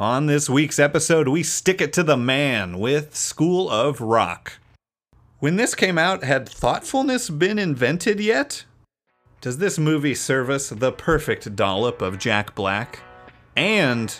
On 0.00 0.24
this 0.24 0.48
week's 0.48 0.78
episode, 0.78 1.28
we 1.28 1.42
stick 1.42 1.82
it 1.82 1.92
to 1.92 2.02
the 2.02 2.16
man 2.16 2.78
with 2.78 3.14
School 3.14 3.68
of 3.68 4.00
Rock. 4.00 4.54
When 5.40 5.56
this 5.56 5.74
came 5.74 5.98
out, 5.98 6.24
had 6.24 6.48
thoughtfulness 6.48 7.28
been 7.28 7.58
invented 7.58 8.18
yet? 8.18 8.64
Does 9.42 9.58
this 9.58 9.78
movie 9.78 10.14
service 10.14 10.70
the 10.70 10.90
perfect 10.90 11.54
dollop 11.54 12.00
of 12.00 12.18
Jack 12.18 12.54
Black? 12.54 13.00
And 13.54 14.18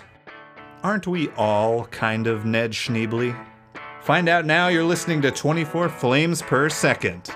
aren't 0.83 1.07
we 1.07 1.31
all 1.31 1.87
kind 1.87 2.27
of 2.27 2.45
Ned 2.45 2.73
Schneebly? 2.73 3.35
Find 4.03 4.29
out 4.29 4.45
now 4.45 4.69
you're 4.69 4.85
listening 4.85 5.23
to 5.23 5.31
24 5.31 5.89
Flames 5.89 6.43
Per 6.43 6.69
Second. 6.69 7.31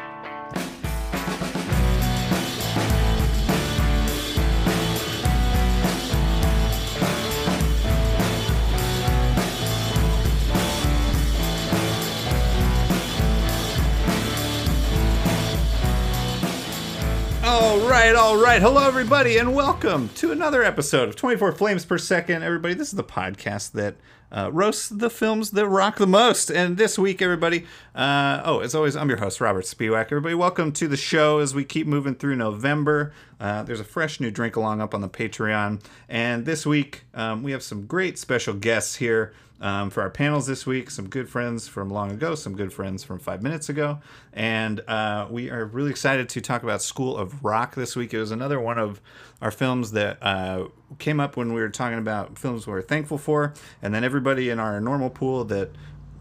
All 18.35 18.43
right. 18.43 18.61
Hello, 18.61 18.85
everybody, 18.85 19.39
and 19.39 19.55
welcome 19.55 20.09
to 20.17 20.33
another 20.33 20.65
episode 20.65 21.09
of 21.09 21.15
24 21.15 21.53
Flames 21.53 21.85
Per 21.85 21.99
Second. 21.99 22.43
Everybody, 22.43 22.75
this 22.75 22.89
is 22.89 22.95
the 22.95 23.05
podcast 23.05 23.71
that 23.73 23.95
uh, 24.33 24.51
roasts 24.53 24.89
the 24.89 25.09
films 25.09 25.53
that 25.53 25.69
rock 25.69 25.99
the 25.99 26.07
most. 26.09 26.51
And 26.51 26.77
this 26.77 26.99
week, 26.99 27.23
everybody, 27.23 27.65
uh, 27.95 28.43
oh, 28.45 28.59
as 28.59 28.75
always, 28.75 28.97
I'm 28.97 29.09
your 29.09 29.19
host, 29.19 29.41
Robert 29.41 29.67
Spiewak. 29.67 30.07
Everybody, 30.07 30.35
welcome 30.35 30.73
to 30.73 30.89
the 30.89 30.97
show 30.97 31.39
as 31.39 31.55
we 31.55 31.65
keep 31.65 31.87
moving 31.87 32.17
through 32.17 32.34
November. 32.34 33.12
Uh, 33.39 33.62
there's 33.62 33.79
a 33.79 33.84
fresh 33.84 34.19
new 34.19 34.33
drink 34.33 34.57
along 34.57 34.81
up 34.81 34.95
on 34.95 35.01
the 35.01 35.09
Patreon. 35.09 35.81
And 36.09 36.45
this 36.45 36.67
week, 36.67 37.05
um, 37.15 37.45
we 37.45 37.53
have 37.53 37.62
some 37.62 37.87
great 37.87 38.19
special 38.19 38.55
guests 38.55 38.97
here 38.97 39.33
um, 39.61 39.91
for 39.91 40.03
our 40.03 40.11
panels 40.11 40.47
this 40.47 40.67
week. 40.67 40.91
Some 40.91 41.08
good 41.08 41.28
friends 41.28 41.69
from 41.69 41.91
long 41.91 42.11
ago, 42.11 42.34
some 42.34 42.56
good 42.56 42.73
friends 42.73 43.05
from 43.05 43.19
five 43.19 43.42
minutes 43.42 43.69
ago. 43.69 44.01
And 44.33 44.81
uh, 44.89 45.27
we 45.31 45.51
are 45.51 45.65
really 45.65 45.91
excited 45.91 46.29
to 46.31 46.41
talk 46.41 46.62
about 46.62 46.83
School 46.83 47.17
of 47.17 47.45
Rock 47.45 47.75
this 47.75 47.97
week. 47.97 48.12
It 48.12 48.19
was 48.19 48.31
another 48.31 48.61
one 48.61 48.79
of 48.79 49.01
our 49.41 49.51
films 49.51 49.92
that 49.92 50.23
uh, 50.23 50.69
came 50.98 51.20
up 51.20 51.37
when 51.37 51.53
we 51.53 51.61
were 51.61 51.69
talking 51.69 51.98
about 51.98 52.39
films 52.39 52.67
we 52.67 52.73
are 52.75 52.83
thankful 52.83 53.19
for. 53.19 53.55
And 53.83 53.95
then 53.95 54.05
everybody 54.05 54.51
in 54.51 54.59
our 54.59 54.81
normal 54.81 55.11
pool 55.11 55.45
that 55.47 55.70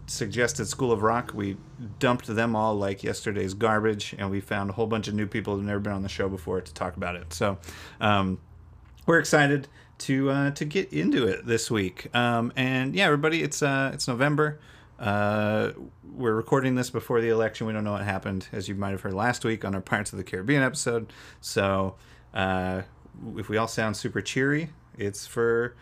suggested 0.06 0.66
School 0.66 0.92
of 0.92 1.02
Rock, 1.02 1.32
we 1.34 1.56
dumped 1.98 2.26
them 2.26 2.54
all 2.54 2.74
like 2.74 3.02
yesterday's 3.02 3.54
garbage. 3.54 4.14
And 4.16 4.30
we 4.30 4.40
found 4.40 4.70
a 4.70 4.72
whole 4.72 4.86
bunch 4.86 5.08
of 5.08 5.14
new 5.14 5.26
people 5.26 5.56
who've 5.56 5.64
never 5.64 5.80
been 5.80 5.92
on 5.92 6.02
the 6.02 6.08
show 6.08 6.28
before 6.28 6.60
to 6.60 6.74
talk 6.74 6.96
about 6.96 7.16
it. 7.16 7.32
So, 7.32 7.58
um, 8.00 8.38
we're 9.06 9.18
excited 9.18 9.68
to 9.98 10.30
uh, 10.30 10.50
to 10.52 10.64
get 10.64 10.92
into 10.92 11.26
it 11.26 11.46
this 11.46 11.70
week. 11.70 12.14
Um, 12.14 12.52
and 12.56 12.94
yeah, 12.94 13.04
everybody, 13.04 13.42
it's 13.42 13.62
uh, 13.62 13.90
it's 13.94 14.08
November. 14.08 14.60
Uh, 14.98 15.72
we're 16.14 16.34
recording 16.34 16.76
this 16.76 16.90
before 16.90 17.20
the 17.20 17.28
election. 17.28 17.66
We 17.66 17.72
don't 17.72 17.84
know 17.84 17.92
what 17.92 18.04
happened, 18.04 18.48
as 18.52 18.68
you 18.68 18.74
might 18.74 18.90
have 18.90 19.00
heard 19.00 19.14
last 19.14 19.44
week 19.44 19.64
on 19.64 19.74
our 19.74 19.80
Pirates 19.80 20.12
of 20.12 20.18
the 20.18 20.24
Caribbean 20.24 20.62
episode. 20.62 21.12
So 21.40 21.96
uh, 22.32 22.82
if 23.36 23.48
we 23.48 23.56
all 23.56 23.68
sound 23.68 23.96
super 23.96 24.20
cheery, 24.20 24.70
it's 24.96 25.26
for 25.26 25.74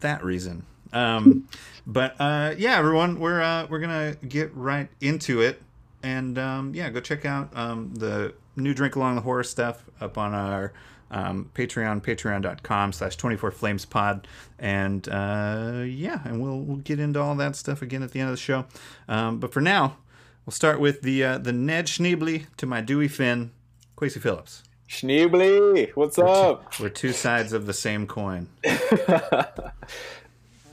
that 0.00 0.22
reason. 0.24 0.64
Um, 0.92 1.48
but 1.86 2.14
uh, 2.20 2.54
yeah, 2.56 2.76
everyone, 2.76 3.18
we're 3.18 3.40
uh, 3.40 3.66
we're 3.68 3.80
gonna 3.80 4.16
get 4.26 4.54
right 4.54 4.88
into 5.00 5.40
it, 5.40 5.62
and 6.02 6.38
um, 6.38 6.74
yeah, 6.74 6.90
go 6.90 7.00
check 7.00 7.24
out 7.24 7.50
um, 7.56 7.94
the 7.94 8.34
new 8.56 8.74
Drink 8.74 8.96
Along 8.96 9.14
the 9.14 9.22
Horror 9.22 9.44
stuff 9.44 9.84
up 10.00 10.18
on 10.18 10.34
our 10.34 10.72
um, 11.10 11.50
Patreon, 11.54 12.02
patreon.com 12.02 12.92
slash 12.92 13.16
24 13.16 13.50
flames 13.50 13.84
pod. 13.84 14.26
And 14.58 15.08
uh, 15.08 15.84
yeah, 15.86 16.20
and 16.24 16.42
we'll, 16.42 16.60
we'll 16.60 16.78
get 16.78 17.00
into 17.00 17.20
all 17.20 17.34
that 17.36 17.56
stuff 17.56 17.82
again 17.82 18.02
at 18.02 18.12
the 18.12 18.20
end 18.20 18.30
of 18.30 18.34
the 18.34 18.40
show. 18.40 18.66
Um, 19.08 19.38
but 19.38 19.52
for 19.52 19.60
now, 19.60 19.98
we'll 20.44 20.52
start 20.52 20.80
with 20.80 21.02
the 21.02 21.24
uh, 21.24 21.38
the 21.38 21.52
Ned 21.52 21.86
Schneebly 21.86 22.46
to 22.56 22.66
my 22.66 22.80
Dewey 22.80 23.08
Finn, 23.08 23.52
Quasey 23.96 24.20
Phillips. 24.20 24.62
Schneebly, 24.88 25.90
what's 25.94 26.16
we're 26.16 26.28
up? 26.28 26.72
Two, 26.72 26.84
we're 26.84 26.88
two 26.88 27.12
sides 27.12 27.52
of 27.52 27.66
the 27.66 27.74
same 27.74 28.06
coin. 28.06 28.48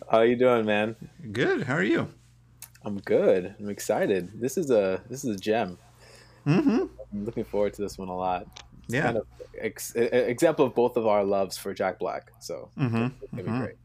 How 0.10 0.22
you 0.22 0.38
doing, 0.38 0.66
man? 0.66 0.96
Good. 1.32 1.64
How 1.64 1.76
are 1.76 1.84
you? 1.84 2.08
I'm 2.84 3.00
good. 3.00 3.56
I'm 3.60 3.70
excited. 3.70 4.40
This 4.40 4.58
is 4.58 4.70
a 4.72 5.02
this 5.10 5.26
is 5.26 5.36
a 5.36 5.40
gem. 5.40 5.78
Mm-hmm. 6.46 6.86
I'm 7.14 7.26
looking 7.26 7.44
forward 7.44 7.74
to 7.74 7.82
this 7.82 7.98
one 7.98 8.08
a 8.08 8.16
lot. 8.16 8.64
Yeah. 8.88 9.02
kind 9.04 9.18
of 9.18 9.28
ex- 9.60 9.96
example 9.96 10.66
of 10.66 10.76
both 10.76 10.98
of 10.98 11.06
our 11.08 11.24
loves 11.24 11.58
for 11.58 11.74
Jack 11.74 12.00
Black. 12.00 12.32
So 12.40 12.70
Mm-hmm. 12.78 12.96
gonna 12.96 13.12
be 13.32 13.42
Mhm. 13.44 13.60
great. 13.62 13.76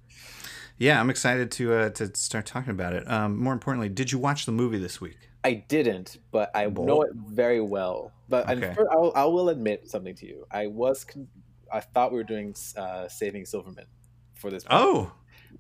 Yeah, 0.78 0.98
I'm 0.98 1.10
excited 1.10 1.50
to 1.52 1.74
uh, 1.74 1.90
to 1.90 2.14
start 2.16 2.46
talking 2.46 2.70
about 2.70 2.94
it. 2.94 3.08
Um, 3.10 3.36
more 3.38 3.52
importantly, 3.52 3.88
did 3.90 4.12
you 4.12 4.18
watch 4.18 4.46
the 4.46 4.52
movie 4.52 4.78
this 4.78 5.00
week? 5.00 5.18
I 5.44 5.54
didn't, 5.54 6.18
but 6.32 6.50
I 6.54 6.68
Bold. 6.68 6.86
know 6.88 7.02
it 7.02 7.12
very 7.14 7.60
well. 7.60 8.12
But 8.28 8.48
and 8.50 8.62
Okay. 8.64 8.74
I, 8.90 8.96
will, 8.96 9.12
I 9.14 9.24
will 9.24 9.48
admit 9.48 9.88
something 9.90 10.14
to 10.16 10.26
you. 10.26 10.46
I 10.50 10.66
was 10.68 11.04
con- 11.04 11.28
I 11.72 11.80
thought 11.80 12.12
we 12.12 12.18
were 12.18 12.24
doing 12.24 12.54
uh, 12.76 13.08
Saving 13.08 13.44
Silverman 13.46 13.86
for 14.34 14.50
this. 14.50 14.64
movie. 14.64 14.74
Oh, 14.82 15.12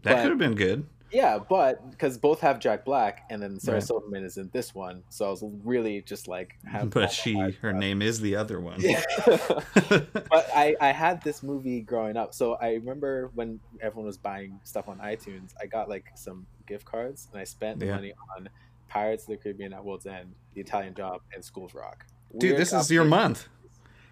that 0.02 0.14
But- 0.16 0.22
could 0.22 0.30
have 0.30 0.38
been 0.38 0.54
good. 0.54 0.86
Yeah, 1.12 1.38
but 1.48 1.90
because 1.90 2.18
both 2.18 2.40
have 2.40 2.60
Jack 2.60 2.84
Black, 2.84 3.24
and 3.30 3.42
then 3.42 3.58
Sarah 3.58 3.76
Right. 3.78 3.82
Silverman 3.82 4.24
is 4.24 4.36
in 4.36 4.48
this 4.52 4.74
one, 4.74 5.02
so 5.08 5.26
I 5.26 5.30
was 5.30 5.44
really 5.64 6.02
just 6.02 6.28
like, 6.28 6.56
But 6.84 7.10
she, 7.10 7.34
her 7.38 7.52
set. 7.72 7.74
name 7.76 8.00
is 8.02 8.20
the 8.20 8.36
other 8.36 8.60
one. 8.60 8.80
Yeah. 8.80 9.02
but 9.26 10.48
I, 10.54 10.76
I 10.80 10.92
had 10.92 11.22
this 11.22 11.42
movie 11.42 11.80
growing 11.80 12.16
up, 12.16 12.32
so 12.34 12.54
I 12.54 12.74
remember 12.74 13.30
when 13.34 13.60
everyone 13.80 14.06
was 14.06 14.18
buying 14.18 14.60
stuff 14.64 14.88
on 14.88 14.98
iTunes, 14.98 15.52
I 15.60 15.66
got 15.66 15.88
like 15.88 16.04
some 16.14 16.46
gift 16.66 16.84
cards, 16.84 17.28
and 17.32 17.40
I 17.40 17.44
spent 17.44 17.80
the 17.80 17.86
Yeah. 17.86 17.96
money 17.96 18.12
on 18.36 18.48
Pirates 18.88 19.24
of 19.24 19.30
the 19.30 19.36
Caribbean 19.36 19.72
at 19.72 19.84
World's 19.84 20.06
End, 20.06 20.34
The 20.54 20.60
Italian 20.60 20.94
Job, 20.94 21.20
and 21.34 21.44
School 21.44 21.66
of 21.66 21.74
Rock. 21.74 22.06
Dude, 22.38 22.50
Weird 22.50 22.60
this 22.60 22.72
is 22.72 22.90
your 22.90 23.04
month. 23.04 23.48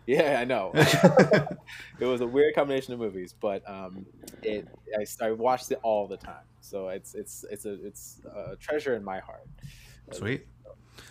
Yeah, 0.07 0.39
I 0.41 0.45
know. 0.45 0.71
it 0.75 2.07
was 2.07 2.21
a 2.23 2.27
weird 2.27 2.55
combination 2.55 2.95
of 2.95 2.99
movies, 3.01 3.35
but 3.39 3.63
um, 3.69 4.07
it 4.43 4.67
I, 4.99 5.27
I 5.27 5.33
watched 5.33 5.71
it 5.71 5.79
all 5.83 6.07
the 6.09 6.17
time, 6.17 6.45
so 6.69 6.89
it's 6.89 7.15
it's 7.15 7.45
it's 7.51 7.65
a 7.65 7.75
it's 7.87 8.21
a 8.35 8.57
treasure 8.57 8.95
in 8.95 9.03
my 9.05 9.19
heart. 9.21 9.47
Sweet. 10.13 10.47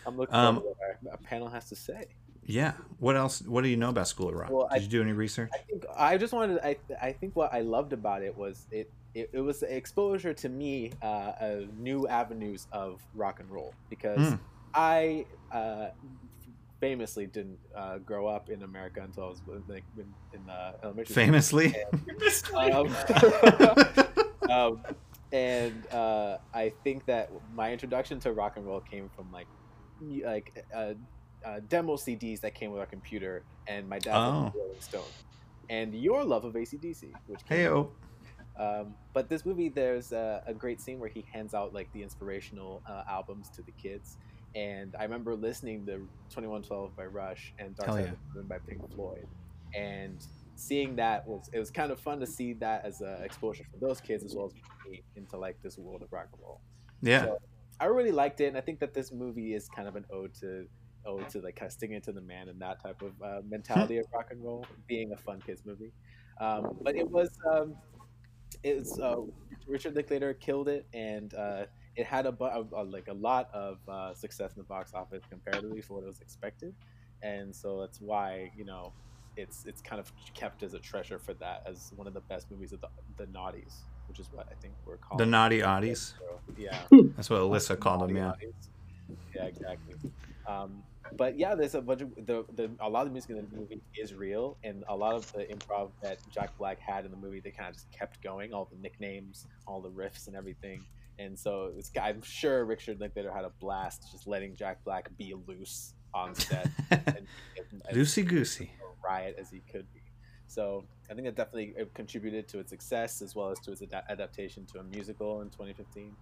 I'm 0.05 0.17
looking 0.17 0.35
Um, 0.35 0.55
forward 0.57 0.73
to 0.73 0.79
what 0.79 1.11
our, 1.11 1.11
our 1.11 1.17
panel 1.17 1.49
has 1.49 1.69
to 1.69 1.75
say. 1.75 2.05
Yeah. 2.45 2.73
What 2.99 3.15
else? 3.17 3.41
What 3.41 3.63
do 3.63 3.69
you 3.69 3.77
know 3.77 3.89
about 3.89 4.07
School 4.07 4.29
of 4.29 4.35
Rock? 4.35 4.49
Well, 4.49 4.67
Did 4.71 4.79
I- 4.79 4.83
you 4.83 4.87
do 4.89 5.01
any 5.01 5.13
research? 5.13 5.49
I 5.53 5.57
think 5.59 5.85
I 5.95 6.17
just 6.17 6.33
wanted. 6.33 6.59
I 6.63 6.77
I 7.01 7.11
think 7.11 7.35
what 7.35 7.53
I 7.53 7.61
loved 7.61 7.93
about 7.93 8.21
it 8.23 8.35
was 8.37 8.67
it. 8.71 8.91
It, 9.13 9.31
it 9.33 9.39
was 9.41 9.63
exposure 9.63 10.33
to 10.33 10.47
me 10.49 10.91
uh, 11.01 11.05
uh, 11.05 11.61
new 11.79 12.07
avenues 12.07 12.67
of 12.71 13.01
rock 13.15 13.39
and 13.39 13.49
roll 13.49 13.73
because 13.89 14.19
Mm. 14.19 14.39
I 14.75 15.25
uh, 15.51 15.87
famously 16.79 17.25
didn't 17.25 17.57
uh, 17.75 17.97
grow 17.97 18.27
up 18.27 18.49
in 18.51 18.61
America 18.61 19.01
until 19.01 19.23
I 19.23 19.27
was 19.29 19.41
like 19.67 19.83
in, 19.97 20.05
in 20.33 20.47
uh, 20.49 20.73
elementary. 20.83 21.13
school. 21.13 21.23
Famously. 21.25 21.75
Um, 22.53 22.95
um, 24.51 24.81
and 25.31 25.85
uh, 25.91 26.37
I 26.53 26.73
think 26.83 27.05
that 27.05 27.31
my 27.53 27.71
introduction 27.71 28.19
to 28.21 28.31
rock 28.31 28.57
and 28.57 28.65
roll 28.65 28.79
came 28.81 29.09
from 29.15 29.31
like 29.31 29.47
like 30.23 30.65
uh, 30.75 30.93
uh, 31.45 31.59
demo 31.67 31.95
CDs 31.95 32.41
that 32.41 32.55
came 32.55 32.71
with 32.71 32.79
our 32.79 32.85
computer, 32.85 33.43
and 33.67 33.87
my 33.87 33.99
dad 33.99 34.15
Oh. 34.15 34.53
Rolling 34.55 34.81
Stone, 34.81 35.01
and 35.69 35.93
your 35.93 36.23
love 36.23 36.45
of 36.45 36.53
ACDC, 36.53 37.11
which 37.27 37.45
came 37.45 37.57
hey, 37.57 37.67
oh. 37.67 37.91
um, 38.57 38.93
but 39.13 39.29
this 39.29 39.45
movie, 39.45 39.69
there's 39.69 40.11
a, 40.11 40.43
a 40.47 40.53
great 40.53 40.81
scene 40.81 40.99
where 40.99 41.09
he 41.09 41.25
hands 41.31 41.53
out 41.53 41.73
like 41.73 41.91
the 41.93 42.03
inspirational 42.03 42.81
uh, 42.87 43.03
albums 43.09 43.49
to 43.49 43.61
the 43.61 43.71
kids. 43.71 44.17
And 44.55 44.95
I 44.97 45.03
remember 45.03 45.35
listening 45.35 45.85
to 45.85 45.97
2112 46.29 46.95
by 46.95 47.05
Rush 47.05 47.53
and 47.59 47.75
Dark 47.75 47.91
Side 47.91 48.05
yeah. 48.05 48.11
of 48.11 48.17
the 48.33 48.39
Moon 48.39 48.47
by 48.47 48.57
Pink 48.59 48.91
Floyd. 48.95 49.27
And 49.75 50.25
seeing 50.57 50.95
that 50.97 51.27
was, 51.27 51.49
it 51.53 51.59
was 51.59 51.71
kind 51.71 51.91
of 51.91 51.99
fun 51.99 52.19
to 52.19 52.27
see 52.27 52.53
that 52.53 52.83
as 52.85 53.01
an 53.01 53.23
exposure 53.23 53.63
for 53.71 53.77
those 53.85 54.01
kids 54.01 54.23
as 54.23 54.35
well 54.35 54.47
as 54.47 54.53
me 54.89 55.03
into 55.15 55.37
like 55.37 55.61
this 55.61 55.77
world 55.77 56.01
of 56.01 56.11
rock 56.11 56.27
and 56.33 56.41
roll. 56.41 56.61
Yeah. 57.01 57.25
So, 57.25 57.37
I 57.79 57.85
really 57.85 58.11
liked 58.11 58.41
it. 58.41 58.47
And 58.47 58.57
I 58.57 58.61
think 58.61 58.79
that 58.79 58.93
this 58.93 59.11
movie 59.11 59.53
is 59.53 59.69
kind 59.69 59.87
of 59.87 59.95
an 59.95 60.05
ode 60.11 60.33
to, 60.41 60.67
ode 61.05 61.29
to 61.29 61.41
like 61.41 61.55
kind 61.55 61.67
of 61.67 61.73
sticking 61.73 61.95
it 61.95 62.03
to 62.05 62.11
the 62.11 62.21
man 62.21 62.49
and 62.49 62.59
that 62.61 62.81
type 62.81 63.01
of 63.01 63.11
uh, 63.23 63.41
mentality 63.47 63.97
of 63.97 64.05
rock 64.13 64.29
and 64.31 64.43
roll 64.43 64.65
being 64.87 65.11
a 65.13 65.17
fun 65.17 65.41
kids 65.45 65.61
movie. 65.65 65.91
Um, 66.41 66.77
but 66.81 66.95
it 66.95 67.09
was, 67.09 67.29
um, 67.51 67.75
it's 68.63 68.97
uh, 68.99 69.17
Richard 69.67 69.95
Linklater 69.95 70.33
killed 70.33 70.69
it, 70.69 70.87
and 70.93 71.33
uh, 71.33 71.65
it 71.95 72.05
had 72.05 72.25
a, 72.25 72.35
a, 72.39 72.63
a- 72.75 72.83
like 72.83 73.07
a 73.09 73.13
lot 73.13 73.49
of 73.53 73.77
uh, 73.87 74.13
success 74.13 74.51
in 74.55 74.57
the 74.59 74.63
box 74.63 74.93
office 74.93 75.23
comparatively 75.29 75.81
for 75.81 75.95
what 75.95 76.03
it 76.03 76.07
was 76.07 76.21
expected, 76.21 76.73
and 77.21 77.55
so 77.55 77.79
that's 77.81 77.99
why 77.99 78.51
you 78.55 78.65
know 78.65 78.93
it's 79.37 79.65
it's 79.65 79.81
kind 79.81 79.99
of 79.99 80.11
kept 80.33 80.63
as 80.63 80.73
a 80.73 80.79
treasure 80.79 81.19
for 81.19 81.33
that 81.35 81.63
as 81.65 81.93
one 81.95 82.07
of 82.07 82.13
the 82.13 82.21
best 82.21 82.49
movies 82.51 82.73
of 82.73 82.81
the 82.81 82.89
the 83.17 83.25
naughties, 83.27 83.73
which 84.07 84.19
is 84.19 84.29
what 84.31 84.47
I 84.51 84.55
think 84.61 84.73
we're 84.85 84.97
calling 84.97 85.19
The 85.19 85.25
naughty 85.25 85.61
oddies. 85.61 86.13
So, 86.17 86.39
yeah, 86.57 86.77
That's 87.15 87.29
what 87.29 87.41
Alyssa 87.41 87.79
called 87.79 88.01
them. 88.01 88.15
Yeah. 88.15 88.31
Oddies. 88.31 88.53
Yeah, 89.35 89.45
exactly. 89.45 89.95
Um, 90.47 90.83
but 91.15 91.37
yeah, 91.37 91.55
there's 91.55 91.75
a 91.75 91.81
bunch 91.81 92.01
of 92.01 92.13
the, 92.15 92.43
the 92.55 92.69
a 92.79 92.89
lot 92.89 93.01
of 93.01 93.07
the 93.07 93.13
music 93.13 93.31
in 93.31 93.37
the 93.37 93.55
movie 93.55 93.81
is 93.95 94.13
real, 94.13 94.57
and 94.63 94.83
a 94.87 94.95
lot 94.95 95.15
of 95.15 95.31
the 95.33 95.45
improv 95.45 95.91
that 96.01 96.17
Jack 96.31 96.57
Black 96.57 96.79
had 96.79 97.05
in 97.05 97.11
the 97.11 97.17
movie, 97.17 97.39
they 97.39 97.51
kind 97.51 97.69
of 97.69 97.75
just 97.75 97.91
kept 97.91 98.21
going, 98.21 98.53
all 98.53 98.67
the 98.71 98.77
nicknames, 98.77 99.45
all 99.65 99.81
the 99.81 99.91
riffs, 99.91 100.27
and 100.27 100.35
everything. 100.35 100.83
And 101.19 101.37
so 101.37 101.71
this 101.75 101.89
guy, 101.89 102.09
I'm 102.09 102.21
sure 102.21 102.65
Richard 102.65 102.99
Linklater 102.99 103.31
had 103.31 103.45
a 103.45 103.49
blast 103.59 104.11
just 104.11 104.27
letting 104.27 104.55
Jack 104.55 104.83
Black 104.83 105.09
be 105.17 105.33
loose 105.47 105.93
on 106.13 106.35
set, 106.35 106.67
and, 106.91 107.27
loosey 107.91 108.25
goosey, 108.25 108.71
riot 109.07 109.35
as 109.39 109.49
he 109.49 109.61
could 109.71 109.91
be. 109.93 110.01
So 110.47 110.85
I 111.09 111.13
think 111.13 111.25
that 111.25 111.35
definitely 111.35 111.73
contributed 111.93 112.47
to 112.49 112.59
its 112.59 112.69
success 112.69 113.21
as 113.21 113.35
well 113.35 113.49
as 113.49 113.59
to 113.61 113.71
its 113.71 113.81
ad- 113.81 114.03
adaptation 114.09 114.65
to 114.73 114.79
a 114.79 114.83
musical 114.83 115.41
in 115.41 115.49
2015. 115.49 116.15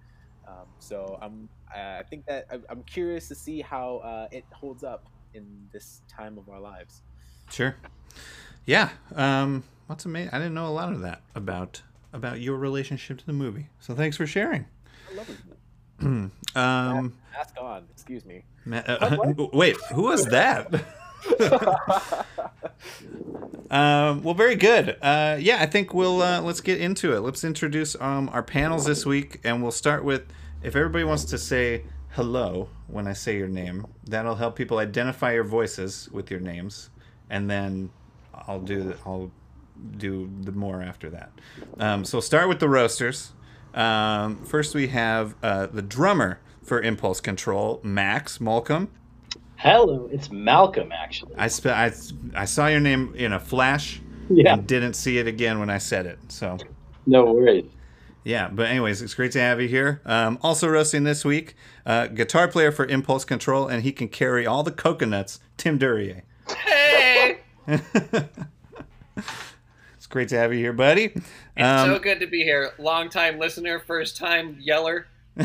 Um, 0.47 0.53
so 0.79 1.17
I'm, 1.21 1.49
I 1.73 2.03
think 2.09 2.25
that 2.27 2.47
I'm 2.69 2.83
curious 2.83 3.27
to 3.29 3.35
see 3.35 3.61
how 3.61 3.97
uh, 3.97 4.27
it 4.31 4.45
holds 4.51 4.83
up 4.83 5.07
in 5.33 5.45
this 5.71 6.01
time 6.07 6.37
of 6.37 6.49
our 6.49 6.59
lives. 6.59 7.01
Sure. 7.51 7.75
Yeah. 8.65 8.89
Um, 9.15 9.63
what's 9.87 10.05
amazing? 10.05 10.31
I 10.33 10.37
didn't 10.37 10.53
know 10.53 10.67
a 10.67 10.69
lot 10.73 10.91
of 10.93 11.01
that 11.01 11.21
about 11.35 11.81
about 12.13 12.39
your 12.39 12.57
relationship 12.57 13.17
to 13.17 13.25
the 13.25 13.33
movie. 13.33 13.67
So 13.79 13.93
thanks 13.93 14.15
for 14.15 14.25
sharing. 14.25 14.65
I 15.11 15.15
love 15.15 15.29
it. 15.29 15.37
um, 16.55 17.13
Mask 17.33 17.55
on. 17.59 17.83
Excuse 17.91 18.25
me. 18.25 18.43
Ma- 18.65 18.77
uh, 18.77 19.17
wait, 19.53 19.75
who 19.93 20.03
was 20.03 20.25
that? 20.27 20.73
um, 23.71 24.23
well, 24.23 24.33
very 24.33 24.55
good. 24.55 24.97
Uh, 25.01 25.37
yeah, 25.39 25.57
I 25.59 25.65
think 25.65 25.93
we'll 25.93 26.21
uh, 26.21 26.41
let's 26.41 26.61
get 26.61 26.79
into 26.79 27.15
it. 27.15 27.19
Let's 27.21 27.43
introduce 27.43 27.95
um, 27.99 28.29
our 28.29 28.43
panels 28.43 28.85
this 28.85 29.05
week, 29.05 29.39
and 29.43 29.61
we'll 29.61 29.71
start 29.71 30.03
with 30.03 30.23
if 30.63 30.75
everybody 30.75 31.03
wants 31.03 31.25
to 31.25 31.37
say 31.37 31.83
hello 32.11 32.69
when 32.87 33.07
I 33.07 33.13
say 33.13 33.37
your 33.37 33.47
name. 33.47 33.85
That'll 34.05 34.35
help 34.35 34.55
people 34.55 34.77
identify 34.77 35.33
your 35.33 35.43
voices 35.43 36.09
with 36.11 36.31
your 36.31 36.39
names, 36.39 36.89
and 37.29 37.49
then 37.49 37.89
I'll 38.33 38.61
do 38.61 38.93
I'll 39.05 39.31
do 39.97 40.29
the 40.41 40.51
more 40.51 40.81
after 40.81 41.09
that. 41.09 41.31
Um, 41.79 42.05
so 42.05 42.19
start 42.19 42.47
with 42.47 42.59
the 42.59 42.69
roasters. 42.69 43.33
Um, 43.73 44.43
first, 44.45 44.73
we 44.73 44.87
have 44.87 45.35
uh, 45.43 45.65
the 45.67 45.81
drummer 45.81 46.39
for 46.63 46.81
Impulse 46.81 47.19
Control, 47.19 47.81
Max 47.83 48.39
Malcolm. 48.39 48.89
Hello, 49.65 50.07
it's 50.11 50.29
Malcolm. 50.29 50.91
Actually, 50.91 51.33
I, 51.37 51.47
sp- 51.49 51.73
I 51.73 51.91
I 52.35 52.45
saw 52.45 52.67
your 52.67 52.79
name 52.79 53.15
in 53.15 53.33
a 53.33 53.39
flash. 53.39 53.99
Yeah. 54.29 54.53
And 54.53 54.67
didn't 54.67 54.93
see 54.93 55.17
it 55.17 55.25
again 55.25 55.59
when 55.59 55.71
I 55.71 55.79
said 55.79 56.05
it. 56.05 56.19
So. 56.27 56.57
No 57.07 57.25
worries. 57.25 57.65
Yeah, 58.23 58.49
but 58.49 58.67
anyways, 58.67 59.01
it's 59.01 59.15
great 59.15 59.31
to 59.31 59.39
have 59.39 59.59
you 59.59 59.67
here. 59.67 60.01
Um, 60.05 60.37
also 60.43 60.67
roasting 60.67 61.03
this 61.03 61.25
week, 61.25 61.55
uh, 61.85 62.07
guitar 62.07 62.47
player 62.47 62.71
for 62.71 62.85
Impulse 62.85 63.25
Control, 63.25 63.67
and 63.67 63.81
he 63.81 63.91
can 63.91 64.07
carry 64.07 64.45
all 64.45 64.61
the 64.61 64.71
coconuts. 64.71 65.39
Tim 65.57 65.79
Duryea. 65.79 66.21
Hey. 66.47 67.39
it's 67.67 67.81
great 70.09 70.29
to 70.29 70.37
have 70.37 70.53
you 70.53 70.59
here, 70.59 70.73
buddy. 70.73 71.05
It's 71.05 71.25
Um, 71.57 71.89
so 71.89 71.99
good 71.99 72.19
to 72.19 72.27
be 72.27 72.43
here. 72.43 72.71
Long 72.77 73.09
time 73.09 73.39
listener, 73.39 73.79
first 73.79 74.15
time 74.15 74.57
yeller. 74.59 75.07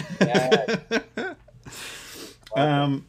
um, 2.57 3.07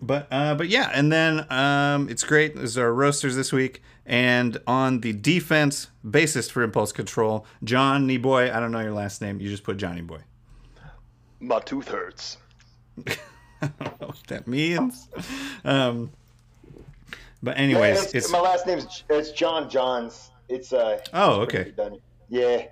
but 0.00 0.28
uh, 0.30 0.54
but 0.54 0.68
yeah, 0.68 0.90
and 0.94 1.12
then 1.12 1.50
um, 1.50 2.08
it's 2.08 2.24
great. 2.24 2.54
This 2.54 2.70
is 2.70 2.78
our 2.78 2.92
roasters 2.92 3.36
this 3.36 3.52
week, 3.52 3.82
and 4.06 4.58
on 4.66 5.00
the 5.00 5.12
defense, 5.12 5.88
bassist 6.06 6.52
for 6.52 6.62
Impulse 6.62 6.92
Control, 6.92 7.44
Johnny 7.64 8.16
Boy. 8.16 8.52
I 8.52 8.60
don't 8.60 8.72
know 8.72 8.80
your 8.80 8.92
last 8.92 9.20
name. 9.20 9.40
You 9.40 9.48
just 9.48 9.64
put 9.64 9.76
Johnny 9.76 10.02
Boy. 10.02 10.20
My 11.40 11.60
tooth 11.60 11.88
hurts. 11.88 12.38
I 13.06 13.16
don't 13.60 14.00
know 14.00 14.06
what 14.08 14.26
that 14.28 14.46
means. 14.46 15.08
Um, 15.64 16.10
but 17.42 17.58
anyways, 17.58 18.04
it's, 18.04 18.14
it's 18.14 18.30
my 18.30 18.40
last 18.40 18.66
name's 18.66 19.04
it's 19.08 19.32
John 19.32 19.68
Johns. 19.68 20.30
It's 20.48 20.72
uh. 20.72 21.00
oh 21.12 21.40
okay. 21.42 21.72
Yeah. 22.28 22.66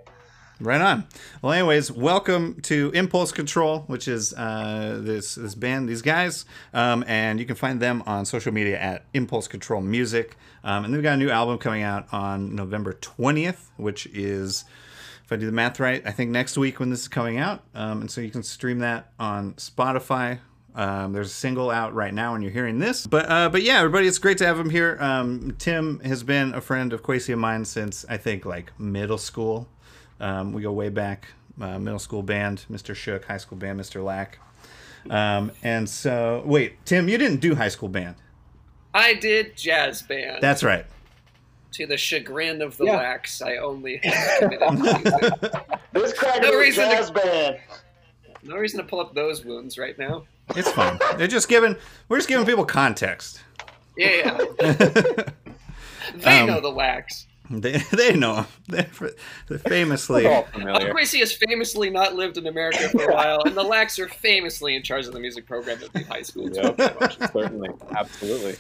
Right 0.59 0.81
on. 0.81 1.05
Well, 1.43 1.53
anyways, 1.53 1.93
welcome 1.93 2.63
to 2.63 2.91
Impulse 2.95 3.31
Control, 3.31 3.81
which 3.89 4.09
is 4.09 4.33
uh, 4.33 5.01
this 5.03 5.35
this 5.35 5.55
band, 5.55 5.87
these 5.87 6.01
guys, 6.01 6.47
um, 6.73 7.05
and 7.07 7.39
you 7.39 7.45
can 7.45 7.57
find 7.57 7.79
them 7.79 8.03
on 8.07 8.25
social 8.25 8.55
media 8.55 8.79
at 8.79 9.05
Impulse 9.13 9.49
Control 9.49 9.83
Music. 9.83 10.35
Um, 10.65 10.87
and 10.87 10.95
they've 10.95 11.03
got 11.03 11.13
a 11.13 11.19
new 11.19 11.29
album 11.29 11.59
coming 11.59 11.83
out 11.83 12.07
on 12.11 12.55
November 12.55 12.95
twentieth, 12.95 13.71
which 13.77 14.07
is, 14.07 14.65
if 15.27 15.31
I 15.31 15.37
do 15.37 15.45
the 15.45 15.53
math 15.53 15.79
right, 15.79 16.03
I 16.07 16.11
think 16.11 16.31
next 16.31 16.57
week 16.57 16.81
when 16.81 16.89
this 16.89 17.03
is 17.03 17.09
coming 17.09 17.37
out. 17.37 17.63
Um, 17.75 18.01
and 18.01 18.11
so 18.11 18.23
you 18.23 18.31
can 18.31 18.43
stream 18.43 18.79
that 18.79 19.13
on 19.19 19.53
Spotify. 19.55 20.39
Um, 20.75 21.13
there's 21.13 21.29
a 21.29 21.35
single 21.35 21.71
out 21.71 21.95
right 21.95 22.15
now 22.15 22.33
when 22.33 22.41
you're 22.41 22.51
hearing 22.51 22.79
this. 22.79 23.07
But 23.07 23.31
uh, 23.31 23.51
but 23.51 23.63
yeah, 23.63 23.81
everybody, 23.81 24.07
it's 24.07 24.17
great 24.17 24.39
to 24.39 24.47
have 24.47 24.59
him 24.59 24.71
here. 24.71 24.97
Um, 25.01 25.55
Tim 25.59 26.01
has 26.01 26.23
been 26.23 26.55
a 26.55 26.63
friend 26.63 26.95
of 26.95 27.03
Quasi 27.03 27.33
and 27.33 27.43
mine 27.43 27.67
since 27.67 28.07
I 28.09 28.17
think 28.17 28.47
like 28.47 28.73
middle 28.81 29.19
school. 29.19 29.69
Um, 30.21 30.53
we 30.53 30.63
go 30.63 30.73
way 30.73 30.89
back, 30.89 31.29
uh, 31.61 31.79
middle 31.79 31.99
school 31.99 32.23
band, 32.23 32.65
Mr. 32.71 32.95
Shook, 32.95 33.25
high 33.27 33.37
school 33.37 33.59
band, 33.59 33.79
Mr. 33.81 34.03
Lack. 34.05 34.39
Um, 35.11 35.53
and 35.63 35.89
so, 35.89 36.43
wait, 36.45 36.85
Tim, 36.85 37.09
you 37.09 37.19
didn't 37.19 37.41
do 37.41 37.55
high 37.55 37.69
school 37.69 37.89
band. 37.89 38.17
I 38.95 39.15
did 39.15 39.57
jazz 39.57 40.03
band. 40.03 40.43
That's 40.43 40.63
right. 40.65 40.87
to 41.73 41.87
the 41.87 41.97
chagrin 41.99 42.63
of 42.63 42.77
the 42.79 42.87
Yeah. 42.87 42.97
wax. 42.97 43.43
I 43.43 43.57
only 43.57 43.99
have 44.03 44.39
committed 44.51 44.73
music. 44.81 45.53
This 45.93 46.13
crack 46.15 46.41
No 46.41 46.49
is 46.49 46.55
a 46.55 46.59
reason 46.59 46.89
to- 46.89 46.97
jazz 46.97 47.11
band. 47.11 47.59
No 48.43 48.57
reason 48.57 48.79
to 48.81 48.87
pull 48.87 49.01
up 49.01 49.15
those 49.15 49.45
wounds 49.45 49.77
right 49.77 49.99
now. 49.99 50.25
It's 50.55 50.71
fine. 50.71 50.99
They're 51.19 51.27
just 51.27 51.49
giving. 51.49 51.77
We're 52.09 52.19
just 52.19 52.29
giving 52.29 52.47
people 52.47 52.65
context. 52.65 53.43
Yeah, 53.97 54.39
yeah. 54.61 54.73
they 56.17 56.41
Um, 56.41 56.47
know 56.47 56.61
the 56.61 56.71
wax. 56.71 57.27
They 57.51 57.79
they 57.93 58.17
know 58.17 58.37
him. 58.37 58.47
They're, 58.69 58.89
they're 59.49 59.59
famously. 59.59 60.27
all 60.27 60.45
familiar. 60.45 60.93
Quincy 60.93 61.21
has 61.21 61.33
famously 61.33 61.91
not 61.91 62.15
lived 62.15 62.37
in 62.37 62.47
America 62.47 62.89
for 62.91 63.11
a 63.11 63.15
while, 63.15 63.43
and 63.45 63.57
the 63.57 63.63
Lax 63.63 63.99
are 63.99 64.09
famously 64.09 64.75
in 64.75 64.83
charge 64.83 65.07
of 65.07 65.13
the 65.13 65.21
music 65.21 65.47
program 65.47 65.79
at 65.83 65.93
the 65.93 66.05
high 66.05 66.23
school. 66.23 66.51
Yep, 66.51 67.31
certainly, 67.33 67.71
absolutely. 67.97 68.57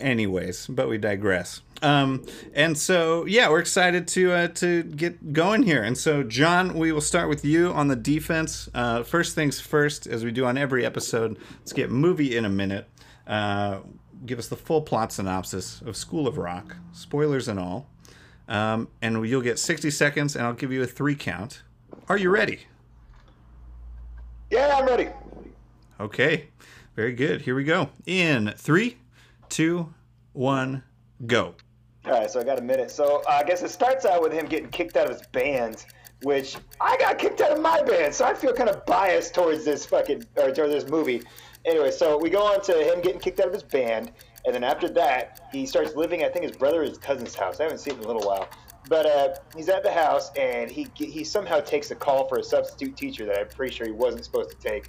Anyways, 0.00 0.66
but 0.66 0.88
we 0.88 0.98
digress. 0.98 1.60
Um, 1.80 2.24
and 2.54 2.78
so 2.78 3.24
yeah, 3.26 3.48
we're 3.48 3.60
excited 3.60 4.06
to 4.08 4.32
uh, 4.32 4.48
to 4.48 4.84
get 4.84 5.32
going 5.32 5.64
here. 5.64 5.82
And 5.82 5.98
so 5.98 6.22
John, 6.22 6.74
we 6.74 6.92
will 6.92 7.00
start 7.00 7.28
with 7.28 7.44
you 7.44 7.72
on 7.72 7.88
the 7.88 7.96
defense. 7.96 8.68
Uh, 8.72 9.02
first 9.02 9.34
things 9.34 9.60
first, 9.60 10.06
as 10.06 10.24
we 10.24 10.30
do 10.30 10.44
on 10.44 10.56
every 10.56 10.86
episode, 10.86 11.38
let's 11.58 11.72
get 11.72 11.90
movie 11.90 12.36
in 12.36 12.44
a 12.44 12.48
minute. 12.48 12.88
Uh, 13.26 13.80
give 14.24 14.38
us 14.38 14.48
the 14.48 14.56
full 14.56 14.82
plot 14.82 15.12
synopsis 15.12 15.80
of 15.82 15.96
School 15.96 16.28
of 16.28 16.38
Rock, 16.38 16.76
spoilers 16.92 17.48
and 17.48 17.58
all. 17.58 17.88
Um, 18.52 18.88
and 19.00 19.26
you'll 19.26 19.40
get 19.40 19.58
60 19.58 19.90
seconds, 19.90 20.36
and 20.36 20.44
I'll 20.44 20.52
give 20.52 20.70
you 20.70 20.82
a 20.82 20.86
three 20.86 21.14
count. 21.14 21.62
Are 22.06 22.18
you 22.18 22.28
ready? 22.28 22.60
Yeah, 24.50 24.74
I'm 24.76 24.84
ready. 24.84 25.08
Okay, 25.98 26.48
very 26.94 27.14
good. 27.14 27.40
Here 27.40 27.54
we 27.54 27.64
go. 27.64 27.88
In 28.04 28.52
three, 28.58 28.98
two, 29.48 29.94
one, 30.34 30.82
go. 31.26 31.54
All 32.04 32.12
right, 32.12 32.30
so 32.30 32.40
I 32.40 32.44
got 32.44 32.58
a 32.58 32.62
minute. 32.62 32.90
So 32.90 33.22
uh, 33.26 33.30
I 33.30 33.44
guess 33.44 33.62
it 33.62 33.70
starts 33.70 34.04
out 34.04 34.20
with 34.20 34.34
him 34.34 34.44
getting 34.44 34.68
kicked 34.68 34.98
out 34.98 35.10
of 35.10 35.16
his 35.16 35.26
band, 35.28 35.86
which 36.22 36.58
I 36.78 36.98
got 36.98 37.18
kicked 37.18 37.40
out 37.40 37.52
of 37.52 37.60
my 37.62 37.82
band, 37.82 38.14
so 38.14 38.26
I 38.26 38.34
feel 38.34 38.52
kind 38.52 38.68
of 38.68 38.84
biased 38.84 39.34
towards 39.34 39.64
this 39.64 39.86
fucking 39.86 40.26
or 40.36 40.52
towards 40.52 40.74
this 40.74 40.86
movie. 40.86 41.22
Anyway, 41.64 41.90
so 41.90 42.18
we 42.18 42.28
go 42.28 42.42
on 42.42 42.60
to 42.62 42.72
him 42.72 43.00
getting 43.00 43.20
kicked 43.20 43.38
out 43.40 43.46
of 43.46 43.52
his 43.52 43.62
band, 43.62 44.10
and 44.44 44.54
then 44.54 44.64
after 44.64 44.88
that, 44.88 45.48
he 45.52 45.64
starts 45.64 45.94
living. 45.94 46.24
I 46.24 46.28
think 46.28 46.44
his 46.44 46.56
brother 46.56 46.80
or 46.80 46.84
his 46.84 46.98
cousin's 46.98 47.34
house. 47.34 47.60
I 47.60 47.64
haven't 47.64 47.78
seen 47.78 47.94
him 47.94 48.00
in 48.00 48.04
a 48.04 48.08
little 48.08 48.26
while, 48.26 48.48
but 48.88 49.06
uh, 49.06 49.34
he's 49.56 49.68
at 49.68 49.84
the 49.84 49.92
house, 49.92 50.32
and 50.36 50.70
he 50.70 50.88
he 50.94 51.22
somehow 51.22 51.60
takes 51.60 51.90
a 51.90 51.94
call 51.94 52.28
for 52.28 52.38
a 52.38 52.42
substitute 52.42 52.96
teacher 52.96 53.26
that 53.26 53.38
I'm 53.38 53.48
pretty 53.48 53.74
sure 53.74 53.86
he 53.86 53.92
wasn't 53.92 54.24
supposed 54.24 54.50
to 54.50 54.56
take. 54.56 54.88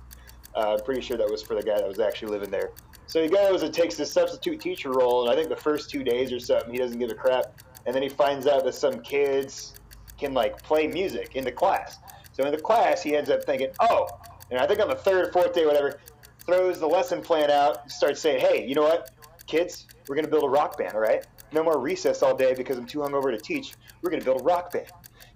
Uh, 0.55 0.75
I'm 0.77 0.85
pretty 0.85 1.01
sure 1.01 1.17
that 1.17 1.29
was 1.29 1.43
for 1.43 1.55
the 1.55 1.63
guy 1.63 1.77
that 1.77 1.87
was 1.87 1.99
actually 1.99 2.31
living 2.31 2.49
there. 2.49 2.71
So 3.05 3.21
he 3.21 3.27
goes 3.27 3.61
and 3.63 3.73
takes 3.73 3.95
the 3.95 4.05
substitute 4.05 4.59
teacher 4.59 4.91
role, 4.91 5.23
and 5.23 5.31
I 5.31 5.35
think 5.35 5.49
the 5.49 5.61
first 5.61 5.89
two 5.89 6.03
days 6.03 6.31
or 6.31 6.39
something, 6.39 6.71
he 6.71 6.79
doesn't 6.79 6.97
give 6.97 7.11
a 7.11 7.15
crap. 7.15 7.61
And 7.85 7.93
then 7.93 8.01
he 8.01 8.09
finds 8.09 8.47
out 8.47 8.63
that 8.63 8.75
some 8.75 9.01
kids 9.01 9.73
can 10.17 10.33
like 10.33 10.61
play 10.63 10.87
music 10.87 11.35
in 11.35 11.43
the 11.43 11.51
class. 11.51 11.97
So 12.31 12.43
in 12.45 12.51
the 12.51 12.61
class, 12.61 13.03
he 13.03 13.15
ends 13.15 13.29
up 13.29 13.43
thinking, 13.43 13.69
oh, 13.79 14.07
and 14.49 14.59
I 14.59 14.65
think 14.67 14.79
on 14.79 14.87
the 14.87 14.95
third 14.95 15.27
or 15.27 15.31
fourth 15.31 15.53
day, 15.53 15.65
whatever, 15.65 15.99
throws 16.45 16.79
the 16.79 16.87
lesson 16.87 17.21
plan 17.21 17.49
out, 17.51 17.89
starts 17.91 18.19
saying, 18.21 18.39
hey, 18.39 18.65
you 18.67 18.75
know 18.75 18.83
what, 18.83 19.11
kids, 19.47 19.87
we're 20.07 20.15
gonna 20.15 20.27
build 20.27 20.43
a 20.43 20.49
rock 20.49 20.77
band, 20.77 20.93
all 20.93 20.99
right? 20.99 21.25
No 21.51 21.63
more 21.63 21.79
recess 21.79 22.21
all 22.23 22.35
day 22.35 22.53
because 22.53 22.77
I'm 22.77 22.85
too 22.85 22.99
hungover 22.99 23.31
to 23.31 23.37
teach. 23.37 23.75
We're 24.01 24.09
gonna 24.09 24.23
build 24.23 24.41
a 24.41 24.43
rock 24.43 24.71
band. 24.73 24.87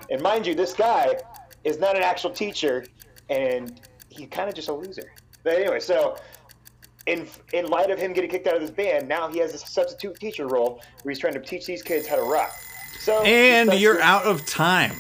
And 0.10 0.22
mind 0.22 0.46
you, 0.48 0.56
this 0.56 0.74
guy 0.74 1.18
is 1.64 1.80
not 1.80 1.96
an 1.96 2.04
actual 2.04 2.32
teacher, 2.32 2.86
and 3.30 3.80
he's 4.10 4.28
kind 4.30 4.50
of 4.50 4.56
just 4.56 4.70
a 4.70 4.74
loser. 4.74 5.12
But 5.44 5.54
anyway, 5.58 5.80
so 5.80 6.18
in 7.06 7.28
in 7.54 7.68
light 7.68 7.90
of 7.90 8.00
him 8.00 8.14
getting 8.14 8.30
kicked 8.30 8.48
out 8.48 8.56
of 8.56 8.62
his 8.62 8.72
band, 8.72 9.08
now 9.08 9.28
he 9.30 9.40
has 9.40 9.54
a 9.54 9.58
substitute 9.58 10.20
teacher 10.20 10.48
role 10.48 10.82
where 11.04 11.12
he's 11.12 11.20
trying 11.20 11.34
to 11.34 11.40
teach 11.40 11.66
these 11.66 11.82
kids 11.84 12.08
how 12.08 12.16
to 12.18 12.24
rock. 12.24 12.52
So 13.00 13.22
And 13.24 13.74
you're 13.80 14.02
out 14.02 14.24
of 14.24 14.46
time. 14.46 14.92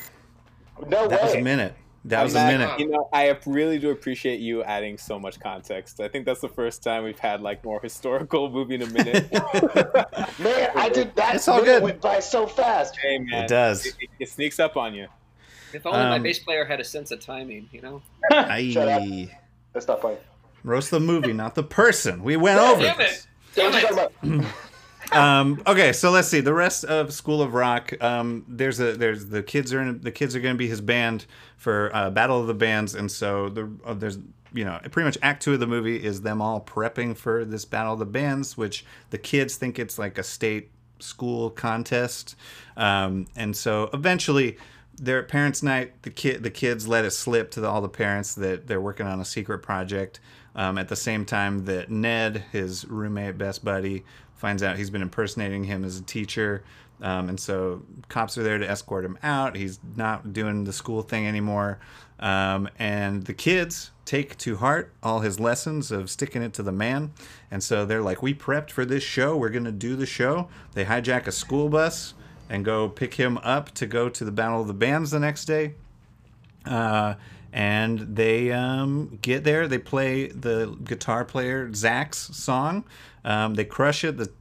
to- 0.79 0.89
No 0.89 1.07
That 1.07 1.23
was 1.23 1.33
a 1.33 1.41
minute. 1.41 1.73
That 2.09 2.23
was 2.23 2.33
a 2.33 2.37
Matt, 2.37 2.59
minute. 2.59 2.79
You 2.79 2.87
know, 2.89 3.09
I 3.11 3.37
really 3.45 3.79
do 3.79 3.89
appreciate 3.91 4.39
you 4.39 4.63
adding 4.63 4.97
so 4.97 5.19
much 5.19 5.39
context. 5.39 5.99
I 5.99 6.07
think 6.07 6.25
that's 6.25 6.39
the 6.41 6.49
first 6.49 6.81
time 6.83 7.03
we've 7.03 7.19
had 7.19 7.41
like 7.41 7.63
more 7.65 7.79
historical 7.81 8.49
movie 8.57 8.75
in 8.75 8.81
a 8.83 8.87
minute. 8.87 9.31
Man, 10.39 10.69
I 10.75 10.89
did 10.93 11.15
that. 11.15 11.35
It's 11.35 11.47
all 11.47 11.63
good. 11.63 11.83
Went 11.83 12.01
by 12.01 12.19
so 12.19 12.47
fast. 12.47 12.97
hey 12.97 13.19
man, 13.19 13.43
It 13.43 13.47
does. 13.47 13.85
It, 13.85 13.95
it 14.19 14.29
sneaks 14.29 14.59
up 14.59 14.77
on 14.77 14.93
you. 14.93 15.07
If 15.73 15.85
only 15.85 15.99
my 15.99 16.15
Um, 16.15 16.23
bass 16.23 16.39
player 16.39 16.63
had 16.65 16.79
a 16.79 16.83
sense 16.85 17.11
of 17.11 17.19
timing, 17.19 17.69
you 17.73 17.81
know. 17.81 18.01
Shut 18.31 18.87
up. 18.87 19.03
That's 19.73 19.87
not 19.87 20.01
funny. 20.01 20.17
Roast 20.63 20.91
the 20.91 20.99
movie, 20.99 21.33
not 21.33 21.55
the 21.55 21.63
person. 21.63 22.23
We 22.23 22.37
went 22.37 22.59
over 22.59 22.81
Damn 22.81 22.97
this. 22.97 23.19
it! 23.19 23.27
Damn 23.55 23.71
What 23.73 23.81
you 23.81 23.87
talking 23.95 24.41
it! 24.43 24.47
Um, 25.11 25.61
okay, 25.65 25.93
so 25.93 26.11
let's 26.11 26.27
see 26.27 26.41
the 26.41 26.53
rest 26.53 26.83
of 26.83 27.13
School 27.13 27.41
of 27.41 27.53
Rock. 27.53 27.93
Um, 28.03 28.45
there's 28.47 28.79
a 28.79 28.95
there's 28.95 29.27
the 29.27 29.43
kids 29.43 29.73
are 29.73 29.81
in 29.81 30.01
the 30.01 30.11
kids 30.11 30.35
are 30.35 30.39
going 30.39 30.55
to 30.55 30.57
be 30.57 30.67
his 30.67 30.81
band 30.81 31.25
for 31.55 31.91
uh, 31.95 32.09
Battle 32.09 32.39
of 32.41 32.47
the 32.47 32.53
Bands, 32.53 32.95
and 32.95 33.11
so 33.11 33.49
the 33.49 33.71
uh, 33.85 33.93
there's 33.93 34.19
you 34.53 34.65
know 34.65 34.79
pretty 34.91 35.05
much 35.05 35.17
Act 35.21 35.43
Two 35.43 35.53
of 35.53 35.59
the 35.59 35.67
movie 35.67 36.03
is 36.03 36.21
them 36.21 36.41
all 36.41 36.61
prepping 36.61 37.15
for 37.15 37.45
this 37.45 37.65
Battle 37.65 37.93
of 37.93 37.99
the 37.99 38.05
Bands, 38.05 38.57
which 38.57 38.85
the 39.09 39.17
kids 39.17 39.55
think 39.55 39.79
it's 39.79 39.97
like 39.97 40.17
a 40.17 40.23
state 40.23 40.71
school 40.99 41.49
contest, 41.49 42.35
um, 42.75 43.27
and 43.35 43.55
so 43.55 43.89
eventually. 43.93 44.57
They're 44.99 45.21
parents' 45.21 45.61
night. 45.61 46.01
The 46.01 46.09
kid, 46.09 46.41
the 46.41 46.49
kids 46.49 46.87
let 46.87 47.05
it 47.05 47.11
slip 47.11 47.51
to 47.51 47.61
the, 47.61 47.69
all 47.69 47.81
the 47.81 47.87
parents 47.87 48.33
that 48.33 48.65
they're 48.65 48.81
working 48.81 49.05
on 49.05 49.19
a 49.19 49.25
secret 49.25 49.59
project. 49.59 50.19
Um, 50.55 50.79
at 50.79 50.87
the 50.87 50.95
same 50.95 51.23
time 51.23 51.65
that 51.65 51.91
Ned, 51.91 52.45
his 52.51 52.83
roommate, 52.83 53.37
best 53.37 53.63
buddy, 53.63 54.05
finds 54.37 54.63
out 54.63 54.77
he's 54.77 54.89
been 54.89 55.01
impersonating 55.01 55.63
him 55.63 55.83
as 55.83 55.97
a 55.97 56.03
teacher. 56.03 56.63
Um, 57.01 57.29
and 57.29 57.39
so 57.39 57.83
cops 58.09 58.37
are 58.37 58.43
there 58.43 58.57
to 58.57 58.67
escort 58.67 59.05
him 59.05 59.19
out. 59.21 59.55
He's 59.55 59.79
not 59.95 60.33
doing 60.33 60.63
the 60.63 60.73
school 60.73 61.01
thing 61.03 61.27
anymore. 61.27 61.79
Um, 62.19 62.69
and 62.79 63.25
the 63.25 63.33
kids 63.33 63.91
take 64.05 64.37
to 64.39 64.55
heart 64.55 64.91
all 65.03 65.19
his 65.19 65.39
lessons 65.39 65.91
of 65.91 66.09
sticking 66.09 66.41
it 66.41 66.53
to 66.53 66.63
the 66.63 66.71
man. 66.71 67.11
And 67.51 67.63
so 67.63 67.85
they're 67.85 68.01
like, 68.01 68.23
We 68.23 68.33
prepped 68.33 68.71
for 68.71 68.85
this 68.85 69.03
show. 69.03 69.37
We're 69.37 69.49
going 69.49 69.65
to 69.65 69.71
do 69.71 69.95
the 69.95 70.07
show. 70.07 70.49
They 70.73 70.85
hijack 70.85 71.27
a 71.27 71.31
school 71.31 71.69
bus 71.69 72.15
and 72.49 72.65
go 72.65 72.89
pick 72.89 73.15
him 73.15 73.37
up 73.39 73.71
to 73.75 73.85
go 73.85 74.09
to 74.09 74.25
the 74.25 74.31
Battle 74.31 74.61
of 74.61 74.67
the 74.67 74.73
Bands 74.73 75.11
the 75.11 75.19
next 75.19 75.45
day. 75.45 75.75
Uh, 76.65 77.15
and 77.57 78.15
they 78.15 78.51
um, 78.51 79.17
get 79.23 79.43
there. 79.43 79.67
They 79.67 79.79
play 79.79 80.27
the 80.27 80.77
guitar 80.83 81.25
player 81.25 81.73
Zach's 81.73 82.19
song. 82.37 82.85
Um, 83.25 83.55
they 83.55 83.65
crush 83.65 84.03
it. 84.03 84.17
The 84.17 84.31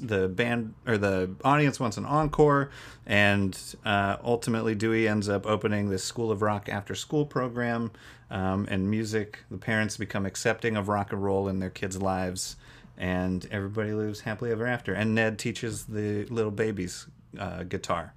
the 0.00 0.26
band 0.28 0.72
or 0.86 0.96
the 0.96 1.30
audience 1.44 1.78
wants 1.78 1.98
an 1.98 2.06
encore, 2.06 2.70
and 3.04 3.58
uh, 3.84 4.16
ultimately 4.24 4.74
Dewey 4.74 5.06
ends 5.06 5.28
up 5.28 5.46
opening 5.46 5.90
this 5.90 6.02
School 6.02 6.30
of 6.30 6.40
Rock 6.40 6.70
after 6.70 6.94
school 6.94 7.26
program. 7.26 7.90
Um, 8.30 8.66
and 8.70 8.90
music, 8.90 9.40
the 9.50 9.58
parents 9.58 9.98
become 9.98 10.24
accepting 10.24 10.74
of 10.74 10.88
rock 10.88 11.12
and 11.12 11.22
roll 11.22 11.48
in 11.48 11.58
their 11.58 11.68
kids' 11.68 12.00
lives, 12.00 12.56
and 12.96 13.46
everybody 13.50 13.92
lives 13.92 14.20
happily 14.20 14.50
ever 14.50 14.66
after. 14.66 14.94
And 14.94 15.14
Ned 15.14 15.38
teaches 15.38 15.84
the 15.84 16.24
little 16.24 16.50
babies 16.50 17.06
uh, 17.38 17.64
guitar, 17.64 18.14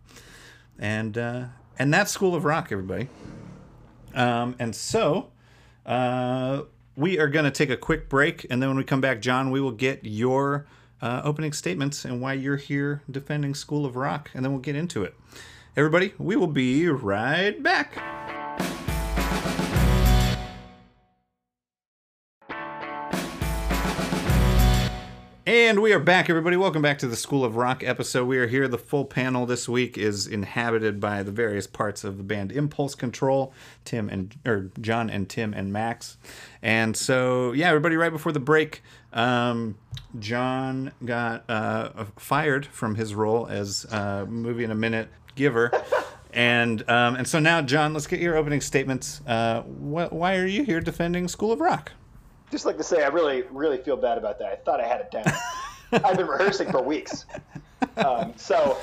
and 0.79 1.17
uh, 1.17 1.43
and 1.77 1.93
that's 1.93 2.13
School 2.13 2.35
of 2.35 2.45
Rock, 2.45 2.71
everybody. 2.71 3.09
Um, 4.15 4.55
and 4.57 4.75
so 4.75 5.31
uh, 5.85 6.63
we 6.95 7.19
are 7.19 7.27
going 7.27 7.45
to 7.45 7.51
take 7.51 7.69
a 7.69 7.77
quick 7.77 8.09
break. 8.09 8.45
And 8.49 8.61
then 8.61 8.69
when 8.69 8.77
we 8.77 8.83
come 8.83 9.01
back, 9.01 9.21
John, 9.21 9.51
we 9.51 9.61
will 9.61 9.71
get 9.71 10.03
your 10.03 10.65
uh, 11.01 11.21
opening 11.23 11.53
statements 11.53 12.05
and 12.05 12.21
why 12.21 12.33
you're 12.33 12.57
here 12.57 13.03
defending 13.09 13.53
School 13.53 13.85
of 13.85 13.95
Rock. 13.95 14.31
And 14.33 14.43
then 14.43 14.51
we'll 14.51 14.61
get 14.61 14.75
into 14.75 15.03
it. 15.03 15.15
Everybody, 15.77 16.13
we 16.17 16.35
will 16.35 16.47
be 16.47 16.87
right 16.87 17.61
back. 17.61 18.34
And 25.47 25.79
we 25.79 25.93
are 25.93 25.99
back, 25.99 26.27
everybody. 26.27 26.57
Welcome 26.57 26.81
back 26.81 26.97
to 26.97 27.07
the 27.07 27.15
School 27.15 27.45
of 27.45 27.55
Rock 27.55 27.83
episode. 27.83 28.25
We 28.25 28.39
are 28.39 28.47
here. 28.47 28.67
The 28.67 28.79
full 28.79 29.05
panel 29.05 29.45
this 29.45 29.69
week 29.69 29.95
is 29.95 30.25
inhabited 30.25 30.99
by 30.99 31.21
the 31.21 31.31
various 31.31 31.67
parts 31.67 32.03
of 32.03 32.17
the 32.17 32.23
band 32.23 32.51
Impulse 32.51 32.95
Control, 32.95 33.53
Tim 33.83 34.09
and 34.09 34.35
or 34.43 34.71
John 34.81 35.07
and 35.07 35.29
Tim 35.29 35.53
and 35.53 35.71
Max. 35.71 36.17
And 36.63 36.97
so, 36.97 37.51
yeah, 37.51 37.67
everybody. 37.67 37.95
Right 37.95 38.11
before 38.11 38.31
the 38.31 38.39
break, 38.39 38.81
um, 39.13 39.77
John 40.17 40.91
got 41.05 41.47
uh, 41.47 42.05
fired 42.15 42.65
from 42.65 42.95
his 42.95 43.13
role 43.13 43.45
as 43.45 43.85
uh, 43.91 44.25
movie 44.27 44.63
in 44.63 44.71
a 44.71 44.75
minute 44.75 45.09
giver. 45.35 45.71
And 46.37 46.81
um, 46.89 47.15
and 47.15 47.25
so 47.25 47.39
now, 47.39 47.61
John, 47.61 47.93
let's 47.93 48.07
get 48.07 48.19
your 48.19 48.35
opening 48.35 48.59
statements. 48.59 49.21
Uh, 49.25 49.61
wh- 49.61 50.11
why 50.11 50.35
are 50.35 50.45
you 50.45 50.65
here 50.65 50.81
defending 50.81 51.29
School 51.29 51.53
of 51.53 51.61
Rock? 51.61 51.93
Just 52.51 52.65
like 52.65 52.77
to 52.77 52.83
say, 52.83 53.03
I 53.03 53.07
really, 53.07 53.43
really 53.51 53.77
feel 53.77 53.97
bad 53.97 54.17
about 54.17 54.39
that. 54.39 54.51
I 54.51 54.55
thought 54.55 54.79
I 54.79 54.87
had 54.87 55.01
it 55.01 55.11
down. 55.11 55.25
I've 56.03 56.17
been 56.17 56.27
rehearsing 56.27 56.71
for 56.71 56.81
weeks. 56.81 57.25
Um, 57.97 58.33
so 58.35 58.77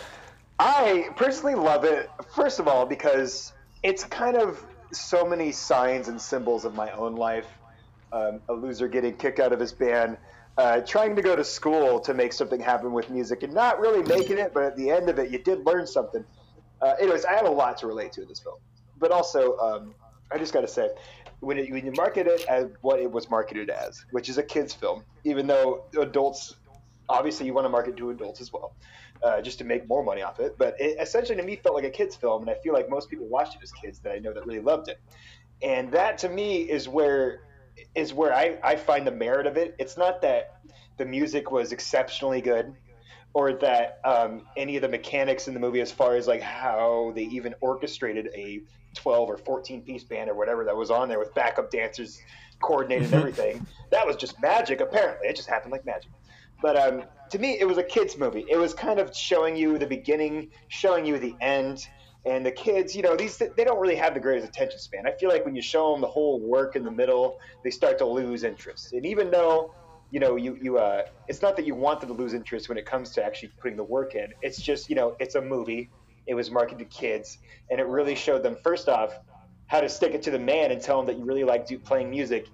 I 0.59 1.11
personally 1.17 1.55
love 1.55 1.85
it, 1.85 2.11
first 2.35 2.59
of 2.59 2.69
all, 2.69 2.87
because 2.87 3.53
it's 3.83 4.05
kind 4.05 4.37
of 4.37 4.65
so 4.93 5.27
many 5.27 5.53
signs 5.53 6.09
and 6.09 6.21
symbols 6.21 6.65
of 6.65 6.75
my 6.75 6.91
own 6.93 7.17
life. 7.17 7.47
Um, 8.13 8.41
a 8.49 8.53
loser 8.53 8.89
getting 8.89 9.17
kicked 9.17 9.41
out 9.41 9.53
of 9.53 9.61
his 9.61 9.73
band, 9.73 10.19
uh, 10.59 10.81
trying 10.83 11.17
to 11.17 11.23
go 11.23 11.35
to 11.35 11.43
school 11.43 11.99
to 12.01 12.13
make 12.13 12.33
something 12.33 12.61
happen 12.61 12.93
with 12.93 13.09
music 13.09 13.43
and 13.43 13.55
not 13.55 13.81
really 13.81 14.03
making 14.03 14.39
it, 14.39 14.53
but 14.53 14.65
at 14.65 14.77
the 14.77 14.91
end 14.91 15.09
of 15.09 15.19
it, 15.19 15.31
you 15.31 15.39
did 15.39 15.65
learn 15.65 15.87
something. 15.87 16.25
Uh, 16.83 16.95
anyways, 17.01 17.25
I 17.25 17.33
have 17.33 17.47
a 17.47 17.51
lot 17.51 17.79
to 17.79 17.87
relate 17.87 18.13
to 18.13 18.23
in 18.23 18.29
this 18.29 18.41
film. 18.41 18.59
But 18.99 19.13
also, 19.13 19.57
um, 19.59 19.95
I 20.31 20.39
just 20.39 20.53
got 20.53 20.61
to 20.61 20.69
say, 20.69 20.91
when, 21.43 21.59
it, 21.59 21.71
when 21.71 21.85
you 21.85 21.93
market 21.93 22.27
it 22.29 22.45
as 22.49 22.67
what 22.83 23.01
it 23.01 23.11
was 23.11 23.29
marketed 23.29 23.69
as, 23.69 24.05
which 24.13 24.29
is 24.29 24.39
a 24.39 24.43
kids' 24.43 24.73
film, 24.73 25.03
even 25.25 25.47
though 25.47 25.85
adults, 26.01 26.55
obviously, 27.09 27.47
you 27.47 27.53
want 27.53 27.65
to 27.65 27.69
market 27.69 27.97
to 27.97 28.11
adults 28.11 28.41
as 28.41 28.53
well, 28.53 28.75
uh, 29.25 29.43
just 29.43 29.59
to 29.59 29.65
make 29.65 29.89
more 29.89 30.05
money 30.05 30.23
off 30.23 30.39
it. 30.39 30.55
But 30.57 30.81
it 30.81 30.97
essentially, 31.01 31.37
to 31.37 31.43
me, 31.43 31.57
felt 31.57 31.75
like 31.75 31.85
a 31.85 31.91
kids' 31.91 32.15
film, 32.15 32.43
and 32.43 32.51
I 32.51 32.55
feel 32.63 32.73
like 32.73 32.89
most 32.89 33.11
people 33.11 33.27
watched 33.27 33.57
it 33.57 33.63
as 33.63 33.73
kids 33.73 33.99
that 34.01 34.13
I 34.13 34.19
know 34.21 34.33
that 34.33 34.47
really 34.47 34.61
loved 34.61 34.89
it. 34.89 35.01
And 35.63 35.91
that, 35.91 36.17
to 36.19 36.29
me, 36.29 36.63
is 36.63 36.89
where 36.89 37.41
is 37.95 38.15
where 38.15 38.35
I, 38.35 38.59
I 38.63 38.77
find 38.77 39.05
the 39.07 39.13
merit 39.13 39.47
of 39.47 39.57
it. 39.57 39.75
It's 39.79 39.97
not 39.97 40.23
that 40.23 40.61
the 40.99 41.07
music 41.07 41.51
was 41.51 41.73
exceptionally 41.73 42.41
good 42.41 42.75
or 43.35 43.55
that 43.55 43.99
um, 44.05 44.43
any 44.57 44.77
of 44.77 44.83
the 44.83 44.89
mechanics 44.89 45.49
in 45.49 45.55
the 45.55 45.61
movie 45.61 45.81
as 45.81 45.91
far 45.91 46.17
as 46.17 46.29
like 46.29 46.43
how 46.43 47.13
they 47.15 47.23
even 47.23 47.55
orchestrated 47.61 48.29
a 48.35 48.61
12 48.95 49.29
or 49.29 49.37
14 49.37 49.83
piece 49.83 50.05
band 50.05 50.31
or 50.31 50.35
whatever 50.35 50.65
that 50.65 50.77
was 50.77 50.91
on 50.91 51.09
there 51.09 51.19
with 51.19 51.35
backup 51.35 51.71
dancers 51.71 52.19
coordinated 52.63 53.07
and 53.07 53.15
everything. 53.21 53.67
That 53.91 54.07
was 54.07 54.17
just 54.17 54.41
magic 54.41 54.81
apparently. 54.81 55.29
It 55.29 55.37
just 55.37 55.49
happened 55.49 55.73
like 55.73 55.85
magic. 55.85 56.11
But 56.61 56.77
um, 56.77 57.03
to 57.31 57.39
me 57.39 57.59
it 57.59 57.65
was 57.67 57.79
a 57.79 57.83
kids 57.83 58.17
movie. 58.19 58.45
It 58.49 58.57
was 58.57 58.75
kind 58.75 58.99
of 58.99 59.15
showing 59.15 59.57
you 59.57 59.79
the 59.79 59.87
beginning 59.87 60.51
showing 60.69 61.05
you 61.05 61.19
the 61.19 61.35
end. 61.41 61.79
And 62.25 62.47
the 62.47 62.53
kids 62.53 62.95
you 62.95 63.03
know 63.03 63.17
these 63.17 63.37
they 63.37 63.65
don't 63.65 63.81
really 63.81 63.97
have 63.97 64.15
the 64.15 64.21
greatest 64.21 64.49
attention 64.49 64.79
span. 64.79 65.07
I 65.07 65.13
feel 65.19 65.29
like 65.29 65.45
when 65.45 65.57
you 65.57 65.63
show 65.63 65.93
them 65.93 66.01
the 66.01 66.07
whole 66.07 66.41
work 66.41 66.77
in 66.77 66.85
the 66.85 66.91
middle 66.91 67.37
they 67.65 67.71
start 67.71 67.99
to 67.99 68.07
lose 68.07 68.45
interest. 68.45 68.93
And 68.93 69.05
even 69.05 69.31
though 69.31 69.73
you 70.13 70.21
know 70.21 70.37
you 70.37 70.57
you 70.61 70.79
uh 70.79 71.03
it's 71.27 71.43
not 71.43 71.57
that 71.57 71.67
you 71.67 71.75
want 71.75 72.01
them 72.01 72.09
to 72.11 72.15
lose 72.15 72.35
interest 72.35 72.69
when 72.69 72.79
it 72.79 72.87
comes 72.87 73.11
to 73.13 73.25
actually 73.25 73.51
putting 73.61 73.77
the 73.77 73.85
work 73.85 74.15
in. 74.15 74.29
It's 74.43 74.61
just 74.61 74.89
you 74.89 74.95
know 74.95 75.17
it's 75.19 75.35
a 75.35 75.43
movie 75.43 75.91
it 76.27 76.35
was 76.35 76.51
marketed 76.51 76.79
to 76.79 76.85
kids. 76.85 77.39
And 77.71 77.81
it 77.81 77.87
really 77.87 78.15
showed 78.15 78.43
them 78.43 78.57
first 78.63 78.89
off 78.89 79.19
how 79.67 79.81
to 79.81 79.89
stick 79.89 80.13
it 80.15 80.23
to 80.23 80.31
the 80.31 80.39
man 80.39 80.71
and 80.71 80.81
tell 80.81 80.99
them 80.99 81.07
that 81.07 81.19
you 81.19 81.25
really 81.25 81.45
like 81.45 81.67
do, 81.67 81.79
playing 81.79 82.11
music 82.11 82.49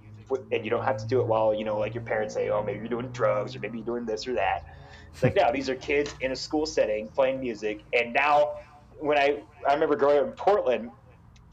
and 0.52 0.64
you 0.64 0.70
don't 0.70 0.84
have 0.84 0.98
to 0.98 1.06
do 1.06 1.20
it 1.20 1.26
while 1.26 1.54
you 1.54 1.64
know 1.64 1.78
like 1.78 1.94
your 1.94 2.02
parents 2.02 2.34
say 2.34 2.50
oh 2.50 2.62
maybe 2.62 2.80
you're 2.80 2.88
doing 2.88 3.08
drugs 3.12 3.56
or 3.56 3.60
maybe 3.60 3.78
you're 3.78 3.86
doing 3.86 4.04
this 4.04 4.26
or 4.26 4.34
that. 4.34 4.66
It's 5.12 5.22
like 5.22 5.34
no 5.34 5.50
these 5.52 5.70
are 5.70 5.74
kids 5.74 6.14
in 6.20 6.32
a 6.32 6.36
school 6.36 6.66
setting 6.66 7.08
playing 7.08 7.40
music. 7.40 7.84
And 7.94 8.12
now 8.12 8.50
when 8.98 9.16
i 9.16 9.42
i 9.66 9.72
remember 9.72 9.96
growing 9.96 10.18
up 10.18 10.26
in 10.26 10.32
portland 10.32 10.90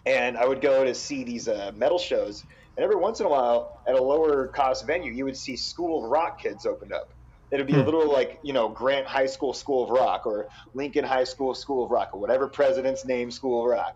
and 0.05 0.35
i 0.35 0.45
would 0.45 0.61
go 0.61 0.83
to 0.83 0.93
see 0.93 1.23
these 1.23 1.47
uh, 1.47 1.71
metal 1.75 1.99
shows 1.99 2.43
and 2.77 2.83
every 2.83 2.97
once 2.97 3.19
in 3.21 3.25
a 3.25 3.29
while, 3.29 3.81
at 3.87 3.95
a 3.95 4.03
lower 4.03 4.47
cost 4.47 4.85
venue, 4.85 5.11
you 5.11 5.23
would 5.25 5.37
see 5.37 5.55
School 5.55 6.09
Rock 6.09 6.41
kids 6.41 6.65
opened 6.65 6.91
up. 6.91 7.13
It'd 7.51 7.67
be 7.67 7.75
a 7.75 7.83
little 7.83 8.11
like, 8.11 8.39
you 8.43 8.53
know, 8.53 8.69
Grant 8.69 9.07
High 9.07 9.27
School 9.27 9.53
School 9.53 9.83
of 9.85 9.89
Rock 9.91 10.25
or 10.25 10.47
Lincoln 10.73 11.05
High 11.05 11.23
School 11.23 11.53
School 11.53 11.85
of 11.85 11.91
Rock 11.91 12.09
or 12.13 12.19
whatever 12.19 12.47
president's 12.47 13.05
name 13.05 13.31
School 13.31 13.63
of 13.63 13.71
Rock. 13.71 13.93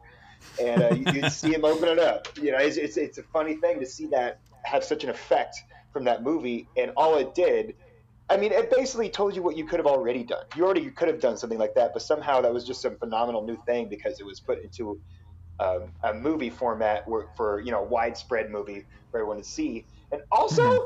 And 0.62 0.82
uh, 0.84 0.90
you- 0.94 1.22
you'd 1.22 1.32
see 1.42 1.54
him 1.54 1.66
open 1.66 1.90
it 1.90 2.00
up. 2.00 2.28
You 2.38 2.52
know, 2.52 2.60
it's, 2.60 2.78
it's, 2.78 2.98
it's 2.98 3.18
a 3.18 3.24
funny 3.34 3.56
thing 3.56 3.80
to 3.80 3.86
see 3.86 4.08
that 4.12 4.38
have 4.66 4.84
such 4.84 5.04
an 5.04 5.10
effect 5.10 5.56
from 5.92 6.06
that 6.06 6.24
movie. 6.24 6.70
And 6.78 6.92
all 6.96 7.16
it 7.18 7.34
did, 7.34 7.74
I 8.30 8.38
mean, 8.38 8.52
it 8.52 8.70
basically 8.72 9.10
told 9.10 9.36
you 9.36 9.42
what 9.42 9.58
you 9.58 9.66
could 9.66 9.80
have 9.80 9.88
already 9.88 10.24
done. 10.24 10.44
You 10.56 10.64
already 10.64 10.90
could 10.92 11.08
have 11.08 11.20
done 11.20 11.36
something 11.38 11.58
like 11.60 11.74
that, 11.76 11.92
but 11.94 12.04
somehow 12.04 12.42
that 12.42 12.54
was 12.54 12.64
just 12.66 12.82
some 12.82 12.98
phenomenal 12.98 13.44
new 13.46 13.58
thing 13.66 13.90
because 13.90 14.20
it 14.20 14.26
was 14.26 14.40
put 14.40 14.64
into 14.64 15.00
um, 15.60 15.92
a 16.04 16.14
movie 16.14 16.52
format 16.52 17.08
where, 17.08 17.26
for 17.36 17.60
you 17.62 17.72
know 17.72 17.82
widespread 17.82 18.50
movie 18.52 18.86
for 19.12 19.20
everyone 19.20 19.38
to 19.38 19.44
see. 19.44 19.88
And 20.12 20.22
also 20.32 20.86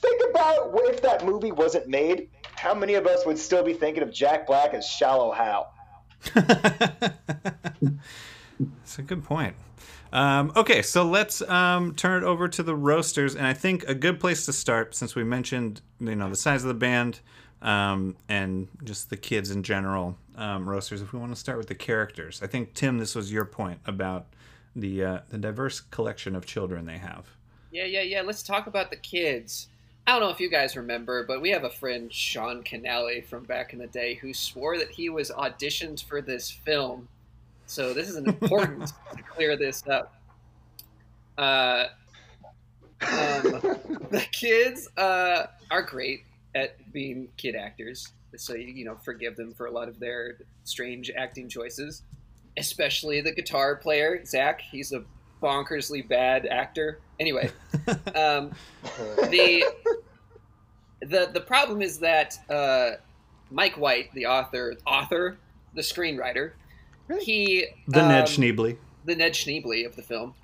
think 0.00 0.22
about 0.30 0.72
if 0.74 1.02
that 1.02 1.24
movie 1.24 1.52
wasn't 1.52 1.88
made, 1.88 2.28
how 2.56 2.74
many 2.74 2.94
of 2.94 3.06
us 3.06 3.24
would 3.26 3.38
still 3.38 3.64
be 3.64 3.72
thinking 3.72 4.02
of 4.02 4.12
Jack 4.12 4.46
Black 4.46 4.74
as 4.74 4.86
Shallow 4.86 5.32
Hal? 5.32 5.72
That's 6.34 7.14
a 8.98 9.02
good 9.02 9.24
point. 9.24 9.56
Um, 10.12 10.52
okay, 10.56 10.82
so 10.82 11.04
let's 11.04 11.40
um, 11.42 11.94
turn 11.94 12.22
it 12.22 12.26
over 12.26 12.46
to 12.46 12.62
the 12.62 12.76
roasters, 12.76 13.34
and 13.34 13.46
I 13.46 13.54
think 13.54 13.84
a 13.84 13.94
good 13.94 14.20
place 14.20 14.44
to 14.46 14.52
start, 14.52 14.94
since 14.94 15.14
we 15.14 15.24
mentioned 15.24 15.80
you 16.00 16.14
know 16.14 16.28
the 16.28 16.36
size 16.36 16.62
of 16.62 16.68
the 16.68 16.74
band 16.74 17.20
um, 17.62 18.16
and 18.28 18.68
just 18.84 19.08
the 19.08 19.16
kids 19.16 19.50
in 19.50 19.62
general, 19.62 20.18
um, 20.36 20.68
roasters. 20.68 21.00
If 21.00 21.14
we 21.14 21.18
want 21.18 21.32
to 21.32 21.40
start 21.40 21.56
with 21.56 21.68
the 21.68 21.74
characters, 21.74 22.42
I 22.42 22.46
think 22.46 22.74
Tim, 22.74 22.98
this 22.98 23.14
was 23.14 23.32
your 23.32 23.46
point 23.46 23.80
about 23.86 24.26
the 24.76 25.02
uh, 25.02 25.18
the 25.30 25.38
diverse 25.38 25.80
collection 25.80 26.36
of 26.36 26.44
children 26.44 26.84
they 26.84 26.98
have. 26.98 27.26
Yeah, 27.70 27.86
yeah, 27.86 28.02
yeah. 28.02 28.20
Let's 28.20 28.42
talk 28.42 28.66
about 28.66 28.90
the 28.90 28.96
kids. 28.96 29.68
I 30.06 30.12
don't 30.12 30.20
know 30.20 30.30
if 30.30 30.40
you 30.40 30.50
guys 30.50 30.76
remember, 30.76 31.24
but 31.24 31.40
we 31.40 31.50
have 31.50 31.62
a 31.62 31.70
friend, 31.70 32.12
Sean 32.12 32.62
Canale, 32.64 33.22
from 33.22 33.44
back 33.44 33.72
in 33.72 33.78
the 33.78 33.86
day, 33.86 34.14
who 34.14 34.34
swore 34.34 34.76
that 34.78 34.90
he 34.90 35.08
was 35.08 35.30
auditioned 35.30 36.04
for 36.04 36.20
this 36.20 36.50
film. 36.50 37.08
So 37.66 37.94
this 37.94 38.08
is 38.08 38.16
an 38.16 38.26
important 38.28 38.88
to 39.16 39.22
clear 39.22 39.56
this 39.56 39.86
up. 39.86 40.14
Uh, 41.38 41.86
um, 43.02 43.42
the 44.10 44.26
kids 44.32 44.88
uh, 44.96 45.46
are 45.70 45.82
great 45.82 46.24
at 46.54 46.92
being 46.92 47.28
kid 47.36 47.54
actors, 47.54 48.12
so 48.36 48.54
you, 48.54 48.66
you 48.66 48.84
know 48.84 48.96
forgive 48.96 49.36
them 49.36 49.54
for 49.54 49.66
a 49.66 49.70
lot 49.70 49.88
of 49.88 49.98
their 49.98 50.36
strange 50.64 51.10
acting 51.16 51.48
choices, 51.48 52.02
especially 52.58 53.20
the 53.20 53.32
guitar 53.32 53.76
player 53.76 54.24
Zach. 54.24 54.60
He's 54.60 54.92
a 54.92 55.04
bonkersly 55.42 56.06
bad 56.06 56.46
actor. 56.46 57.00
Anyway, 57.18 57.50
um, 58.14 58.52
the 59.30 59.64
the 61.00 61.30
the 61.32 61.40
problem 61.40 61.82
is 61.82 61.98
that 61.98 62.38
uh, 62.48 62.92
Mike 63.50 63.76
White, 63.76 64.12
the 64.14 64.26
author, 64.26 64.74
author, 64.86 65.36
the 65.74 65.82
screenwriter, 65.82 66.52
he 67.20 67.66
The 67.88 68.02
Ned 68.02 68.22
um, 68.22 68.26
Schneebly. 68.26 68.76
the 69.04 69.16
Ned 69.16 69.32
Schneebly 69.32 69.84
of 69.84 69.96
the 69.96 70.02
film. 70.02 70.34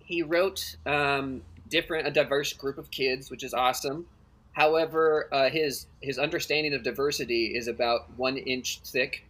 He 0.00 0.22
wrote 0.22 0.76
um, 0.86 1.42
different, 1.68 2.06
a 2.08 2.10
diverse 2.10 2.52
group 2.52 2.78
of 2.78 2.90
kids, 2.90 3.30
which 3.30 3.44
is 3.44 3.54
awesome. 3.54 4.06
However, 4.52 5.28
uh, 5.32 5.48
his 5.48 5.86
his 6.00 6.18
understanding 6.18 6.74
of 6.74 6.82
diversity 6.82 7.54
is 7.56 7.68
about 7.68 8.10
one 8.16 8.36
inch 8.36 8.80
thick, 8.84 9.24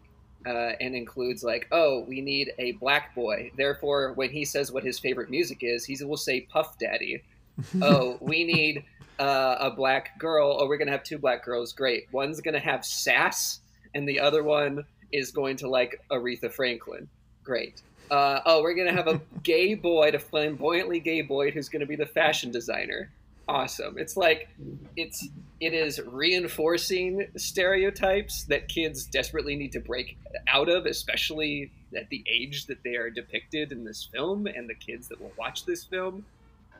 uh, 0.47 0.73
and 0.81 0.95
includes 0.95 1.43
like, 1.43 1.69
oh, 1.73 2.05
we 2.09 2.21
need 2.21 2.53
a 2.59 2.73
black 2.73 3.15
boy. 3.15 3.51
Therefore, 3.57 4.13
when 4.15 4.31
he 4.31 4.45
says 4.45 4.73
what 4.73 4.85
his 4.85 4.99
favorite 4.99 5.31
music 5.31 5.59
is, 5.63 5.85
he 5.85 6.03
will 6.05 6.17
say 6.17 6.43
Puff 6.43 6.79
Daddy. 6.79 7.23
oh, 7.83 8.17
we 8.21 8.45
need 8.45 8.85
uh, 9.19 9.57
a 9.61 9.71
black 9.71 10.19
girl. 10.19 10.57
Oh, 10.59 10.67
we're 10.67 10.79
gonna 10.79 10.93
have 10.93 11.05
two 11.05 11.19
black 11.19 11.45
girls. 11.45 11.73
Great. 11.73 12.07
One's 12.13 12.41
gonna 12.41 12.59
have 12.59 12.85
sass, 12.85 13.61
and 13.95 14.09
the 14.09 14.19
other 14.19 14.43
one 14.43 14.85
is 15.13 15.31
going 15.31 15.57
to 15.59 15.69
like 15.69 16.01
Aretha 16.11 16.51
Franklin. 16.51 17.09
Great. 17.45 17.83
Uh, 18.11 18.41
oh, 18.47 18.63
we're 18.63 18.75
gonna 18.75 18.93
have 18.93 19.09
a 19.09 19.21
gay 19.43 19.75
boy, 19.75 20.11
a 20.15 20.19
flamboyantly 20.19 21.01
gay 21.01 21.23
boy, 21.23 21.51
who's 21.51 21.69
gonna 21.69 21.87
be 21.87 21.97
the 21.97 22.07
fashion 22.07 22.51
designer. 22.51 23.11
Awesome. 23.51 23.99
It's 23.99 24.17
like 24.17 24.49
it's 24.95 25.29
it 25.59 25.75
is 25.75 26.01
reinforcing 26.07 27.27
stereotypes 27.37 28.45
that 28.45 28.69
kids 28.69 29.07
desperately 29.07 29.57
need 29.57 29.73
to 29.73 29.81
break 29.81 30.17
out 30.47 30.69
of, 30.69 30.87
especially 30.87 31.73
at 31.97 32.09
the 32.11 32.23
age 32.29 32.67
that 32.67 32.81
they 32.85 32.95
are 32.95 33.11
depicted 33.11 33.73
in 33.73 33.83
this 33.83 34.09
film 34.15 34.47
and 34.47 34.71
the 34.71 34.75
kids 34.75 35.09
that 35.09 35.21
will 35.21 35.33
watch 35.37 35.65
this 35.65 35.83
film. 35.83 36.25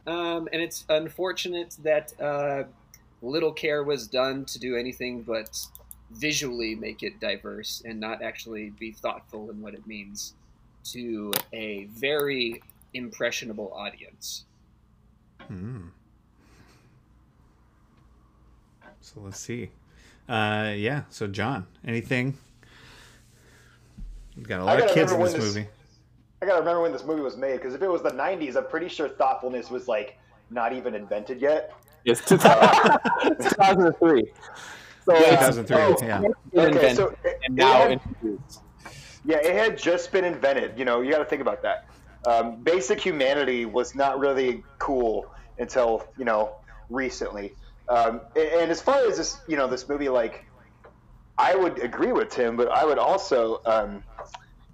Um, 0.07 0.49
and 0.53 0.63
it's 0.63 0.85
unfortunate 0.89 1.77
that 1.83 2.13
uh, 2.21 2.63
little 3.21 3.53
care 3.53 3.83
was 3.83 4.07
done 4.07 4.45
to 4.45 4.61
do 4.61 4.77
anything 4.77 5.23
but 5.23 5.59
visually 6.13 6.77
make 6.77 7.03
it 7.03 7.19
diverse 7.19 7.83
and 7.85 7.99
not 7.99 8.23
actually 8.23 8.71
be 8.79 8.93
thoughtful 8.93 9.51
in 9.51 9.61
what 9.61 9.75
it 9.75 9.85
means 9.89 10.35
to 10.85 11.33
a 11.53 11.87
very 11.87 12.63
impressionable 12.95 13.73
audience. 13.75 14.45
Hmm. 15.49 15.89
So 19.13 19.21
let's 19.21 19.41
see. 19.41 19.71
Uh, 20.29 20.73
yeah. 20.77 21.03
So 21.11 21.27
John, 21.27 21.67
anything? 21.87 22.37
We've 24.37 24.47
got 24.47 24.61
a 24.61 24.65
lot 24.65 24.77
of 24.77 24.83
gotta 24.83 24.95
kids 24.95 25.13
in 25.13 25.21
this 25.21 25.33
this- 25.33 25.45
movie. 25.55 25.67
I 26.43 26.47
gotta 26.47 26.61
remember 26.61 26.81
when 26.83 26.93
this 26.93 27.05
movie 27.05 27.21
was 27.21 27.37
made 27.37 27.57
because 27.57 27.75
if 27.75 27.83
it 27.83 27.89
was 27.89 28.03
the 28.03 28.13
'90s, 28.13 28.57
I'm 28.57 28.67
pretty 28.67 28.89
sure 28.89 29.09
thoughtfulness 29.09 29.69
was 29.71 29.89
like 29.89 30.17
not 30.51 30.73
even 30.73 30.95
invented 30.95 31.41
yet. 31.41 31.75
It's 32.05 32.25
2003. 32.27 34.25
So 35.07 35.15
Yeah. 35.15 35.49
it's 35.49 35.57
2003. 35.57 35.77
Oh. 35.77 35.97
Yeah. 36.53 36.63
Okay, 36.67 36.95
so 36.95 37.09
it, 37.25 37.41
and 37.47 37.59
it 37.59 37.63
now 37.63 37.89
had- 37.89 38.01
yeah, 39.25 39.39
it 39.39 39.55
had 39.55 39.79
just 39.79 40.13
been 40.13 40.25
invented. 40.27 40.79
You 40.79 40.85
know, 40.85 41.01
you 41.01 41.11
got 41.11 41.19
to 41.19 41.25
think 41.25 41.41
about 41.41 41.63
that. 41.63 41.87
Um, 42.27 42.57
basic 42.63 43.01
humanity 43.01 43.65
was 43.65 43.95
not 43.95 44.19
really 44.19 44.63
cool 44.79 45.33
until 45.59 46.07
you 46.19 46.27
know 46.27 46.57
recently. 46.91 47.55
Um, 47.89 48.21
and, 48.37 48.49
and 48.49 48.71
as 48.71 48.81
far 48.81 49.07
as 49.07 49.17
this, 49.17 49.39
you 49.49 49.57
know, 49.57 49.67
this 49.67 49.89
movie, 49.89 50.09
like, 50.09 50.45
I 51.39 51.57
would 51.57 51.79
agree 51.83 52.13
with 52.13 52.31
Tim, 52.31 52.57
but 52.57 52.69
I 52.69 52.85
would 52.85 52.99
also, 52.99 53.61
um, 53.65 54.05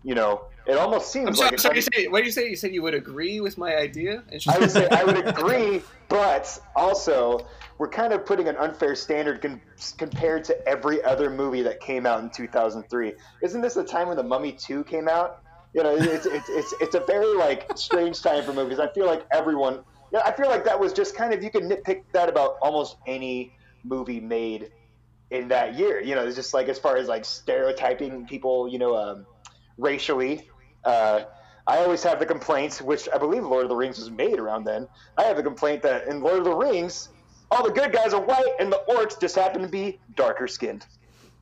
you 0.02 0.14
know, 0.14 0.42
it 0.66 0.76
almost 0.76 1.12
seems 1.12 1.28
I'm 1.28 1.34
like 1.34 1.60
sorry, 1.60 1.78
it's 1.78 1.86
sorry 1.86 1.98
you 1.98 2.04
say, 2.04 2.08
what 2.08 2.18
did 2.18 2.26
you 2.26 2.32
say? 2.32 2.50
You 2.50 2.56
said 2.56 2.74
you 2.74 2.82
would 2.82 2.94
agree 2.94 3.40
with 3.40 3.56
my 3.56 3.76
idea? 3.76 4.24
I 4.48 4.58
would 4.58 4.70
say 4.70 4.88
I 4.90 5.04
would 5.04 5.26
agree, 5.28 5.80
but 6.08 6.58
also 6.74 7.46
we're 7.78 7.88
kind 7.88 8.12
of 8.12 8.26
putting 8.26 8.48
an 8.48 8.56
unfair 8.56 8.96
standard 8.96 9.40
con- 9.42 9.60
compared 9.96 10.42
to 10.44 10.68
every 10.68 11.02
other 11.04 11.30
movie 11.30 11.62
that 11.62 11.78
came 11.80 12.04
out 12.04 12.20
in 12.20 12.30
2003. 12.30 13.12
Isn't 13.42 13.60
this 13.60 13.74
the 13.74 13.84
time 13.84 14.08
when 14.08 14.16
The 14.16 14.24
Mummy 14.24 14.52
2 14.52 14.82
came 14.84 15.08
out? 15.08 15.42
You 15.72 15.82
know, 15.84 15.94
it's 15.94 16.26
it's 16.26 16.48
it's, 16.48 16.74
it's 16.80 16.94
a 16.96 17.00
very 17.00 17.36
like 17.36 17.70
strange 17.76 18.22
time 18.22 18.42
for 18.44 18.52
movies. 18.52 18.80
I 18.80 18.88
feel 18.88 19.06
like 19.06 19.24
everyone, 19.30 19.84
I 20.24 20.32
feel 20.32 20.48
like 20.48 20.64
that 20.64 20.78
was 20.78 20.92
just 20.92 21.16
kind 21.16 21.32
of 21.32 21.42
you 21.42 21.50
can 21.50 21.68
nitpick 21.68 22.04
that 22.12 22.28
about 22.28 22.56
almost 22.62 22.96
any 23.06 23.52
movie 23.84 24.20
made 24.20 24.70
in 25.30 25.48
that 25.48 25.74
year. 25.74 26.00
You 26.00 26.14
know, 26.14 26.26
it's 26.26 26.36
just 26.36 26.54
like 26.54 26.68
as 26.68 26.78
far 26.78 26.96
as 26.96 27.08
like 27.08 27.24
stereotyping 27.24 28.26
people, 28.26 28.68
you 28.68 28.78
know, 28.78 28.96
um, 28.96 29.26
racially. 29.78 30.48
Uh, 30.84 31.24
I 31.66 31.78
always 31.78 32.02
have 32.04 32.20
the 32.20 32.26
complaint, 32.26 32.76
which 32.76 33.08
I 33.12 33.18
believe 33.18 33.44
Lord 33.44 33.64
of 33.64 33.70
the 33.70 33.76
Rings 33.76 33.98
was 33.98 34.10
made 34.10 34.38
around 34.38 34.64
then. 34.64 34.86
I 35.18 35.24
have 35.24 35.36
the 35.36 35.42
complaint 35.42 35.82
that 35.82 36.06
in 36.06 36.20
Lord 36.20 36.38
of 36.38 36.44
the 36.44 36.54
Rings, 36.54 37.08
all 37.50 37.64
the 37.64 37.72
good 37.72 37.92
guys 37.92 38.14
are 38.14 38.20
white 38.20 38.52
and 38.60 38.72
the 38.72 38.82
orcs 38.88 39.20
just 39.20 39.34
happen 39.34 39.62
to 39.62 39.68
be 39.68 39.98
darker 40.14 40.46
skinned. 40.46 40.86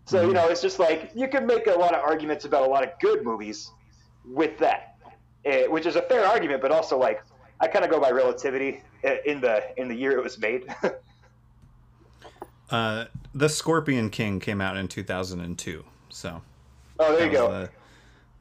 So, 0.07 0.27
you 0.27 0.35
know, 0.35 0.49
it's 0.49 0.61
just 0.61 0.79
like 0.79 1.11
you 1.15 1.29
can 1.29 1.47
make 1.47 1.67
a 1.67 1.73
lot 1.73 1.95
of 1.95 2.01
arguments 2.03 2.45
about 2.45 2.67
a 2.67 2.71
lot 2.71 2.83
of 2.85 2.91
good 3.01 3.25
movies 3.25 3.71
with 4.27 4.59
that, 4.59 4.97
eh, 5.47 5.67
which 5.67 5.87
is 5.87 5.97
a 5.97 6.03
fair 6.03 6.27
argument, 6.27 6.61
but 6.61 6.71
also 6.71 6.99
like 6.99 7.23
I 7.61 7.69
kind 7.69 7.85
of 7.85 7.91
go 7.91 8.01
by 8.01 8.11
relativity 8.11 8.83
eh, 9.05 9.17
in 9.27 9.41
the 9.41 9.63
in 9.81 9.89
the 9.89 9.95
year 9.95 10.13
it 10.13 10.23
was 10.23 10.39
made. 10.39 10.65
Uh, 12.71 13.05
the 13.35 13.49
Scorpion 13.49 14.09
King 14.11 14.41
came 14.41 14.61
out 14.61 14.77
in 14.77 14.89
2002. 14.89 15.85
So 16.09 16.43
oh, 16.99 17.09
there 17.17 17.19
that 17.19 17.25
you 17.27 17.31
was 17.31 17.49
go. 17.49 17.61
the 17.61 17.71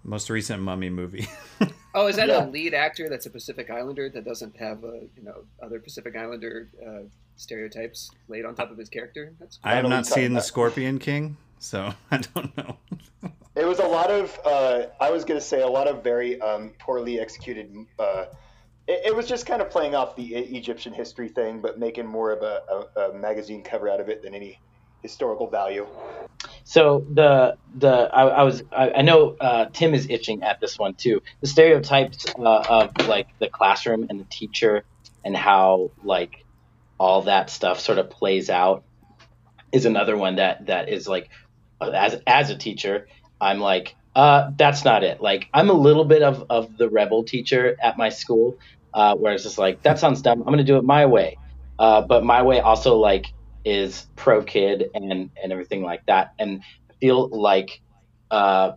most 0.04 0.30
recent 0.30 0.62
Mummy 0.62 0.90
movie. 0.90 1.28
Oh, 1.96 2.08
is 2.08 2.16
that 2.16 2.28
Yeah. 2.28 2.46
a 2.46 2.50
lead 2.50 2.74
actor 2.74 3.08
that's 3.08 3.28
a 3.28 3.30
Pacific 3.30 3.70
Islander 3.70 4.10
that 4.10 4.26
doesn't 4.26 4.58
have 4.58 4.84
uh, 4.84 4.94
you 5.16 5.22
know 5.22 5.44
other 5.62 5.80
Pacific 5.80 6.16
Islander 6.16 6.68
uh, 6.84 7.02
stereotypes 7.36 8.10
laid 8.28 8.46
on 8.46 8.56
top 8.56 8.72
of 8.72 8.80
his 8.80 8.90
character? 8.90 9.32
That's 9.40 9.60
I 9.64 9.76
have 9.76 9.88
not 9.88 10.08
seen 10.08 10.32
the 10.34 10.38
about. 10.40 10.46
Scorpion 10.46 10.98
King, 10.98 11.38
so 11.60 11.94
I 12.12 12.18
don't 12.18 12.58
know. 12.58 12.78
It 13.56 13.66
was 13.68 13.78
a 13.78 13.86
lot 13.86 14.10
of, 14.10 14.40
uh, 14.44 14.86
I 15.00 15.12
was 15.12 15.24
going 15.24 15.40
to 15.40 15.46
say, 15.46 15.62
a 15.62 15.68
lot 15.68 15.88
of 15.88 16.04
very 16.04 16.42
um, 16.42 16.72
poorly 16.80 17.20
executed. 17.20 17.72
Uh, 18.00 18.26
it, 18.88 19.08
it 19.08 19.16
was 19.16 19.28
just 19.28 19.46
kind 19.46 19.62
of 19.62 19.70
playing 19.70 19.96
off 19.96 20.16
the 20.16 20.36
Egyptian 20.36 20.94
history 20.94 21.30
thing, 21.30 21.62
but 21.62 21.80
making 21.80 22.06
more 22.06 22.32
of 22.32 22.42
a, 22.42 22.62
a, 22.96 23.02
a 23.02 23.14
magazine 23.14 23.64
cover 23.64 23.90
out 23.90 24.00
of 24.00 24.10
it 24.10 24.22
than 24.24 24.34
any 24.34 24.60
historical 25.02 25.48
value. 25.48 25.86
So 26.64 27.06
the 27.12 27.58
the 27.76 28.10
I, 28.14 28.28
I 28.28 28.44
was 28.44 28.64
I, 28.72 28.92
I 28.92 29.02
know 29.02 29.36
uh, 29.40 29.66
Tim 29.72 29.94
is 29.94 30.08
itching 30.10 30.44
at 30.44 30.60
this 30.60 30.80
one 30.80 30.94
too. 30.94 31.22
The 31.42 31.48
stereotypes 31.48 32.26
uh, 32.38 32.64
of 32.68 33.08
like 33.08 33.28
the 33.40 33.50
classroom 33.50 34.08
and 34.10 34.20
the 34.20 34.26
teacher 34.26 34.84
and 35.24 35.36
how 35.36 35.92
like 36.04 36.46
all 37.00 37.24
that 37.24 37.50
stuff 37.50 37.80
sort 37.80 37.98
of 37.98 38.10
plays 38.10 38.50
out 38.50 38.84
is 39.72 39.86
another 39.86 40.16
one 40.16 40.38
that 40.38 40.68
that 40.68 40.90
is 40.90 41.08
like 41.08 41.30
as 41.82 42.22
as 42.26 42.50
a 42.50 42.58
teacher 42.58 43.08
I'm 43.42 43.60
like 43.60 43.96
uh, 44.16 44.52
that's 44.56 44.86
not 44.86 45.04
it. 45.04 45.22
Like 45.22 45.48
I'm 45.54 45.70
a 45.70 45.74
little 45.74 46.06
bit 46.06 46.22
of 46.22 46.46
of 46.50 46.78
the 46.78 46.90
rebel 46.90 47.24
teacher 47.24 47.76
at 47.82 47.98
my 47.98 48.10
school, 48.10 48.58
uh, 48.94 49.16
where 49.16 49.34
it's 49.34 49.44
just 49.44 49.58
like 49.58 49.82
that 49.84 50.00
sounds 50.00 50.22
dumb. 50.22 50.42
I'm 50.42 50.48
gonna 50.48 50.64
do 50.64 50.78
it 50.78 50.84
my 50.84 51.06
way, 51.06 51.38
uh, 51.80 52.02
but 52.02 52.24
my 52.24 52.42
way 52.44 52.60
also 52.60 52.98
like 52.98 53.28
is 53.66 54.08
pro 54.16 54.44
kid 54.44 54.86
and 54.94 55.32
and 55.42 55.52
everything 55.52 55.82
like 55.84 56.06
that. 56.06 56.34
And 56.38 56.62
I 56.90 56.94
feel 57.00 57.28
like 57.30 57.82
uh, 58.30 58.74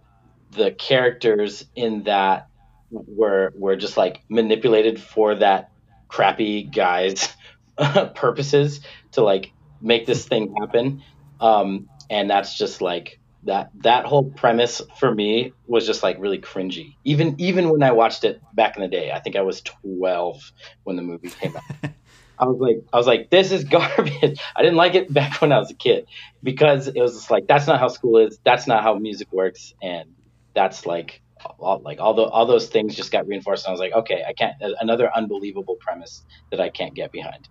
the 0.53 0.73
characters 0.73 1.67
in 1.75 2.05
that 2.05 2.49
were 2.91 3.53
were 3.57 3.77
just 3.77 3.97
like 3.97 4.23
manipulated 4.29 5.01
for 5.01 5.35
that 5.35 5.71
crappy 6.09 6.63
guy's 6.63 7.29
purposes 8.15 8.81
to 9.13 9.23
like 9.23 9.53
make 9.81 10.07
this 10.07 10.27
thing 10.27 10.55
happen. 10.61 11.03
Um, 11.41 11.89
and 12.09 12.31
that's 12.31 12.57
just 12.57 12.81
like 12.81 13.19
that 13.47 13.71
that 13.83 14.05
whole 14.05 14.25
premise 14.25 14.83
for 14.99 15.13
me 15.13 15.53
was 15.67 15.87
just 15.87 16.03
like 16.03 16.17
really 16.19 16.39
cringy. 16.39 16.97
Even 17.05 17.37
even 17.41 17.71
when 17.71 17.83
I 17.83 17.93
watched 17.93 18.25
it 18.25 18.41
back 18.55 18.77
in 18.77 18.83
the 18.83 18.89
day, 18.89 19.11
I 19.11 19.21
think 19.21 19.37
I 19.37 19.43
was 19.43 19.63
12 19.63 20.53
when 20.85 20.97
the 20.97 21.03
movie 21.03 21.31
came 21.31 21.57
out. 21.57 21.63
I 22.39 22.45
was 22.45 22.59
like, 22.59 22.77
I 22.93 22.97
was 22.99 23.07
like, 23.07 23.31
this 23.31 23.51
is 23.51 23.65
garbage. 23.77 24.39
I 24.55 24.63
didn't 24.63 24.77
like 24.77 24.95
it 24.95 25.13
back 25.13 25.41
when 25.41 25.53
I 25.53 25.59
was 25.59 25.71
a 25.71 25.75
kid 25.75 26.07
because 26.43 26.89
it 26.89 27.01
was 27.01 27.15
just 27.15 27.31
like 27.31 27.47
that's 27.47 27.67
not 27.67 27.81
how 27.81 27.89
school 27.89 28.19
is. 28.19 28.39
That's 28.45 28.67
not 28.67 28.83
how 28.83 28.95
music 28.95 29.33
works, 29.33 29.75
and 29.83 30.15
that's 30.55 30.87
like 30.87 31.23
all, 31.59 31.81
like 31.81 32.01
all 32.01 32.15
the, 32.15 32.23
all 32.23 32.47
those 32.47 32.69
things 32.69 32.95
just 32.95 33.13
got 33.13 33.27
reinforced. 33.27 33.65
And 33.67 33.71
I 33.71 33.73
was 33.73 33.81
like, 33.81 33.93
okay, 33.93 34.25
I 34.27 34.33
can't. 34.33 34.55
Another 34.81 35.11
unbelievable 35.15 35.77
premise 35.77 36.25
that 36.51 36.61
I 36.61 36.69
can't 36.69 36.95
get 36.95 37.13
behind. 37.13 37.49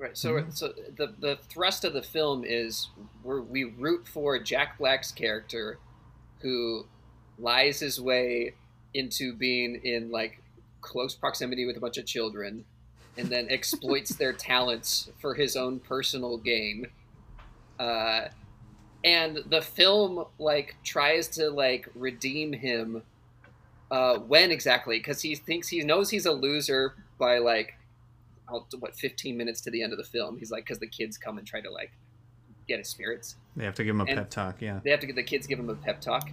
Right. 0.00 0.16
So, 0.16 0.32
mm-hmm. 0.32 0.50
so 0.50 0.72
the 0.96 1.12
the 1.18 1.36
thrust 1.50 1.84
of 1.84 1.92
the 1.92 2.00
film 2.00 2.42
is 2.42 2.88
we 3.22 3.40
we 3.40 3.64
root 3.64 4.08
for 4.08 4.38
Jack 4.38 4.78
Black's 4.78 5.12
character, 5.12 5.78
who 6.40 6.86
lies 7.38 7.80
his 7.80 8.00
way 8.00 8.54
into 8.94 9.34
being 9.34 9.78
in 9.84 10.10
like 10.10 10.42
close 10.80 11.14
proximity 11.14 11.66
with 11.66 11.76
a 11.76 11.80
bunch 11.80 11.98
of 11.98 12.06
children, 12.06 12.64
and 13.18 13.28
then 13.28 13.46
exploits 13.50 14.14
their 14.14 14.32
talents 14.32 15.10
for 15.18 15.34
his 15.34 15.54
own 15.54 15.80
personal 15.80 16.38
gain. 16.38 16.86
Uh, 17.78 18.28
and 19.04 19.44
the 19.50 19.60
film 19.60 20.24
like 20.38 20.76
tries 20.82 21.28
to 21.28 21.50
like 21.50 21.90
redeem 21.94 22.54
him. 22.54 23.02
Uh, 23.90 24.16
when 24.18 24.50
exactly? 24.50 24.96
Because 24.96 25.20
he 25.20 25.34
thinks 25.34 25.68
he 25.68 25.82
knows 25.82 26.08
he's 26.08 26.24
a 26.24 26.32
loser 26.32 26.94
by 27.18 27.36
like 27.36 27.74
what 28.78 28.94
15 28.94 29.36
minutes 29.36 29.60
to 29.62 29.70
the 29.70 29.82
end 29.82 29.92
of 29.92 29.98
the 29.98 30.04
film 30.04 30.38
he's 30.38 30.50
like 30.50 30.64
because 30.64 30.78
the 30.78 30.86
kids 30.86 31.16
come 31.16 31.38
and 31.38 31.46
try 31.46 31.60
to 31.60 31.70
like 31.70 31.92
get 32.70 32.78
his 32.78 32.88
spirits. 32.88 33.36
They 33.56 33.64
have 33.64 33.74
to 33.74 33.84
give 33.84 33.94
him 33.94 34.00
a 34.00 34.04
and 34.04 34.16
pep 34.16 34.30
talk 34.30 34.62
yeah. 34.62 34.80
they 34.82 34.90
have 34.90 35.00
to 35.00 35.06
get 35.06 35.16
the 35.16 35.22
kids 35.22 35.46
give 35.46 35.58
him 35.58 35.68
a 35.68 35.74
pep 35.74 36.00
talk. 36.00 36.30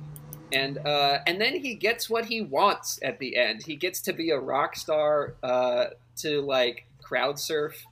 And 0.53 0.77
uh, 0.77 1.19
and 1.27 1.41
then 1.41 1.56
he 1.60 1.75
gets 1.75 2.10
what 2.10 2.25
he 2.25 2.41
wants 2.41 2.99
at 3.03 3.19
the 3.19 3.36
end. 3.36 3.63
He 3.65 3.75
gets 3.75 3.99
to 4.01 4.13
be 4.13 4.30
a 4.30 4.39
rock 4.39 4.77
star 4.77 5.36
uh, 5.43 5.88
to 6.17 6.41
like 6.41 6.86
crowd 7.01 7.38
surf. 7.38 7.86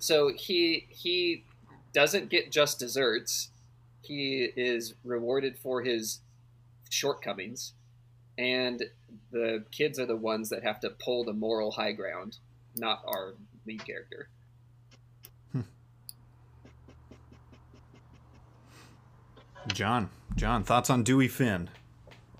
So 0.00 0.32
he 0.34 0.86
he 0.88 1.44
doesn't 1.92 2.28
get 2.28 2.50
just 2.50 2.80
desserts. 2.80 3.50
He 4.00 4.48
is 4.56 4.94
rewarded 5.04 5.58
for 5.58 5.82
his 5.82 6.20
shortcomings. 6.90 7.74
And 8.36 8.82
the 9.30 9.64
kids 9.70 10.00
are 10.00 10.06
the 10.06 10.16
ones 10.16 10.48
that 10.48 10.64
have 10.64 10.80
to 10.80 10.90
pull 10.90 11.22
the 11.22 11.34
moral 11.34 11.70
high 11.70 11.92
ground 11.92 12.38
not 12.76 13.02
our 13.06 13.34
lead 13.66 13.84
character. 13.84 14.28
Hmm. 15.52 15.60
John, 19.68 20.10
John, 20.36 20.64
thoughts 20.64 20.90
on 20.90 21.02
Dewey 21.02 21.28
Finn 21.28 21.68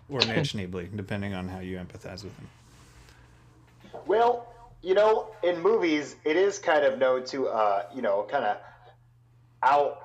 or 0.09 0.21
Ned 0.21 0.39
Schneebly, 0.45 0.95
depending 0.95 1.35
on 1.35 1.49
how 1.49 1.61
you 1.61 1.77
empathize 1.79 2.25
with 2.25 2.37
him. 2.39 2.49
Well, 4.07 4.53
you 4.83 4.95
know, 4.95 5.31
in 5.43 5.61
movies, 5.61 6.17
it 6.25 6.37
is 6.37 6.59
kind 6.59 6.85
of 6.85 6.99
known 6.99 7.25
to, 7.27 7.49
uh, 7.49 7.85
you 7.95 8.03
know, 8.03 8.27
kind 8.29 8.45
of 8.45 8.57
out. 9.63 9.99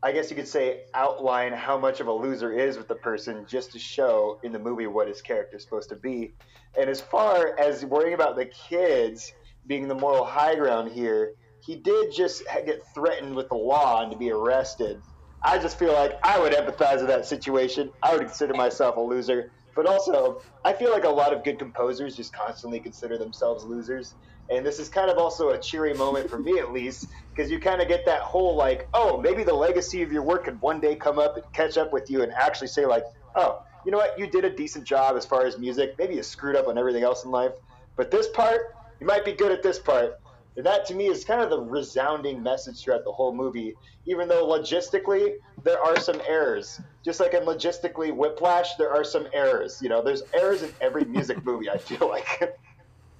I 0.00 0.12
guess 0.12 0.30
you 0.30 0.36
could 0.36 0.46
say 0.46 0.82
outline 0.94 1.52
how 1.52 1.76
much 1.76 1.98
of 1.98 2.06
a 2.06 2.12
loser 2.12 2.52
is 2.52 2.76
with 2.76 2.86
the 2.86 2.94
person 2.94 3.44
just 3.48 3.72
to 3.72 3.80
show 3.80 4.38
in 4.44 4.52
the 4.52 4.58
movie 4.58 4.86
what 4.86 5.08
his 5.08 5.20
character 5.20 5.56
is 5.56 5.64
supposed 5.64 5.88
to 5.88 5.96
be. 5.96 6.34
And 6.78 6.88
as 6.88 7.00
far 7.00 7.58
as 7.58 7.84
worrying 7.84 8.14
about 8.14 8.36
the 8.36 8.44
kids, 8.44 9.32
being 9.68 9.86
the 9.86 9.94
moral 9.94 10.24
high 10.24 10.56
ground 10.56 10.90
here, 10.90 11.32
he 11.64 11.76
did 11.76 12.12
just 12.12 12.42
get 12.66 12.80
threatened 12.94 13.34
with 13.36 13.48
the 13.48 13.54
law 13.54 14.02
and 14.02 14.10
to 14.10 14.18
be 14.18 14.30
arrested. 14.30 15.00
I 15.44 15.58
just 15.58 15.78
feel 15.78 15.92
like 15.92 16.12
I 16.24 16.40
would 16.40 16.52
empathize 16.52 16.98
with 16.98 17.08
that 17.08 17.26
situation. 17.26 17.90
I 18.02 18.12
would 18.12 18.26
consider 18.26 18.54
myself 18.54 18.96
a 18.96 19.00
loser. 19.00 19.52
But 19.76 19.86
also, 19.86 20.40
I 20.64 20.72
feel 20.72 20.90
like 20.90 21.04
a 21.04 21.08
lot 21.08 21.32
of 21.32 21.44
good 21.44 21.58
composers 21.58 22.16
just 22.16 22.32
constantly 22.32 22.80
consider 22.80 23.16
themselves 23.16 23.64
losers. 23.64 24.12
And 24.50 24.66
this 24.66 24.80
is 24.80 24.88
kind 24.88 25.10
of 25.10 25.18
also 25.18 25.50
a 25.50 25.58
cheery 25.58 25.94
moment 25.94 26.28
for 26.28 26.38
me, 26.38 26.58
at 26.58 26.72
least, 26.72 27.06
because 27.36 27.50
you 27.50 27.60
kind 27.60 27.80
of 27.80 27.86
get 27.86 28.04
that 28.06 28.22
whole 28.22 28.56
like, 28.56 28.88
oh, 28.94 29.20
maybe 29.20 29.44
the 29.44 29.54
legacy 29.54 30.02
of 30.02 30.10
your 30.10 30.22
work 30.22 30.46
could 30.46 30.60
one 30.60 30.80
day 30.80 30.96
come 30.96 31.18
up 31.18 31.36
and 31.36 31.44
catch 31.52 31.76
up 31.76 31.92
with 31.92 32.10
you 32.10 32.22
and 32.22 32.32
actually 32.32 32.68
say, 32.68 32.86
like, 32.86 33.04
oh, 33.36 33.58
you 33.84 33.92
know 33.92 33.98
what, 33.98 34.18
you 34.18 34.26
did 34.26 34.44
a 34.44 34.50
decent 34.50 34.84
job 34.84 35.16
as 35.16 35.24
far 35.24 35.46
as 35.46 35.58
music. 35.58 35.90
Maybe 35.98 36.14
you 36.16 36.22
screwed 36.22 36.56
up 36.56 36.66
on 36.66 36.78
everything 36.78 37.04
else 37.04 37.24
in 37.24 37.30
life. 37.30 37.52
But 37.96 38.10
this 38.10 38.26
part, 38.34 38.62
you 39.00 39.06
might 39.06 39.24
be 39.24 39.32
good 39.32 39.52
at 39.52 39.62
this 39.62 39.78
part. 39.78 40.20
And 40.58 40.66
that 40.66 40.84
to 40.86 40.94
me 40.94 41.06
is 41.06 41.24
kind 41.24 41.40
of 41.40 41.50
the 41.50 41.60
resounding 41.60 42.42
message 42.42 42.82
throughout 42.82 43.04
the 43.04 43.12
whole 43.12 43.32
movie, 43.32 43.76
even 44.06 44.26
though 44.26 44.44
logistically 44.44 45.36
there 45.62 45.80
are 45.80 46.00
some 46.00 46.20
errors. 46.26 46.80
Just 47.04 47.20
like 47.20 47.32
in 47.32 47.44
logistically 47.44 48.14
Whiplash, 48.14 48.74
there 48.74 48.90
are 48.90 49.04
some 49.04 49.28
errors. 49.32 49.80
You 49.80 49.88
know, 49.88 50.02
there's 50.02 50.24
errors 50.34 50.62
in 50.62 50.72
every 50.80 51.04
music 51.04 51.44
movie, 51.44 51.70
I 51.70 51.78
feel 51.78 52.08
like. 52.08 52.58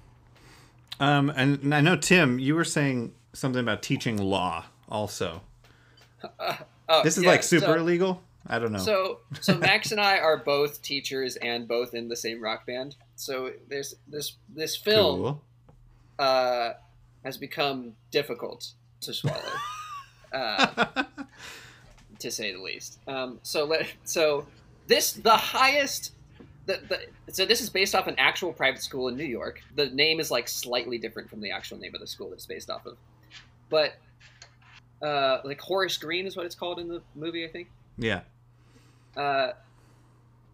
um, 0.99 1.29
and 1.29 1.73
I 1.73 1.79
know, 1.79 1.95
Tim, 1.95 2.39
you 2.39 2.55
were 2.55 2.65
saying 2.65 3.13
something 3.31 3.61
about 3.61 3.81
teaching 3.81 4.17
law 4.17 4.65
also. 4.89 5.41
Uh, 6.21 6.57
uh, 6.89 7.03
this 7.03 7.17
is 7.17 7.23
yeah, 7.23 7.29
like 7.29 7.43
super 7.43 7.67
so, 7.67 7.75
illegal? 7.75 8.21
I 8.47 8.59
don't 8.59 8.73
know. 8.73 8.79
So, 8.79 9.19
so 9.39 9.57
Max 9.57 9.93
and 9.93 10.01
I 10.01 10.17
are 10.17 10.43
both 10.43 10.81
teachers 10.81 11.37
and 11.37 11.69
both 11.69 11.93
in 11.93 12.09
the 12.09 12.17
same 12.17 12.43
rock 12.43 12.67
band. 12.67 12.97
So 13.15 13.53
there's 13.69 13.95
this 14.09 14.35
this 14.53 14.75
film. 14.75 15.21
Cool 15.21 15.41
uh, 16.19 16.73
has 17.23 17.37
become 17.37 17.93
difficult 18.11 18.73
to 19.01 19.13
swallow, 19.13 19.41
uh, 20.33 20.85
to 22.19 22.29
say 22.29 22.53
the 22.53 22.61
least. 22.61 22.99
Um, 23.07 23.39
so 23.41 23.65
let 23.65 23.87
so 24.03 24.45
this 24.87 25.13
the 25.13 25.35
highest. 25.35 26.13
The, 26.65 26.79
the, 26.87 27.33
so 27.33 27.47
this 27.47 27.61
is 27.61 27.69
based 27.71 27.95
off 27.95 28.05
an 28.05 28.13
actual 28.19 28.53
private 28.53 28.83
school 28.83 29.07
in 29.07 29.17
New 29.17 29.23
York. 29.23 29.59
The 29.75 29.87
name 29.87 30.19
is 30.19 30.29
like 30.29 30.47
slightly 30.47 30.99
different 30.99 31.27
from 31.27 31.41
the 31.41 31.49
actual 31.49 31.79
name 31.79 31.95
of 31.95 32.01
the 32.01 32.05
school 32.05 32.29
that 32.29 32.35
it's 32.35 32.45
based 32.45 32.69
off 32.69 32.85
of, 32.85 32.95
but 33.71 33.95
uh, 35.01 35.39
like 35.43 35.59
Horace 35.61 35.97
Green 35.97 36.27
is 36.27 36.35
what 36.35 36.45
it's 36.45 36.55
called 36.55 36.79
in 36.79 36.87
the 36.87 37.01
movie, 37.15 37.45
I 37.45 37.47
think. 37.47 37.69
Yeah. 37.97 38.21
Uh, 39.17 39.53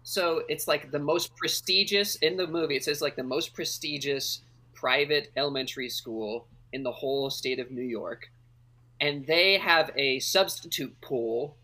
so 0.04 0.44
it's 0.48 0.68
like 0.68 0.92
the 0.92 1.00
most 1.00 1.36
prestigious 1.36 2.16
in 2.18 2.38
the 2.38 2.48
movie. 2.48 2.76
It 2.76 2.84
says 2.84 3.02
like 3.02 3.16
the 3.16 3.24
most 3.24 3.54
prestigious 3.54 4.42
private 4.86 5.32
elementary 5.36 5.90
school 5.90 6.46
in 6.72 6.84
the 6.84 6.92
whole 6.92 7.32
state 7.32 7.58
of 7.58 7.72
New 7.72 7.82
York. 8.00 8.30
And 9.02 9.26
they 9.26 9.58
have 9.58 9.90
a 9.96 10.20
substitute 10.20 10.96
pool 11.02 11.58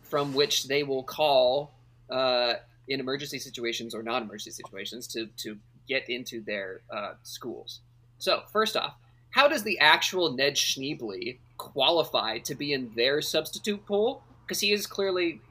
from 0.00 0.32
which 0.32 0.68
they 0.68 0.82
will 0.82 1.02
call 1.02 1.74
uh, 2.08 2.54
in 2.88 2.98
emergency 2.98 3.38
situations 3.38 3.94
or 3.94 4.02
non 4.02 4.22
emergency 4.22 4.52
situations 4.52 5.06
to, 5.08 5.26
to 5.36 5.58
get 5.86 6.08
into 6.08 6.40
their 6.40 6.80
uh, 6.90 7.12
schools. 7.22 7.80
So, 8.16 8.42
first 8.50 8.74
off, 8.74 8.94
how 9.32 9.48
does 9.48 9.64
the 9.64 9.78
actual 9.78 10.32
Ned 10.32 10.54
Schneebly 10.54 11.40
qualify 11.58 12.38
to 12.38 12.54
be 12.54 12.72
in 12.72 12.90
their 12.96 13.20
substitute 13.20 13.84
pool? 13.84 14.22
Because 14.46 14.60
he 14.60 14.72
is 14.72 14.86
clearly 14.86 15.42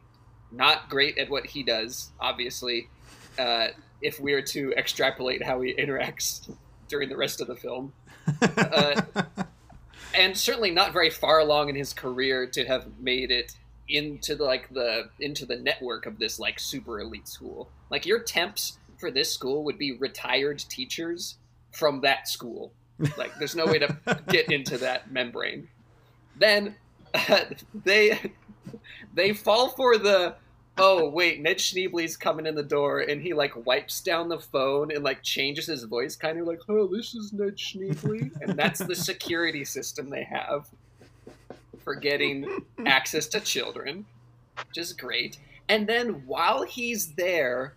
not 0.52 0.90
great 0.90 1.20
at 1.20 1.30
what 1.30 1.46
he 1.46 1.62
does, 1.62 2.10
obviously, 2.20 2.90
uh, 3.38 3.68
if 4.02 4.20
we 4.20 4.34
are 4.34 4.42
to 4.42 4.74
extrapolate 4.74 5.44
how 5.44 5.62
he 5.62 5.76
interacts 5.76 6.50
during 6.92 7.10
the 7.10 7.18
rest 7.18 7.42
of 7.42 7.48
the 7.48 7.56
film. 7.56 7.94
Uh, 8.42 9.02
and 10.14 10.38
certainly 10.38 10.70
not 10.70 10.94
very 10.94 11.10
far 11.10 11.40
along 11.40 11.70
in 11.70 11.76
his 11.76 11.92
career 11.92 12.46
to 12.46 12.66
have 12.66 12.86
made 13.00 13.32
it 13.32 13.56
into 13.88 14.36
the, 14.36 14.44
like 14.44 14.70
the 14.70 15.10
into 15.20 15.46
the 15.46 15.56
network 15.56 16.06
of 16.06 16.20
this 16.20 16.40
like 16.40 16.60
super 16.60 17.00
elite 17.00 17.28
school. 17.28 17.70
Like 17.90 18.06
your 18.06 18.20
temps 18.20 18.78
for 19.00 19.10
this 19.10 19.34
school 19.34 19.64
would 19.64 19.78
be 19.78 19.94
retired 19.94 20.60
teachers 20.60 21.38
from 21.72 22.02
that 22.02 22.28
school. 22.28 22.72
Like 23.18 23.38
there's 23.40 23.56
no 23.56 23.66
way 23.66 23.80
to 23.80 23.98
get 24.28 24.52
into 24.52 24.78
that 24.78 25.12
membrane. 25.12 25.68
Then 26.38 26.76
uh, 27.14 27.46
they 27.84 28.32
they 29.14 29.34
fall 29.34 29.70
for 29.70 29.98
the 29.98 30.36
oh 30.78 31.10
wait, 31.10 31.42
Ned 31.42 31.58
Schneebly's 31.58 32.18
coming 32.18 32.46
in 32.46 32.56
the 32.56 32.64
door, 32.64 33.02
and 33.02 33.22
he 33.22 33.34
like 33.34 33.66
wipes 33.66 34.02
down 34.02 34.30
the 34.30 34.40
phone 34.40 34.92
and 34.92 35.04
like 35.04 35.22
changes 35.24 35.68
his 35.68 35.84
voice, 35.84 36.16
kind 36.16 36.40
of 36.40 36.48
like, 36.48 36.62
oh, 36.70 36.88
this 36.88 37.14
is 37.14 37.34
Ned 37.34 37.58
Schneebly, 37.58 38.32
and 38.42 38.58
that's 38.58 38.80
the 38.80 38.96
security 38.96 39.66
system 39.66 40.10
they 40.10 40.24
have 40.24 40.68
for 41.84 41.96
getting 41.96 42.64
access 42.86 43.28
to 43.28 43.40
children, 43.40 44.06
which 44.68 44.78
is 44.78 44.94
great. 44.94 45.38
And 45.70 45.88
then 45.88 46.24
while 46.26 46.64
he's 46.64 47.14
there, 47.14 47.76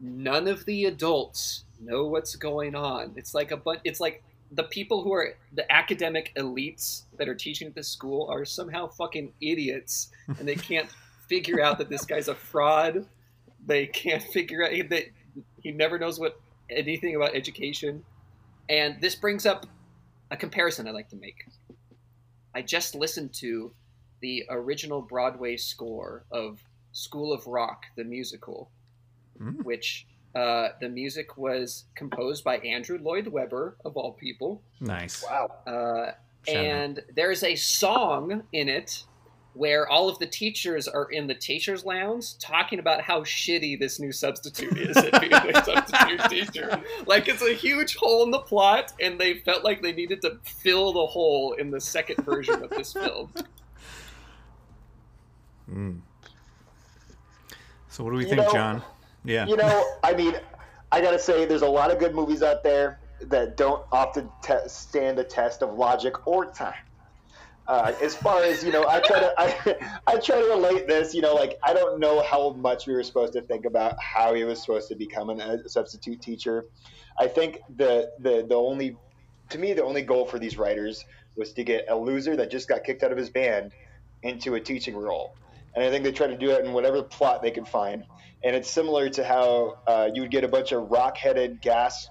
none 0.00 0.48
of 0.48 0.64
the 0.64 0.86
adults 0.86 1.64
know 1.80 2.06
what's 2.06 2.36
going 2.36 2.74
on. 2.74 3.12
It's 3.16 3.34
like 3.34 3.50
a 3.50 3.56
but 3.56 3.80
it's 3.84 4.00
like 4.00 4.22
the 4.52 4.64
people 4.64 5.02
who 5.02 5.12
are 5.12 5.34
the 5.52 5.70
academic 5.72 6.32
elites 6.36 7.02
that 7.18 7.28
are 7.28 7.34
teaching 7.34 7.68
at 7.68 7.74
this 7.74 7.88
school 7.88 8.28
are 8.30 8.44
somehow 8.44 8.86
fucking 8.86 9.32
idiots 9.40 10.10
and 10.38 10.46
they 10.46 10.54
can't 10.54 10.88
figure 11.28 11.60
out 11.60 11.78
that 11.78 11.88
this 11.88 12.04
guy's 12.04 12.28
a 12.28 12.34
fraud. 12.34 13.06
They 13.66 13.86
can't 13.86 14.22
figure 14.22 14.64
out 14.64 14.70
that 14.90 15.04
he 15.62 15.72
never 15.72 15.98
knows 15.98 16.18
what 16.18 16.40
anything 16.70 17.14
about 17.16 17.34
education. 17.34 18.04
And 18.68 19.00
this 19.00 19.14
brings 19.14 19.46
up 19.46 19.66
a 20.30 20.36
comparison 20.36 20.88
I 20.88 20.92
like 20.92 21.08
to 21.10 21.16
make. 21.16 21.44
I 22.54 22.62
just 22.62 22.94
listened 22.94 23.32
to 23.34 23.72
the 24.20 24.44
original 24.48 25.02
Broadway 25.02 25.56
score 25.56 26.24
of 26.30 26.60
School 26.92 27.32
of 27.32 27.46
Rock, 27.46 27.84
the 27.96 28.04
musical, 28.04 28.70
Mm. 29.40 29.64
which 29.64 30.06
uh, 30.36 30.68
the 30.80 30.88
music 30.88 31.36
was 31.36 31.86
composed 31.96 32.44
by 32.44 32.58
Andrew 32.58 32.98
Lloyd 33.02 33.26
Webber, 33.26 33.76
of 33.84 33.96
all 33.96 34.12
people. 34.12 34.62
Nice. 34.80 35.24
Wow. 35.28 35.50
Uh, 35.66 36.12
and 36.48 37.00
there's 37.16 37.42
a 37.42 37.56
song 37.56 38.44
in 38.52 38.68
it 38.68 39.04
where 39.54 39.88
all 39.88 40.08
of 40.08 40.18
the 40.18 40.26
teachers 40.26 40.86
are 40.88 41.04
in 41.10 41.26
the 41.26 41.34
teachers' 41.34 41.84
lounge 41.84 42.36
talking 42.38 42.78
about 42.78 43.00
how 43.00 43.20
shitty 43.22 43.78
this 43.78 43.98
new 44.00 44.12
substitute 44.12 44.76
is 44.76 44.96
at 44.96 45.20
being 45.20 45.32
a 45.32 45.64
substitute 45.64 46.20
teacher. 46.28 46.82
Like 47.06 47.28
it's 47.28 47.42
a 47.42 47.54
huge 47.54 47.96
hole 47.96 48.24
in 48.24 48.30
the 48.30 48.40
plot, 48.40 48.92
and 49.00 49.18
they 49.18 49.34
felt 49.34 49.64
like 49.64 49.80
they 49.82 49.92
needed 49.92 50.22
to 50.22 50.38
fill 50.44 50.92
the 50.92 51.06
hole 51.06 51.52
in 51.52 51.70
the 51.70 51.80
second 51.80 52.24
version 52.24 52.62
of 52.62 52.70
this 52.70 52.92
film. 52.92 53.30
Mm. 55.70 56.00
So 57.88 58.04
what 58.04 58.10
do 58.10 58.16
we 58.16 58.24
You 58.24 58.30
think, 58.30 58.42
know- 58.42 58.52
John? 58.52 58.82
Yeah. 59.24 59.46
You 59.46 59.56
know, 59.56 59.84
I 60.02 60.12
mean, 60.14 60.34
I 60.92 61.00
gotta 61.00 61.18
say, 61.18 61.46
there's 61.46 61.62
a 61.62 61.68
lot 61.68 61.90
of 61.90 61.98
good 61.98 62.14
movies 62.14 62.42
out 62.42 62.62
there 62.62 62.98
that 63.22 63.56
don't 63.56 63.82
often 63.90 64.28
te- 64.42 64.66
stand 64.68 65.16
the 65.16 65.24
test 65.24 65.62
of 65.62 65.78
logic 65.78 66.26
or 66.26 66.46
time. 66.52 66.74
Uh, 67.66 67.92
as 68.02 68.14
far 68.14 68.42
as 68.42 68.62
you 68.62 68.70
know, 68.70 68.86
I 68.86 69.00
try 69.00 69.20
to 69.20 69.34
I, 69.38 70.00
I 70.06 70.18
try 70.18 70.40
to 70.40 70.48
relate 70.48 70.86
this. 70.86 71.14
You 71.14 71.22
know, 71.22 71.34
like 71.34 71.58
I 71.62 71.72
don't 71.72 71.98
know 71.98 72.22
how 72.22 72.52
much 72.52 72.86
we 72.86 72.94
were 72.94 73.02
supposed 73.02 73.32
to 73.34 73.42
think 73.42 73.64
about 73.64 73.96
how 74.02 74.34
he 74.34 74.44
was 74.44 74.60
supposed 74.60 74.88
to 74.88 74.96
become 74.96 75.30
an, 75.30 75.40
a 75.40 75.68
substitute 75.68 76.20
teacher. 76.20 76.66
I 77.18 77.26
think 77.26 77.60
the 77.76 78.10
the 78.18 78.44
the 78.46 78.54
only 78.54 78.96
to 79.50 79.58
me 79.58 79.72
the 79.72 79.84
only 79.84 80.02
goal 80.02 80.26
for 80.26 80.38
these 80.38 80.58
writers 80.58 81.04
was 81.36 81.52
to 81.54 81.64
get 81.64 81.86
a 81.88 81.96
loser 81.96 82.36
that 82.36 82.50
just 82.50 82.68
got 82.68 82.84
kicked 82.84 83.02
out 83.02 83.12
of 83.12 83.18
his 83.18 83.30
band 83.30 83.72
into 84.22 84.54
a 84.54 84.60
teaching 84.60 84.96
role, 84.96 85.34
and 85.74 85.84
I 85.84 85.90
think 85.90 86.04
they 86.04 86.12
tried 86.12 86.28
to 86.28 86.38
do 86.38 86.50
it 86.50 86.64
in 86.64 86.72
whatever 86.72 87.02
plot 87.02 87.42
they 87.42 87.50
could 87.50 87.68
find. 87.68 88.04
And 88.42 88.54
it's 88.54 88.70
similar 88.70 89.08
to 89.08 89.24
how 89.24 89.78
uh, 89.86 90.10
you 90.12 90.20
would 90.20 90.30
get 90.30 90.44
a 90.44 90.48
bunch 90.48 90.72
of 90.72 90.90
rock-headed 90.90 91.62
gas 91.62 92.10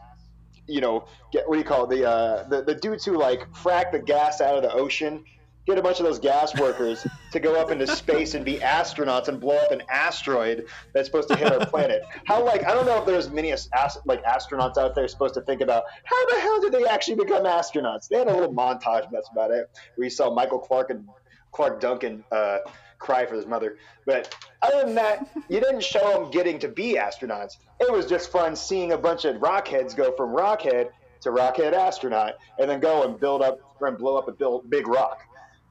you 0.68 0.82
know, 0.82 1.06
get 1.32 1.48
what 1.48 1.56
do 1.56 1.60
you 1.60 1.66
call 1.66 1.84
it? 1.86 1.90
The 1.96 2.10
uh, 2.10 2.48
the 2.48 2.64
the 2.64 2.76
dudes 2.76 3.06
who 3.06 3.18
like 3.18 3.52
frack 3.52 3.92
the 3.92 4.00
gas 4.00 4.42
out 4.42 4.56
of 4.56 4.64
the 4.64 4.72
ocean. 4.72 5.24
Get 5.66 5.78
a 5.78 5.82
bunch 5.82 6.00
of 6.00 6.06
those 6.06 6.20
gas 6.20 6.60
workers 6.60 7.08
to 7.32 7.40
go 7.40 7.56
up 7.56 7.72
into 7.72 7.88
space 7.88 8.34
and 8.34 8.44
be 8.44 8.58
astronauts 8.58 9.30
and 9.30 9.40
blow 9.40 9.56
up 9.56 9.72
an 9.72 9.82
asteroid 9.90 10.66
that's 10.94 11.08
supposed 11.08 11.30
to 11.30 11.38
hit 11.38 11.54
our 11.54 11.66
planet. 11.66 12.04
How 12.26 12.44
like 12.44 12.66
I 12.66 12.74
don't 12.74 12.86
know 12.86 13.00
if 13.00 13.06
there's 13.06 13.30
many 13.30 13.54
as, 13.54 13.70
like 14.06 14.24
astronauts 14.26 14.78
out 14.78 14.94
there 14.94 15.08
supposed 15.08 15.36
to 15.36 15.42
think 15.42 15.62
about 15.62 15.84
how 16.04 16.26
the 16.26 16.40
hell 16.42 16.62
did 16.62 16.74
they 16.74 16.86
actually 16.86 17.16
become 17.16 17.46
astronauts? 17.46 18.10
They 18.10 18.18
had 18.18 18.28
a 18.28 18.34
little 18.34 18.54
montage. 18.54 19.10
That's 19.12 19.30
about 19.32 19.52
it. 19.52 19.70
Where 19.96 20.04
you 20.04 20.10
saw 20.10 20.34
Michael 20.34 20.60
Clarke 20.60 20.90
and 20.90 21.08
Clarke 21.54 21.80
Duncan 21.80 22.26
uh, 22.32 22.58
cry 23.00 23.26
for 23.26 23.36
his 23.36 23.46
mother. 23.46 23.78
But 24.06 24.36
other 24.62 24.86
than 24.86 24.96
that, 24.96 25.30
you 25.48 25.62
didn't 25.62 25.84
show 25.84 26.20
them 26.20 26.32
getting 26.32 26.60
to 26.60 26.68
be 26.68 26.96
astronauts. 26.96 27.58
It 27.80 27.92
was 27.92 28.06
just 28.06 28.32
fun 28.32 28.56
seeing 28.56 28.92
a 28.92 28.98
bunch 28.98 29.24
of 29.24 29.38
rockheads 29.38 29.96
go 29.96 30.12
from 30.18 30.32
rockhead 30.32 30.90
to 31.22 31.30
rockhead 31.30 31.72
astronaut, 31.72 32.34
and 32.60 32.70
then 32.70 32.82
go 32.82 33.04
and 33.04 33.18
build 33.18 33.42
up 33.42 33.60
and 33.80 33.98
blow 33.98 34.18
up 34.18 34.28
a 34.28 34.60
big 34.68 34.88
rock. 34.88 35.22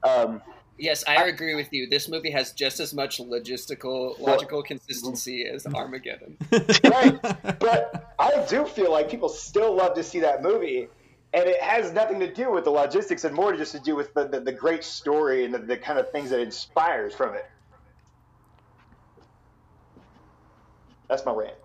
Um, 0.03 0.41
Yes, 0.77 1.03
I 1.07 1.25
agree 1.25 1.53
with 1.53 1.71
you. 1.71 1.87
This 1.87 2.09
movie 2.09 2.31
has 2.31 2.51
just 2.51 2.79
as 2.79 2.93
much 2.93 3.19
logistical 3.19 4.19
logical 4.19 4.63
consistency 4.63 5.45
as 5.45 5.67
Armageddon. 5.67 6.35
right, 6.51 7.21
but 7.59 8.13
I 8.17 8.45
do 8.49 8.65
feel 8.65 8.91
like 8.91 9.09
people 9.09 9.29
still 9.29 9.75
love 9.75 9.93
to 9.95 10.03
see 10.03 10.19
that 10.21 10.41
movie, 10.41 10.87
and 11.33 11.47
it 11.47 11.61
has 11.61 11.93
nothing 11.93 12.19
to 12.21 12.33
do 12.33 12.51
with 12.51 12.63
the 12.63 12.71
logistics 12.71 13.23
and 13.23 13.35
more 13.35 13.55
just 13.55 13.71
to 13.73 13.79
do 13.79 13.95
with 13.95 14.13
the, 14.15 14.27
the, 14.27 14.39
the 14.39 14.51
great 14.51 14.83
story 14.83 15.45
and 15.45 15.53
the, 15.53 15.59
the 15.59 15.77
kind 15.77 15.99
of 15.99 16.11
things 16.11 16.31
that 16.31 16.39
it 16.39 16.43
inspires 16.43 17.13
from 17.13 17.35
it. 17.35 17.45
That's 21.07 21.23
my 21.23 21.33
rant. 21.33 21.55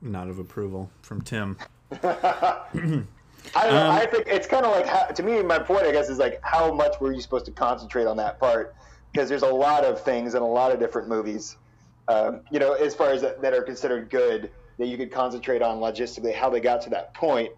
Nod 0.00 0.28
of 0.30 0.38
approval 0.38 0.90
from 1.02 1.20
Tim. 1.20 1.58
I 3.54 3.66
don't 3.66 3.74
know. 3.74 3.90
Um, 3.90 3.92
I 3.92 4.06
think 4.06 4.26
it's 4.26 4.46
kind 4.46 4.64
of 4.64 4.72
like 4.72 4.86
how, 4.86 5.06
to 5.06 5.22
me. 5.22 5.42
My 5.42 5.58
point, 5.58 5.84
I 5.84 5.92
guess, 5.92 6.08
is 6.08 6.18
like 6.18 6.40
how 6.42 6.72
much 6.72 7.00
were 7.00 7.12
you 7.12 7.20
supposed 7.20 7.46
to 7.46 7.52
concentrate 7.52 8.06
on 8.06 8.16
that 8.16 8.38
part? 8.38 8.74
Because 9.12 9.28
there's 9.28 9.42
a 9.42 9.52
lot 9.52 9.84
of 9.84 10.02
things 10.02 10.34
in 10.34 10.42
a 10.42 10.46
lot 10.46 10.72
of 10.72 10.80
different 10.80 11.08
movies, 11.08 11.56
um, 12.08 12.40
you 12.50 12.58
know, 12.58 12.72
as 12.72 12.94
far 12.94 13.10
as 13.10 13.22
that, 13.22 13.40
that 13.42 13.54
are 13.54 13.62
considered 13.62 14.10
good 14.10 14.50
that 14.78 14.86
you 14.86 14.96
could 14.96 15.12
concentrate 15.12 15.62
on 15.62 15.78
logistically 15.78 16.34
how 16.34 16.50
they 16.50 16.60
got 16.60 16.82
to 16.82 16.90
that 16.90 17.14
point, 17.14 17.50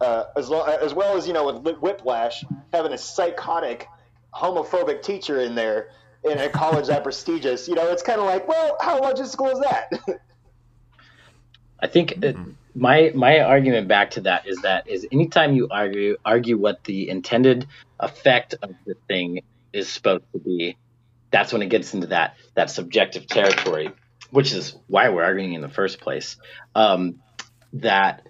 uh, 0.00 0.24
as, 0.36 0.48
lo- 0.48 0.62
as 0.62 0.94
well 0.94 1.16
as 1.16 1.26
you 1.26 1.32
know 1.32 1.52
with 1.58 1.78
Whiplash 1.78 2.44
having 2.72 2.92
a 2.92 2.98
psychotic, 2.98 3.88
homophobic 4.34 5.02
teacher 5.02 5.40
in 5.40 5.54
there 5.54 5.88
in 6.22 6.38
a 6.38 6.48
college 6.48 6.86
that 6.86 7.02
prestigious. 7.02 7.66
You 7.66 7.74
know, 7.74 7.90
it's 7.90 8.02
kind 8.02 8.20
of 8.20 8.26
like, 8.26 8.46
well, 8.46 8.76
how 8.80 9.00
logistical 9.00 9.52
is 9.52 9.60
that? 9.60 10.20
I 11.84 11.86
think 11.86 12.24
it, 12.24 12.34
my 12.74 13.12
my 13.14 13.40
argument 13.40 13.88
back 13.88 14.12
to 14.12 14.22
that 14.22 14.48
is 14.48 14.62
that 14.62 14.88
is 14.88 15.06
anytime 15.12 15.54
you 15.54 15.68
argue 15.70 16.16
argue 16.24 16.56
what 16.56 16.82
the 16.84 17.10
intended 17.10 17.66
effect 18.00 18.54
of 18.62 18.70
the 18.86 18.94
thing 19.06 19.42
is 19.74 19.86
supposed 19.90 20.24
to 20.32 20.38
be, 20.38 20.78
that's 21.30 21.52
when 21.52 21.60
it 21.60 21.68
gets 21.68 21.92
into 21.92 22.06
that 22.06 22.36
that 22.54 22.70
subjective 22.70 23.26
territory, 23.26 23.90
which 24.30 24.54
is 24.54 24.74
why 24.86 25.10
we're 25.10 25.22
arguing 25.22 25.52
in 25.52 25.60
the 25.60 25.68
first 25.68 26.00
place. 26.00 26.38
Um, 26.74 27.20
that 27.74 28.26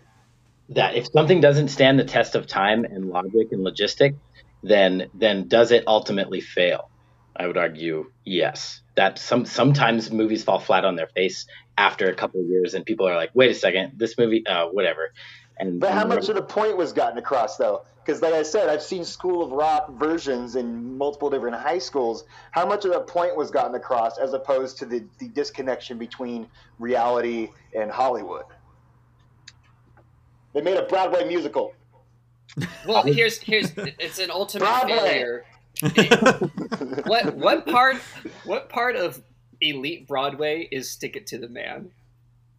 that 0.70 0.96
if 0.96 1.06
something 1.12 1.40
doesn't 1.40 1.68
stand 1.68 2.00
the 2.00 2.04
test 2.04 2.34
of 2.34 2.48
time 2.48 2.84
and 2.84 3.08
logic 3.10 3.52
and 3.52 3.64
logistic, 3.64 4.16
then 4.64 5.10
then 5.14 5.46
does 5.46 5.70
it 5.70 5.84
ultimately 5.86 6.40
fail? 6.40 6.90
I 7.36 7.46
would 7.46 7.56
argue 7.56 8.10
yes. 8.24 8.80
That 8.96 9.18
some 9.18 9.44
sometimes 9.44 10.10
movies 10.10 10.44
fall 10.44 10.60
flat 10.60 10.84
on 10.84 10.94
their 10.94 11.08
face 11.08 11.46
after 11.76 12.08
a 12.08 12.14
couple 12.14 12.40
of 12.40 12.46
years, 12.46 12.74
and 12.74 12.86
people 12.86 13.08
are 13.08 13.16
like, 13.16 13.30
"Wait 13.34 13.50
a 13.50 13.54
second, 13.54 13.94
this 13.96 14.16
movie, 14.16 14.46
uh, 14.46 14.66
whatever." 14.66 15.12
And 15.58 15.80
But 15.80 15.92
how 15.92 16.06
much 16.06 16.28
of 16.28 16.34
the 16.36 16.42
point 16.42 16.76
was 16.76 16.92
gotten 16.92 17.18
across, 17.18 17.56
though? 17.56 17.84
Because, 18.04 18.20
like 18.20 18.34
I 18.34 18.42
said, 18.42 18.68
I've 18.68 18.82
seen 18.82 19.04
School 19.04 19.42
of 19.42 19.52
Rock 19.52 19.90
versions 19.98 20.56
in 20.56 20.98
multiple 20.98 21.30
different 21.30 21.56
high 21.56 21.78
schools. 21.78 22.24
How 22.50 22.66
much 22.66 22.84
of 22.84 22.92
the 22.92 23.00
point 23.00 23.34
was 23.34 23.50
gotten 23.50 23.74
across 23.74 24.18
as 24.18 24.34
opposed 24.34 24.78
to 24.78 24.84
the, 24.84 25.06
the 25.18 25.28
disconnection 25.28 25.96
between 25.96 26.48
reality 26.78 27.48
and 27.74 27.90
Hollywood? 27.90 28.44
They 30.52 30.60
made 30.60 30.76
a 30.76 30.82
Broadway 30.82 31.26
musical. 31.26 31.74
Well, 32.86 33.02
here's 33.02 33.38
here's 33.38 33.72
it's 33.76 34.18
an 34.18 34.30
ultimate 34.30 34.66
Broadway. 34.66 34.96
failure. 34.98 35.44
what 37.06 37.34
what 37.34 37.66
part 37.66 37.96
what 38.44 38.68
part 38.68 38.96
of 38.96 39.20
elite 39.60 40.06
Broadway 40.06 40.68
is 40.70 40.90
stick 40.90 41.16
it 41.16 41.26
to 41.28 41.38
the 41.38 41.48
man? 41.48 41.90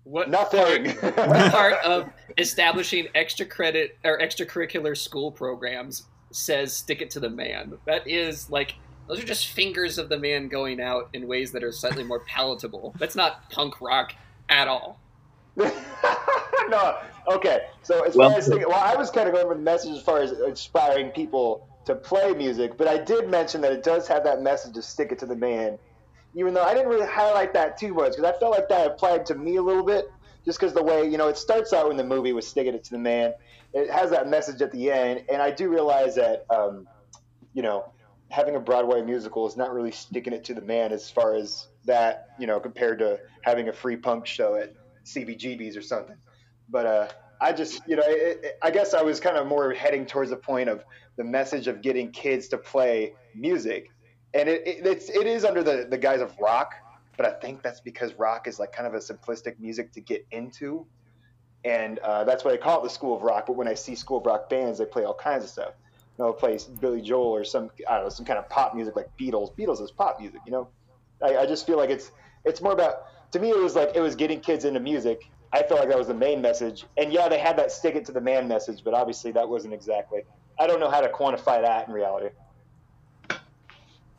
What 0.04 0.30
Nothing. 0.30 0.94
Part, 0.96 1.18
what 1.18 1.52
part 1.52 1.74
of 1.84 2.10
establishing 2.38 3.08
extra 3.16 3.46
credit 3.46 3.98
or 4.04 4.20
extracurricular 4.20 4.96
school 4.98 5.32
programs 5.32 6.04
says 6.32 6.74
stick 6.74 7.02
it 7.02 7.10
to 7.12 7.20
the 7.20 7.30
man? 7.30 7.78
That 7.86 8.08
is 8.08 8.50
like 8.50 8.76
those 9.08 9.22
are 9.22 9.26
just 9.26 9.48
fingers 9.48 9.98
of 9.98 10.10
the 10.10 10.18
man 10.18 10.48
going 10.48 10.82
out 10.82 11.10
in 11.14 11.28
ways 11.28 11.52
that 11.54 11.64
are 11.64 11.72
slightly 11.72 12.04
more 12.04 12.20
palatable. 12.22 12.96
That's 13.00 13.16
not 13.16 13.50
punk 13.50 13.80
rock 13.80 14.14
at 14.50 14.68
all. 14.68 15.00
no. 15.56 16.98
Okay. 17.28 17.68
So 17.82 18.04
as 18.04 18.16
Well 18.16 18.30
far 18.30 18.40
as 18.40 18.48
thinking, 18.48 18.68
well, 18.68 18.80
I 18.80 18.96
was 18.96 19.10
kind 19.10 19.28
of 19.28 19.34
going 19.34 19.48
with 19.48 19.58
the 19.58 19.64
message 19.64 19.96
as 19.96 20.04
far 20.04 20.20
as 20.20 20.32
inspiring 20.32 21.12
people 21.12 21.68
to 21.86 21.96
play 21.96 22.34
music, 22.34 22.78
but 22.78 22.88
I 22.88 22.98
did 22.98 23.30
mention 23.30 23.62
that 23.62 23.72
it 23.72 23.84
does 23.84 24.08
have 24.08 24.24
that 24.24 24.42
message 24.42 24.74
to 24.74 24.82
stick 24.82 25.12
it 25.12 25.20
to 25.20 25.26
the 25.26 25.36
man. 25.36 25.78
Even 26.36 26.54
though 26.54 26.64
I 26.64 26.74
didn't 26.74 26.90
really 26.90 27.08
highlight 27.08 27.54
that 27.54 27.78
too 27.78 27.94
much 27.94 28.12
because 28.12 28.26
I 28.26 28.38
felt 28.38 28.52
like 28.52 28.68
that 28.70 28.88
applied 28.88 29.26
to 29.28 29.36
me 29.36 29.56
a 29.56 29.62
little 29.62 29.86
bit, 29.86 30.12
just 30.44 30.60
because 30.60 30.74
the 30.74 30.84
way 30.84 31.10
you 31.10 31.18
know 31.18 31.28
it 31.28 31.38
starts 31.38 31.74
out 31.74 31.90
in 31.92 31.98
the 31.98 32.04
movie 32.04 32.34
with 32.34 32.44
sticking 32.44 32.74
it 32.74 32.84
to 32.86 32.92
the 32.92 33.00
man. 33.00 33.34
It 33.74 33.90
has 33.90 34.12
that 34.12 34.28
message 34.28 34.62
at 34.62 34.72
the 34.72 34.92
end, 34.92 35.24
and 35.30 35.42
I 35.42 35.52
do 35.52 35.70
realize 35.70 36.16
that 36.16 36.46
um, 36.50 36.88
you 37.54 37.62
know 37.62 37.92
having 38.30 38.56
a 38.56 38.60
Broadway 38.60 39.02
musical 39.02 39.48
is 39.48 39.56
not 39.56 39.74
really 39.74 39.92
sticking 39.92 40.34
it 40.34 40.44
to 40.46 40.54
the 40.54 40.62
man 40.62 40.92
as 40.92 41.10
far 41.10 41.36
as 41.36 41.68
that 41.86 42.30
you 42.40 42.48
know 42.48 42.60
compared 42.60 43.00
to 43.00 43.20
having 43.42 43.70
a 43.70 43.74
free 43.74 43.96
punk 43.96 44.26
show 44.26 44.56
at 44.56 44.74
CBGB's 45.06 45.78
or 45.78 45.82
something. 45.82 46.18
But 46.68 46.86
uh, 46.86 47.08
I 47.42 47.52
just, 47.52 47.82
you 47.88 47.96
know, 47.96 48.04
it, 48.06 48.40
it, 48.44 48.58
I 48.62 48.72
guess 48.72 48.94
I 48.94 49.02
was 49.02 49.20
kind 49.20 49.38
of 49.38 49.48
more 49.48 49.74
heading 49.74 50.06
towards 50.06 50.30
the 50.30 50.38
point 50.38 50.70
of 50.70 50.84
the 51.18 51.24
message 51.24 51.68
of 51.68 51.82
getting 51.82 52.12
kids 52.12 52.48
to 52.50 52.58
play 52.58 53.14
music, 53.34 53.92
and 54.34 54.50
it, 54.50 54.66
it 54.66 54.86
it's 54.86 55.10
it 55.10 55.28
is 55.28 55.46
under 55.46 55.64
the 55.64 55.88
the 55.90 55.98
guise 55.98 56.22
of 56.22 56.38
rock, 56.40 56.74
but 57.18 57.26
I 57.26 57.32
think 57.32 57.62
that's 57.64 57.80
because 57.80 58.14
rock 58.16 58.48
is 58.48 58.60
like 58.60 58.72
kind 58.72 58.88
of 58.88 58.94
a 58.94 58.98
simplistic 58.98 59.60
music 59.60 59.92
to 59.94 60.02
get 60.02 60.26
into, 60.32 60.86
and 61.64 62.00
uh, 62.00 62.24
that's 62.24 62.44
why 62.44 62.52
they 62.52 62.58
call 62.58 62.80
it 62.80 62.84
the 62.84 62.90
School 62.90 63.16
of 63.16 63.24
Rock. 63.24 63.46
But 63.48 63.56
when 63.56 63.68
I 63.68 63.74
see 63.74 63.96
School 63.96 64.20
of 64.20 64.26
Rock 64.26 64.50
bands, 64.50 64.80
they 64.80 64.86
play 64.86 65.04
all 65.04 65.14
kinds 65.14 65.44
of 65.44 65.50
stuff. 65.50 65.74
You 66.18 66.26
know, 66.26 66.34
play 66.34 66.58
Billy 66.80 67.02
Joel 67.02 67.26
or 67.26 67.44
some 67.44 67.70
I 67.90 67.96
don't 67.96 68.04
know 68.04 68.10
some 68.10 68.26
kind 68.26 68.40
of 68.40 68.48
pop 68.50 68.76
music 68.76 68.96
like 68.96 69.10
Beatles. 69.18 69.54
Beatles 69.56 69.82
is 69.82 69.92
pop 69.92 70.20
music, 70.20 70.42
you 70.46 70.52
know. 70.52 70.70
I, 71.22 71.38
I 71.38 71.46
just 71.46 71.66
feel 71.66 71.78
like 71.78 71.90
it's 71.90 72.12
it's 72.46 72.62
more 72.62 72.74
about 72.74 73.32
to 73.32 73.40
me 73.40 73.50
it 73.50 73.58
was 73.58 73.76
like 73.76 73.92
it 73.96 74.02
was 74.02 74.16
getting 74.16 74.40
kids 74.40 74.66
into 74.66 74.80
music. 74.80 75.30
I 75.54 75.64
felt 75.64 75.80
like 75.80 75.90
that 75.90 75.98
was 75.98 76.08
the 76.08 76.14
main 76.14 76.42
message. 76.42 76.86
And 76.98 77.12
yeah, 77.12 77.30
they 77.30 77.40
had 77.40 77.58
that 77.58 77.72
stick 77.72 77.96
it 77.96 78.06
to 78.06 78.12
the 78.12 78.22
man 78.22 78.48
message, 78.48 78.84
but 78.84 78.94
obviously 78.94 79.32
that 79.34 79.48
wasn't 79.48 79.74
exactly. 79.74 80.22
I 80.60 80.68
don't 80.68 80.80
know 80.80 80.90
how 80.90 81.02
to 81.02 81.10
quantify 81.10 81.62
that 81.62 81.88
in 81.88 81.94
reality. 81.94 82.30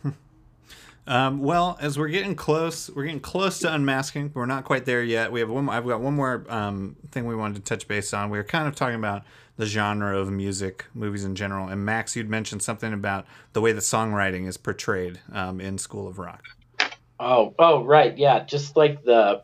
Um, 1.09 1.39
well, 1.39 1.79
as 1.81 1.97
we're 1.97 2.09
getting 2.09 2.35
close, 2.35 2.91
we're 2.91 3.05
getting 3.05 3.21
close 3.21 3.61
to 3.61 3.73
unmasking. 3.73 4.33
We're 4.35 4.45
not 4.45 4.65
quite 4.65 4.87
there 4.87 5.05
yet. 5.05 5.31
We 5.31 5.39
have 5.39 5.49
one. 5.49 5.69
I've 5.69 5.87
got 5.87 6.01
one 6.01 6.15
more 6.15 6.45
um, 6.49 6.97
thing 7.13 7.27
we 7.27 7.37
wanted 7.37 7.55
to 7.55 7.63
touch 7.63 7.87
base 7.87 8.13
on. 8.13 8.29
We 8.29 8.39
were 8.39 8.43
kind 8.43 8.67
of 8.67 8.75
talking 8.75 8.97
about 8.97 9.23
the 9.57 9.67
genre 9.67 10.19
of 10.19 10.31
music, 10.31 10.85
movies 10.95 11.25
in 11.25 11.35
general. 11.35 11.69
And 11.69 11.85
Max, 11.85 12.17
you'd 12.17 12.29
mentioned 12.29 12.63
something 12.63 12.93
about 12.93 13.27
the 13.53 13.61
way 13.61 13.73
the 13.73 13.81
songwriting 13.81 14.47
is 14.47 14.57
portrayed 14.57 15.21
um, 15.33 15.61
in 15.61 15.79
School 15.79 16.09
of 16.09 16.19
Rock. 16.19 16.43
Oh, 17.19 17.55
oh, 17.59 17.85
right, 17.85 18.17
yeah. 18.19 18.45
Just 18.45 18.77
like 18.77 19.05
the, 19.05 19.43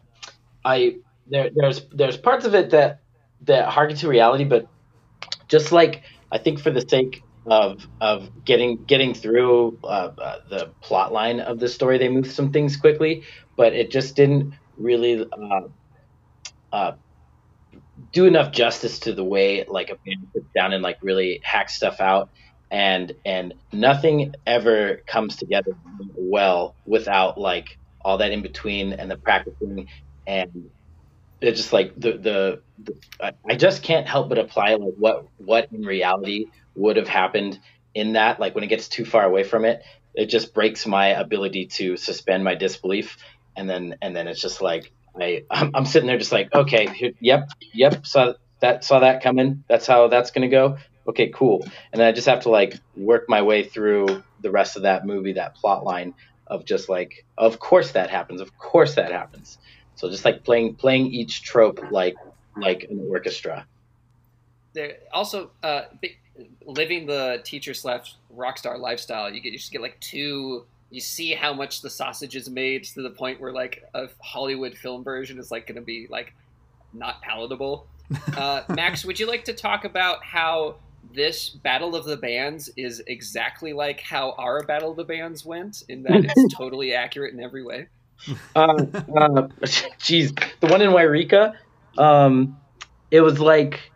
I 0.65 0.97
there, 1.33 1.51
there's 1.55 1.87
there's 1.91 2.17
parts 2.17 2.45
of 2.45 2.55
it 2.55 2.71
that 2.71 3.01
that 3.43 3.69
harken 3.69 3.97
to 3.97 4.09
reality, 4.09 4.45
but 4.45 4.67
just 5.49 5.73
like 5.73 6.03
I 6.31 6.39
think 6.39 6.61
for 6.61 6.71
the 6.71 6.87
sake 6.89 7.23
of 7.47 7.87
of 8.01 8.45
getting 8.45 8.85
getting 8.85 9.15
through 9.15 9.79
uh, 9.83 10.13
uh, 10.17 10.39
the 10.49 10.71
plot 10.81 11.13
line 11.13 11.41
of 11.41 11.59
the 11.59 11.69
story. 11.69 11.99
They 11.99 12.09
moved 12.09 12.31
some 12.31 12.53
things 12.53 12.77
quickly, 12.77 13.25
but 13.57 13.73
it 13.73 13.91
just 13.91 14.15
didn't 14.15 14.55
really 14.77 15.25
uh, 15.25 15.61
uh, 16.73 16.93
do 18.13 18.27
enough 18.27 18.53
justice 18.53 19.01
to 19.01 19.15
the 19.15 19.25
way 19.25 19.65
like 19.69 19.91
a 19.91 19.97
band 20.05 20.29
sits 20.33 20.47
down 20.55 20.73
and 20.73 20.83
like 20.83 20.99
really 21.03 21.41
hacks 21.43 21.75
stuff 21.75 22.01
out. 22.01 22.31
And 22.71 23.13
and 23.25 23.55
nothing 23.73 24.35
ever 24.47 25.03
comes 25.07 25.37
together 25.37 25.77
well 26.15 26.75
without 26.87 27.39
like 27.39 27.67
all 28.05 28.19
that 28.19 28.31
in 28.31 28.43
between 28.43 28.93
and 28.95 29.11
the 29.11 29.17
practicing 29.17 29.89
and 30.27 30.71
it's 31.43 31.61
just 31.61 31.73
like 31.73 31.95
the, 31.97 32.13
the, 32.13 32.61
the 32.83 33.35
I 33.45 33.57
just 33.57 33.83
can't 33.83 34.07
help 34.07 34.29
but 34.29 34.39
apply 34.39 34.75
like 34.75 34.95
what 34.97 35.27
what 35.39 35.69
in 35.73 35.83
reality 35.83 36.47
would 36.75 36.97
have 36.97 37.09
happened 37.09 37.59
in 37.95 38.15
that. 38.15 38.41
Like 38.41 38.55
when 38.55 38.65
it 38.65 38.69
gets 38.69 38.89
too 38.89 39.05
far 39.05 39.25
away 39.25 39.45
from 39.45 39.65
it, 39.65 39.83
it 40.15 40.27
just 40.27 40.55
breaks 40.55 40.87
my 40.87 41.09
ability 41.09 41.67
to 41.67 41.97
suspend 41.97 42.45
my 42.45 42.55
disbelief. 42.55 43.19
And 43.57 43.69
then 43.69 43.97
and 44.01 44.15
then 44.17 44.29
it's 44.29 44.41
just 44.41 44.63
like 44.63 44.93
I 45.21 45.45
I'm, 45.51 45.71
I'm 45.75 45.85
sitting 45.85 46.07
there 46.07 46.19
just 46.19 46.33
like 46.33 46.55
okay 46.55 46.87
here, 46.89 47.13
yep 47.21 47.49
yep 47.75 48.07
saw 48.07 48.35
that 48.61 48.85
saw 48.85 49.01
that 49.01 49.23
coming. 49.23 49.65
That's 49.69 49.87
how 49.87 50.09
that's 50.09 50.31
gonna 50.31 50.49
go. 50.49 50.79
Okay, 51.09 51.29
cool. 51.29 51.65
And 51.93 52.01
then 52.01 52.07
I 52.07 52.13
just 52.13 52.29
have 52.29 52.41
to 52.41 52.51
like 52.51 52.79
work 52.97 53.25
my 53.29 53.43
way 53.43 53.65
through 53.65 54.23
the 54.41 54.51
rest 54.51 54.77
of 54.77 54.83
that 54.83 55.05
movie, 55.05 55.33
that 55.35 55.57
plot 55.57 55.85
line 55.85 56.15
of 56.47 56.65
just 56.65 56.89
like, 56.89 57.25
of 57.37 57.59
course 57.59 57.93
that 57.93 58.11
happens. 58.11 58.41
Of 58.41 58.57
course 58.57 58.95
that 58.95 59.11
happens. 59.11 59.59
So 59.97 60.09
just 60.11 60.25
like 60.25 60.45
playing 60.45 60.77
playing 60.77 61.07
each 61.07 61.43
trope 61.43 61.81
like 61.91 62.17
like 62.57 62.87
an 62.91 63.05
orchestra. 63.09 63.67
There 64.75 64.97
also 65.13 65.51
uh, 65.63 65.83
living 66.67 67.07
the 67.07 67.41
teacher 67.45 67.75
slash 67.75 68.17
rock 68.31 68.59
star 68.59 68.79
lifestyle. 68.79 69.31
You 69.31 69.41
get 69.41 69.53
you 69.53 69.59
just 69.59 69.73
get 69.73 69.83
like 69.83 69.99
two. 70.01 70.65
You 70.91 71.01
see 71.01 71.33
how 71.33 71.55
much 71.55 71.81
the 71.81 71.89
sausage 71.91 72.37
is 72.37 72.51
made 72.51 72.85
to 72.85 73.03
the 73.03 73.11
point 73.11 73.41
where 73.41 73.53
like 73.53 73.83
a 73.95 74.09
Hollywood 74.21 74.75
film 74.75 75.03
version 75.03 75.39
is 75.39 75.51
like 75.51 75.67
going 75.67 75.77
to 75.77 75.83
be 75.83 76.07
like 76.11 76.35
not 76.93 77.23
palatable. 77.23 77.87
Uh, 78.37 78.63
Max, 78.69 79.07
would 79.07 79.19
you 79.19 79.27
like 79.27 79.43
to 79.43 79.55
talk 79.55 79.87
about 79.87 80.23
how 80.23 80.77
this 81.15 81.49
Battle 81.49 81.97
of 81.97 82.05
the 82.05 82.17
Bands 82.17 82.69
is 82.77 83.03
exactly 83.07 83.73
like 83.73 84.01
how 84.01 84.33
our 84.33 84.63
Battle 84.65 84.91
of 84.91 84.99
the 84.99 85.05
Bands 85.05 85.47
went, 85.47 85.83
in 85.89 86.03
that 86.03 86.25
it's 86.25 86.55
totally 86.55 86.93
accurate 86.93 87.33
in 87.33 87.43
every 87.43 87.63
way? 87.63 87.87
Uh, 88.55 88.75
uh, 89.17 89.49
geez, 89.99 90.33
the 90.61 90.67
one 90.67 90.83
in 90.83 90.91
Wairika, 90.91 91.53
um, 91.99 92.61
it 93.11 93.21
was 93.21 93.39
like 93.39 93.93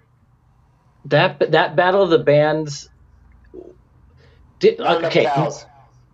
that. 1.04 1.38
That 1.52 1.76
Battle 1.76 2.02
of 2.02 2.10
the 2.10 2.18
Bands. 2.18 2.88
Did, 4.60 4.78
Not 4.78 5.04
okay. 5.04 5.28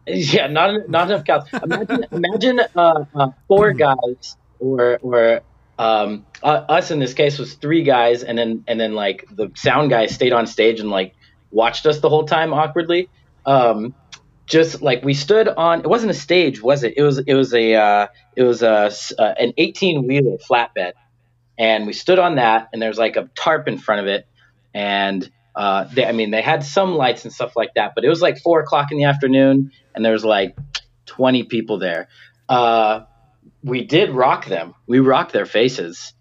Yeah, 0.07 0.48
not 0.48 0.88
not 0.88 1.11
enough 1.11 1.25
cows. 1.25 1.44
Imagine, 1.62 2.05
imagine 2.12 2.61
uh, 2.75 3.05
uh, 3.14 3.29
four 3.48 3.72
guys, 3.75 4.37
or 4.59 4.98
or 5.03 5.42
um, 5.79 6.27
uh, 6.42 6.64
us 6.68 6.90
in 6.90 6.98
this 6.98 7.14
case 7.14 7.38
was 7.38 7.55
three 7.55 7.85
guys, 7.85 8.22
and 8.22 8.37
then 8.37 8.64
and 8.66 8.81
then 8.81 8.94
like 8.94 9.25
the 9.31 9.51
sound 9.57 9.90
guy 9.90 10.07
stayed 10.07 10.33
on 10.33 10.46
stage 10.46 10.81
and 10.81 10.90
like 10.90 11.14
watched 11.51 11.87
us 11.87 12.01
the 12.01 12.09
whole 12.09 12.25
time 12.25 12.53
awkwardly. 12.53 13.11
Um, 13.46 13.94
just 14.52 14.82
like 14.82 15.02
we 15.02 15.14
stood 15.14 15.48
on, 15.48 15.80
it 15.80 15.86
wasn't 15.86 16.10
a 16.10 16.14
stage, 16.14 16.62
was 16.62 16.82
it? 16.84 16.92
It 16.98 17.02
was 17.02 17.18
it 17.18 17.32
was 17.32 17.54
a 17.54 17.74
uh, 17.74 18.06
it 18.36 18.42
was 18.42 18.62
a 18.62 18.92
uh, 19.18 19.34
an 19.38 19.54
eighteen 19.56 20.06
wheeler 20.06 20.36
flatbed, 20.36 20.92
and 21.58 21.86
we 21.86 21.94
stood 21.94 22.18
on 22.18 22.34
that, 22.34 22.68
and 22.70 22.82
there's 22.82 22.98
like 22.98 23.16
a 23.16 23.30
tarp 23.34 23.66
in 23.66 23.78
front 23.78 24.02
of 24.02 24.08
it, 24.08 24.28
and 24.74 25.28
uh, 25.56 25.84
they, 25.84 26.04
I 26.04 26.12
mean 26.12 26.30
they 26.30 26.42
had 26.42 26.64
some 26.64 26.96
lights 26.96 27.24
and 27.24 27.32
stuff 27.32 27.56
like 27.56 27.70
that, 27.76 27.92
but 27.94 28.04
it 28.04 28.10
was 28.10 28.20
like 28.20 28.40
four 28.40 28.60
o'clock 28.60 28.92
in 28.92 28.98
the 28.98 29.04
afternoon, 29.04 29.72
and 29.94 30.04
there 30.04 30.12
was 30.12 30.24
like 30.24 30.54
twenty 31.06 31.44
people 31.44 31.78
there. 31.78 32.08
Uh, 32.46 33.04
we 33.64 33.84
did 33.84 34.10
rock 34.10 34.44
them. 34.44 34.74
We 34.86 34.98
rocked 35.00 35.32
their 35.32 35.46
faces. 35.46 36.12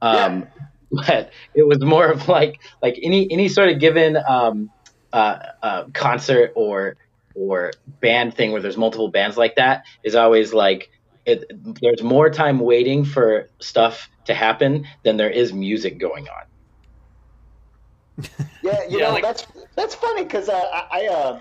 Um, 0.00 0.46
but 0.92 1.32
it 1.54 1.66
was 1.66 1.80
more 1.80 2.06
of 2.06 2.28
like 2.28 2.60
like 2.80 3.00
any 3.02 3.26
any 3.32 3.48
sort 3.48 3.68
of 3.68 3.80
given 3.80 4.16
um, 4.16 4.70
uh, 5.12 5.38
uh, 5.60 5.84
concert 5.92 6.52
or 6.54 6.96
or 7.34 7.72
band 7.86 8.34
thing 8.34 8.52
where 8.52 8.60
there's 8.62 8.76
multiple 8.76 9.10
bands 9.10 9.36
like 9.36 9.54
that 9.56 9.82
is 10.04 10.14
always 10.14 10.52
like 10.52 10.88
it, 11.26 11.44
there's 11.82 12.02
more 12.02 12.30
time 12.30 12.58
waiting 12.58 13.04
for 13.04 13.48
stuff 13.60 14.08
to 14.24 14.34
happen 14.34 14.86
than 15.04 15.16
there 15.16 15.30
is 15.30 15.52
music 15.52 15.98
going 16.00 16.26
on. 16.28 18.24
Yeah, 18.62 18.80
you 18.88 18.98
Yeah, 18.98 19.06
know 19.06 19.12
like- 19.14 19.22
that's 19.22 19.46
that's 19.76 19.94
funny 19.94 20.24
because 20.24 20.48
uh, 20.48 20.54
I, 20.72 20.86
I 20.92 21.06
uh, 21.08 21.40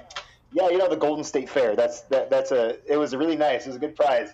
yeah, 0.52 0.70
you 0.70 0.78
know 0.78 0.90
the 0.90 0.96
Golden 0.96 1.24
State 1.24 1.50
Fair. 1.50 1.76
That's 1.76 2.02
that 2.04 2.30
that's 2.30 2.52
a 2.52 2.78
it 2.92 2.98
was 2.98 3.16
really 3.16 3.36
nice. 3.36 3.66
It 3.66 3.70
was 3.70 3.76
a 3.76 3.80
good 3.80 3.96
prize. 3.96 4.30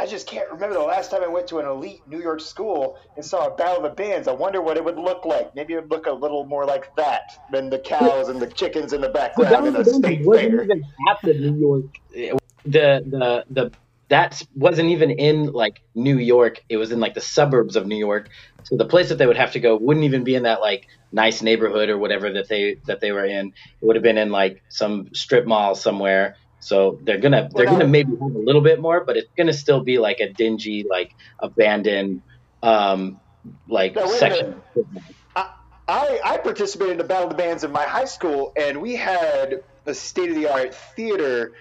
I 0.00 0.06
just 0.06 0.26
can't 0.26 0.50
remember 0.50 0.74
the 0.74 0.82
last 0.82 1.10
time 1.10 1.22
I 1.22 1.26
went 1.26 1.46
to 1.48 1.58
an 1.58 1.66
elite 1.66 2.00
New 2.06 2.22
York 2.22 2.40
school 2.40 2.98
and 3.16 3.24
saw 3.24 3.48
a 3.48 3.54
battle 3.54 3.84
of 3.84 3.90
the 3.90 4.02
bands. 4.02 4.28
I 4.28 4.32
wonder 4.32 4.62
what 4.62 4.78
it 4.78 4.84
would 4.84 4.96
look 4.96 5.26
like. 5.26 5.54
Maybe 5.54 5.74
it 5.74 5.82
would 5.82 5.90
look 5.90 6.06
a 6.06 6.12
little 6.12 6.46
more 6.46 6.64
like 6.64 6.96
that 6.96 7.46
than 7.52 7.68
the 7.68 7.78
cows 7.78 8.30
and 8.30 8.40
the 8.40 8.46
chickens 8.46 8.94
in 8.94 9.02
the 9.02 9.10
background 9.10 9.66
in 9.66 9.76
a 9.76 9.84
state 9.84 10.24
wasn't 10.24 10.52
fair. 10.52 10.62
even 10.62 10.84
at 11.10 11.18
the 11.22 11.34
New 11.34 11.54
York. 11.54 12.30
The 12.64 13.04
the 13.06 13.44
the 13.50 13.72
that 14.08 14.42
wasn't 14.54 14.88
even 14.88 15.10
in 15.10 15.52
like 15.52 15.82
New 15.94 16.16
York. 16.16 16.64
It 16.70 16.78
was 16.78 16.92
in 16.92 17.00
like 17.00 17.12
the 17.12 17.20
suburbs 17.20 17.76
of 17.76 17.86
New 17.86 17.98
York. 17.98 18.30
So 18.64 18.78
the 18.78 18.86
place 18.86 19.10
that 19.10 19.18
they 19.18 19.26
would 19.26 19.36
have 19.36 19.52
to 19.52 19.60
go 19.60 19.76
wouldn't 19.76 20.04
even 20.04 20.24
be 20.24 20.34
in 20.34 20.44
that 20.44 20.62
like 20.62 20.86
nice 21.12 21.42
neighborhood 21.42 21.90
or 21.90 21.98
whatever 21.98 22.32
that 22.32 22.48
they 22.48 22.78
that 22.86 23.00
they 23.00 23.12
were 23.12 23.26
in. 23.26 23.48
It 23.48 23.84
would 23.84 23.96
have 23.96 24.02
been 24.02 24.18
in 24.18 24.30
like 24.30 24.62
some 24.70 25.14
strip 25.14 25.46
mall 25.46 25.74
somewhere. 25.74 26.36
So 26.60 26.98
they're 27.02 27.18
gonna 27.18 27.48
they're 27.54 27.66
Well, 27.66 27.78
gonna 27.78 27.88
maybe 27.88 28.12
have 28.12 28.34
a 28.34 28.38
little 28.38 28.60
bit 28.60 28.80
more, 28.80 29.04
but 29.04 29.16
it's 29.16 29.30
gonna 29.36 29.52
still 29.52 29.80
be 29.80 29.98
like 29.98 30.20
a 30.20 30.32
dingy, 30.32 30.84
like 30.88 31.14
abandoned, 31.38 32.22
um, 32.62 33.18
like 33.66 33.94
No, 33.94 34.06
wait 34.06 34.14
a 34.14 34.18
section. 34.18 34.62
I, 35.90 36.20
I 36.24 36.38
participated 36.38 36.92
in 36.92 36.98
the 36.98 37.04
Battle 37.04 37.24
of 37.24 37.30
the 37.30 37.36
Bands 37.36 37.64
in 37.64 37.72
my 37.72 37.82
high 37.82 38.04
school, 38.04 38.52
and 38.56 38.80
we 38.80 38.94
had 38.94 39.64
a 39.86 39.94
state 39.94 40.30
of 40.30 40.36
the 40.36 40.46
art 40.46 40.72
theater. 40.72 41.52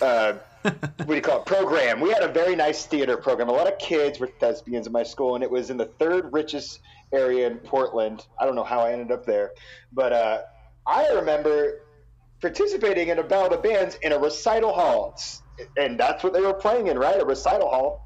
Uh, 0.00 0.34
what 0.62 1.08
do 1.08 1.14
you 1.14 1.20
call 1.20 1.40
it? 1.40 1.46
Program. 1.46 2.00
We 2.00 2.10
had 2.10 2.22
a 2.22 2.28
very 2.28 2.54
nice 2.54 2.86
theater 2.86 3.16
program. 3.16 3.48
A 3.48 3.52
lot 3.52 3.66
of 3.66 3.76
kids 3.78 4.20
were 4.20 4.28
thespians 4.28 4.86
in 4.86 4.92
my 4.92 5.02
school, 5.02 5.34
and 5.34 5.42
it 5.42 5.50
was 5.50 5.70
in 5.70 5.78
the 5.78 5.86
third 5.86 6.32
richest 6.32 6.78
area 7.12 7.48
in 7.48 7.58
Portland. 7.58 8.24
I 8.38 8.46
don't 8.46 8.54
know 8.54 8.64
how 8.64 8.80
I 8.80 8.92
ended 8.92 9.10
up 9.10 9.26
there, 9.26 9.50
but 9.92 10.12
uh, 10.12 10.42
I 10.86 11.08
remember 11.08 11.80
participating 12.40 13.08
in 13.08 13.18
a 13.18 13.22
Battle 13.22 13.54
of 13.56 13.62
Bands 13.62 13.96
in 14.02 14.12
a 14.12 14.18
recital 14.18 14.72
hall, 14.72 15.18
and 15.76 15.98
that's 15.98 16.22
what 16.22 16.32
they 16.32 16.40
were 16.40 16.54
playing 16.54 16.88
in, 16.88 16.98
right? 16.98 17.20
A 17.20 17.24
recital 17.24 17.68
hall. 17.68 18.02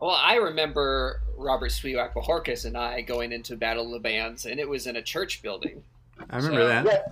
Well, 0.00 0.10
I 0.10 0.34
remember 0.36 1.22
Robert 1.38 1.70
Spiewak 1.70 2.12
Bajorquez 2.12 2.66
and 2.66 2.76
I 2.76 3.00
going 3.00 3.32
into 3.32 3.56
Battle 3.56 3.86
of 3.86 3.90
the 3.92 3.98
Bands, 4.00 4.44
and 4.46 4.60
it 4.60 4.68
was 4.68 4.86
in 4.86 4.96
a 4.96 5.02
church 5.02 5.42
building. 5.42 5.82
I 6.30 6.36
remember 6.36 6.60
So- 6.62 6.68
that. 6.68 6.84
Yeah, 6.86 7.02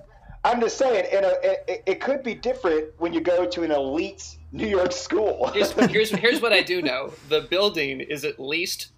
I'm 0.45 0.61
just 0.61 0.77
saying, 0.77 1.07
in 1.11 1.25
a, 1.25 1.33
it, 1.43 1.83
it 1.87 2.01
could 2.03 2.23
be 2.23 2.35
different 2.35 2.89
when 2.99 3.15
you 3.15 3.21
go 3.23 3.47
to 3.47 3.63
an 3.63 3.71
elite 3.71 4.37
New 4.53 4.67
York 4.67 4.93
school. 4.93 5.47
Here's, 5.49 5.73
here's 5.73 6.11
here's 6.25 6.41
what 6.43 6.53
I 6.53 6.63
do 6.63 6.83
know: 6.83 7.13
the 7.31 7.41
building 7.43 8.01
is 8.01 8.25
at 8.27 8.39
least 8.39 8.89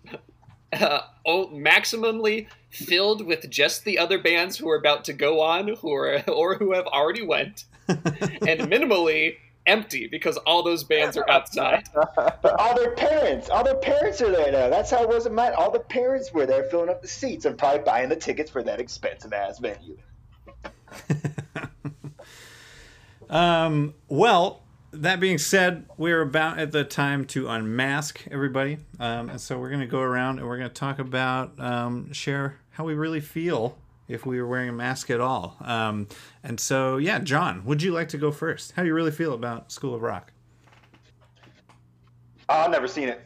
uh, 0.81 1.01
oh, 1.25 1.49
maximally 1.49 2.47
filled 2.71 3.25
with 3.25 3.49
just 3.51 3.85
the 3.85 3.99
other 3.99 4.19
bands 4.19 4.57
who 4.57 4.69
are 4.69 4.77
about 4.77 5.05
to 5.05 5.13
go 5.13 5.41
on, 5.41 5.69
who 5.69 5.93
are 5.93 6.23
or 6.29 6.57
who 6.57 6.73
have 6.73 6.87
already 6.87 7.23
went, 7.23 7.65
and 7.89 8.61
minimally 8.71 9.37
empty 9.67 10.07
because 10.07 10.37
all 10.39 10.63
those 10.63 10.85
bands 10.85 11.17
are 11.17 11.29
outside. 11.29 11.89
but 12.05 12.55
all 12.59 12.77
their 12.77 12.93
parents, 12.93 13.51
all 13.51 13.65
their 13.65 13.75
parents 13.77 14.21
are 14.23 14.31
there 14.31 14.53
now. 14.53 14.69
That's 14.69 14.91
how 14.91 15.03
it 15.03 15.09
was 15.09 15.27
in 15.27 15.35
mine. 15.35 15.53
All 15.57 15.73
the 15.73 15.81
parents 15.81 16.33
were 16.33 16.47
there 16.47 16.65
filling 16.65 16.89
up 16.89 17.03
the 17.03 17.09
seats 17.09 17.45
and 17.45 17.59
probably 17.59 17.83
buying 17.83 18.09
the 18.09 18.17
tickets 18.17 18.51
for 18.51 18.63
that 18.63 18.81
expensive 18.81 19.33
ass 19.33 19.59
venue. 19.59 19.97
Um, 23.29 23.95
well, 24.09 24.63
that 24.93 25.21
being 25.21 25.39
said, 25.39 25.87
we're 25.97 26.23
about 26.23 26.59
at 26.59 26.73
the 26.73 26.85
time 26.85 27.25
to 27.27 27.49
unmask 27.49 28.25
everybody. 28.31 28.79
Um, 28.99 29.31
and 29.31 29.41
so 29.41 29.59
we're 29.59 29.69
going 29.69 29.81
to 29.81 29.87
go 29.87 30.01
around 30.01 30.39
and 30.39 30.49
we're 30.49 30.59
going 30.59 30.69
to 30.69 30.75
talk 30.75 30.99
about, 30.99 31.59
um, 31.61 32.13
share 32.13 32.59
how 32.71 32.85
we 32.85 32.95
really 32.95 33.21
feel 33.21 33.77
if 34.09 34.25
we 34.25 34.41
were 34.41 34.47
wearing 34.47 34.69
a 34.69 34.73
mask 34.73 35.11
at 35.11 35.21
all. 35.21 35.57
Um, 35.61 36.09
and 36.43 36.61
so, 36.61 36.97
yeah, 36.97 37.19
John, 37.19 37.65
would 37.65 37.83
you 37.83 37.93
like 37.93 38.09
to 38.11 38.19
go 38.19 38.31
first? 38.31 38.73
How 38.73 38.83
do 38.83 38.89
you 38.89 38.95
really 38.95 39.11
feel 39.11 39.35
about 39.35 39.73
School 39.73 39.95
of 39.95 40.03
Rock? 40.03 40.33
Oh, 42.49 42.59
I've 42.59 42.71
never 42.71 42.89
seen 42.89 43.09
it. 43.09 43.23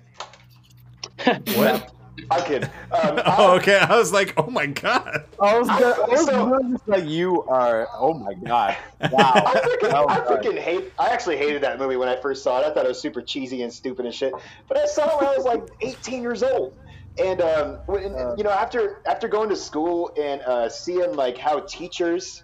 What? 1.55 1.93
I'm 2.31 2.45
kidding. 2.45 2.69
Um, 2.91 3.21
oh, 3.25 3.57
okay. 3.57 3.79
I 3.79 3.97
was 3.97 4.13
like, 4.13 4.35
oh 4.37 4.51
my 4.51 4.67
god. 4.67 5.25
I 5.41 5.57
was, 5.59 5.69
gonna, 5.69 5.87
I 5.87 6.07
was 6.09 6.27
So- 6.27 6.61
just 6.73 6.89
like 6.89 7.05
you 7.05 7.43
are. 7.45 7.89
Oh 7.95 8.15
my 8.15 8.35
god! 8.35 8.77
I 9.01 9.09
Wow. 9.09 9.33
freaking, 9.55 9.93
Well 9.93 10.09
I 10.11 10.17
done. 10.19 10.27
freaking 10.27 10.59
hate. 10.59 10.93
I 10.99 11.09
actually 11.11 11.37
hated 11.37 11.63
that 11.63 11.79
movie 11.79 11.97
when 11.97 12.09
I 12.09 12.17
first 12.21 12.43
saw 12.43 12.61
it. 12.61 12.67
I 12.67 12.75
thought 12.75 12.85
it 12.85 12.89
was 12.89 13.01
super 13.01 13.23
cheesy 13.23 13.63
and 13.63 13.73
stupid 13.73 14.07
and 14.07 14.15
shit. 14.15 14.33
But 14.69 14.77
I 14.79 14.87
saw 14.87 15.09
it 15.09 15.21
when 15.21 15.29
I 15.33 15.37
was 15.37 15.45
like 15.45 15.63
18 15.83 16.21
years 16.21 16.43
old, 16.43 16.75
and 17.19 17.41
um, 17.41 17.79
when, 17.87 18.15
Uh. 18.15 18.35
you 18.37 18.43
know, 18.45 18.51
after 18.51 19.01
after 19.07 19.29
going 19.29 19.49
to 19.51 19.57
school 19.57 20.13
and 20.21 20.41
uh, 20.43 20.69
seeing 20.69 21.15
like 21.15 21.39
how 21.39 21.61
teachers 21.61 22.43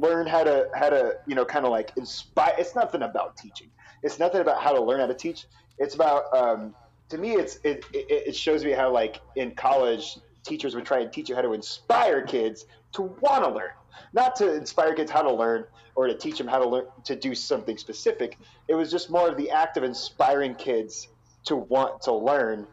learn 0.00 0.26
how 0.26 0.42
to 0.42 0.68
how 0.74 0.90
to 0.90 1.14
you 1.26 1.36
know 1.36 1.44
kind 1.44 1.64
of 1.64 1.70
like 1.70 1.92
inspire. 1.96 2.54
It's 2.58 2.74
nothing 2.74 3.02
about 3.02 3.36
teaching. 3.36 3.70
It's 4.02 4.18
nothing 4.18 4.40
about 4.40 4.60
how 4.60 4.72
to 4.72 4.82
learn 4.82 4.98
how 5.00 5.06
to 5.06 5.14
teach. 5.14 5.46
It's 5.78 5.94
about 5.94 6.24
um, 6.36 6.74
to 7.10 7.18
me. 7.18 7.32
It's 7.32 7.56
it, 7.64 7.84
it 7.92 8.28
it 8.28 8.36
shows 8.36 8.64
me 8.64 8.72
how 8.72 8.90
like 8.90 9.20
in 9.36 9.54
college 9.54 10.18
teachers 10.44 10.74
would 10.74 10.84
try 10.84 11.00
and 11.00 11.12
teach 11.12 11.28
you 11.28 11.34
how 11.34 11.42
to 11.42 11.52
inspire 11.52 12.22
kids 12.22 12.66
to 12.92 13.02
want 13.02 13.44
to 13.44 13.50
learn 13.50 13.70
not 14.14 14.36
to 14.36 14.54
inspire 14.54 14.94
kids 14.94 15.10
how 15.10 15.22
to 15.22 15.32
learn 15.32 15.64
or 15.96 16.06
to 16.06 16.14
teach 16.14 16.38
them 16.38 16.46
how 16.46 16.58
to 16.58 16.68
learn 16.68 16.86
to 17.04 17.16
do 17.16 17.34
something 17.34 17.76
specific. 17.76 18.38
It 18.68 18.74
was 18.74 18.90
just 18.90 19.10
more 19.10 19.28
of 19.28 19.36
the 19.36 19.50
act 19.50 19.76
of 19.76 19.84
inspiring 19.84 20.54
kids 20.54 21.08
to 21.44 21.56
want 21.56 22.00
to 22.02 22.12
learn. 22.12 22.66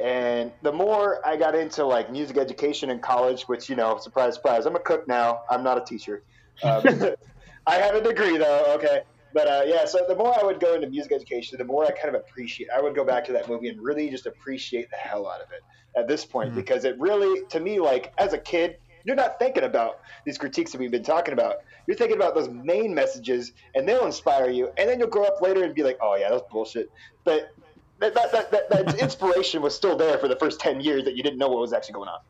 And 0.00 0.52
the 0.62 0.72
more 0.72 1.26
I 1.26 1.36
got 1.36 1.54
into 1.54 1.84
like 1.84 2.10
music 2.10 2.36
education 2.36 2.90
in 2.90 2.98
college, 2.98 3.42
which 3.44 3.68
you 3.68 3.76
know, 3.76 3.98
surprise, 3.98 4.34
surprise, 4.34 4.66
I'm 4.66 4.76
a 4.76 4.80
cook 4.80 5.06
now. 5.08 5.42
I'm 5.48 5.62
not 5.62 5.78
a 5.78 5.84
teacher. 5.84 6.22
Um, 6.62 6.82
I 7.66 7.76
have 7.76 7.94
a 7.94 8.02
degree 8.02 8.36
though. 8.36 8.74
Okay, 8.76 9.02
but 9.36 9.46
uh, 9.46 9.62
yeah. 9.66 9.84
So 9.84 9.98
the 10.08 10.16
more 10.16 10.34
I 10.40 10.42
would 10.42 10.60
go 10.60 10.72
into 10.72 10.88
music 10.88 11.12
education, 11.12 11.58
the 11.58 11.64
more 11.64 11.84
I 11.84 11.90
kind 11.90 12.08
of 12.08 12.14
appreciate. 12.14 12.70
I 12.74 12.80
would 12.80 12.94
go 12.94 13.04
back 13.04 13.22
to 13.26 13.32
that 13.32 13.50
movie 13.50 13.68
and 13.68 13.78
really 13.82 14.08
just 14.08 14.24
appreciate 14.24 14.88
the 14.88 14.96
hell 14.96 15.28
out 15.28 15.42
of 15.42 15.48
it 15.52 15.62
at 15.94 16.08
this 16.08 16.24
point 16.24 16.52
Mhm. 16.52 16.54
because 16.54 16.86
it 16.86 16.98
really, 16.98 17.44
to 17.48 17.60
me, 17.60 17.78
like 17.78 18.14
as 18.16 18.32
a 18.32 18.38
kid, 18.38 18.78
you're 19.04 19.14
not 19.14 19.38
thinking 19.38 19.64
about 19.64 20.00
these 20.24 20.38
critiques 20.38 20.72
that 20.72 20.78
we've 20.80 20.90
been 20.90 21.02
talking 21.02 21.34
about. 21.34 21.56
You're 21.86 21.98
thinking 21.98 22.16
about 22.16 22.34
those 22.34 22.48
main 22.48 22.94
messages, 22.94 23.52
and 23.74 23.86
they'll 23.86 24.06
inspire 24.06 24.48
you. 24.48 24.70
And 24.78 24.88
then 24.88 24.98
you'll 24.98 25.10
grow 25.10 25.24
up 25.24 25.42
later 25.42 25.64
and 25.64 25.74
be 25.74 25.82
like, 25.82 25.98
"Oh 26.00 26.14
yeah, 26.16 26.30
that's 26.30 26.42
bullshit." 26.50 26.90
But 27.24 27.50
that 27.98 28.14
that, 28.14 28.32
that, 28.32 28.50
that, 28.52 28.70
that 28.70 28.98
inspiration 29.06 29.60
was 29.60 29.74
still 29.76 29.98
there 29.98 30.16
for 30.16 30.28
the 30.28 30.36
first 30.36 30.60
ten 30.60 30.80
years 30.80 31.04
that 31.04 31.14
you 31.14 31.22
didn't 31.22 31.38
know 31.38 31.48
what 31.50 31.60
was 31.60 31.74
actually 31.74 31.92
going 31.92 32.08
on. 32.08 32.20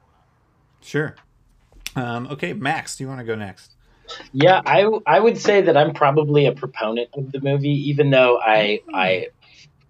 Sure. 0.80 1.14
Um, 1.94 2.26
okay, 2.32 2.52
Max, 2.52 2.96
do 2.96 3.04
you 3.04 3.08
want 3.08 3.20
to 3.20 3.24
go 3.24 3.36
next? 3.36 3.75
Yeah, 4.32 4.60
I 4.64 4.88
I 5.06 5.18
would 5.20 5.38
say 5.38 5.62
that 5.62 5.76
I'm 5.76 5.92
probably 5.94 6.46
a 6.46 6.52
proponent 6.52 7.10
of 7.14 7.32
the 7.32 7.40
movie, 7.40 7.88
even 7.90 8.10
though 8.10 8.38
I 8.40 8.80
I 8.92 9.28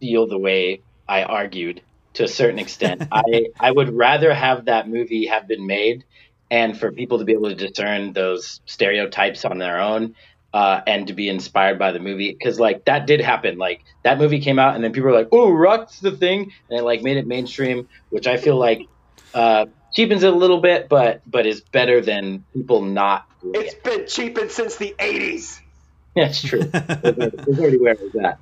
feel 0.01 0.27
the 0.29 0.39
way 0.39 0.83
I 1.09 1.23
argued 1.25 1.83
to 2.15 2.25
a 2.25 2.29
certain 2.29 2.59
extent. 2.59 3.03
I 3.13 3.47
I 3.61 3.71
would 3.71 3.91
rather 3.93 4.33
have 4.35 4.67
that 4.67 4.89
movie 4.89 5.27
have 5.27 5.49
been 5.49 5.67
made, 5.67 6.05
and 6.51 6.79
for 6.79 6.93
people 6.93 7.19
to 7.19 7.25
be 7.25 7.33
able 7.33 7.51
to 7.51 7.55
discern 7.69 8.13
those 8.13 8.61
stereotypes 8.67 9.45
on 9.45 9.59
their 9.59 9.81
own, 9.81 10.15
uh, 10.53 10.81
and 10.87 11.07
to 11.09 11.15
be 11.15 11.29
inspired 11.29 11.79
by 11.79 11.93
the 11.93 12.01
movie, 12.01 12.33
because 12.33 12.59
like 12.61 12.85
that 12.87 13.07
did 13.07 13.21
happen. 13.21 13.59
Like 13.59 13.83
that 14.05 14.19
movie 14.19 14.41
came 14.41 14.59
out, 14.59 14.75
and 14.75 14.85
then 14.85 14.93
people 14.93 15.11
were 15.11 15.17
like, 15.17 15.29
"Oh, 15.33 15.51
rock's 15.51 16.01
the 16.01 16.13
thing," 16.13 16.53
and 16.71 16.79
it 16.81 16.83
like 16.83 17.03
made 17.03 17.17
it 17.19 17.27
mainstream, 17.27 17.89
which 18.11 18.27
I 18.27 18.37
feel 18.37 18.59
like. 18.59 18.89
Uh, 19.35 19.67
cheapens 19.97 20.23
it 20.23 20.33
a 20.33 20.37
little 20.37 20.61
bit, 20.61 20.89
but 20.89 21.23
but 21.27 21.47
is 21.47 21.61
better 21.63 22.01
than 22.01 22.45
people 22.53 22.83
not 22.83 23.27
doing 23.41 23.55
It's 23.57 23.75
it. 23.75 23.83
been 23.83 24.07
cheapened 24.07 24.51
since 24.53 24.77
the 24.77 24.95
'80s. 25.01 25.59
That's 26.15 26.41
true. 26.43 26.63
There's 26.63 27.59
already 27.59 27.79
where 27.79 27.93
it 27.95 28.01
was 28.01 28.15
at. 28.25 28.39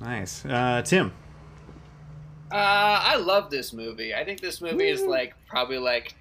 nice. 0.00 0.44
Uh, 0.44 0.82
Tim. 0.84 1.12
Uh, 2.52 2.54
I 2.54 3.16
love 3.16 3.50
this 3.50 3.72
movie. 3.72 4.14
I 4.14 4.24
think 4.24 4.40
this 4.40 4.60
movie 4.60 4.88
is 4.88 5.02
like 5.02 5.34
probably 5.46 5.78
like 5.78 6.14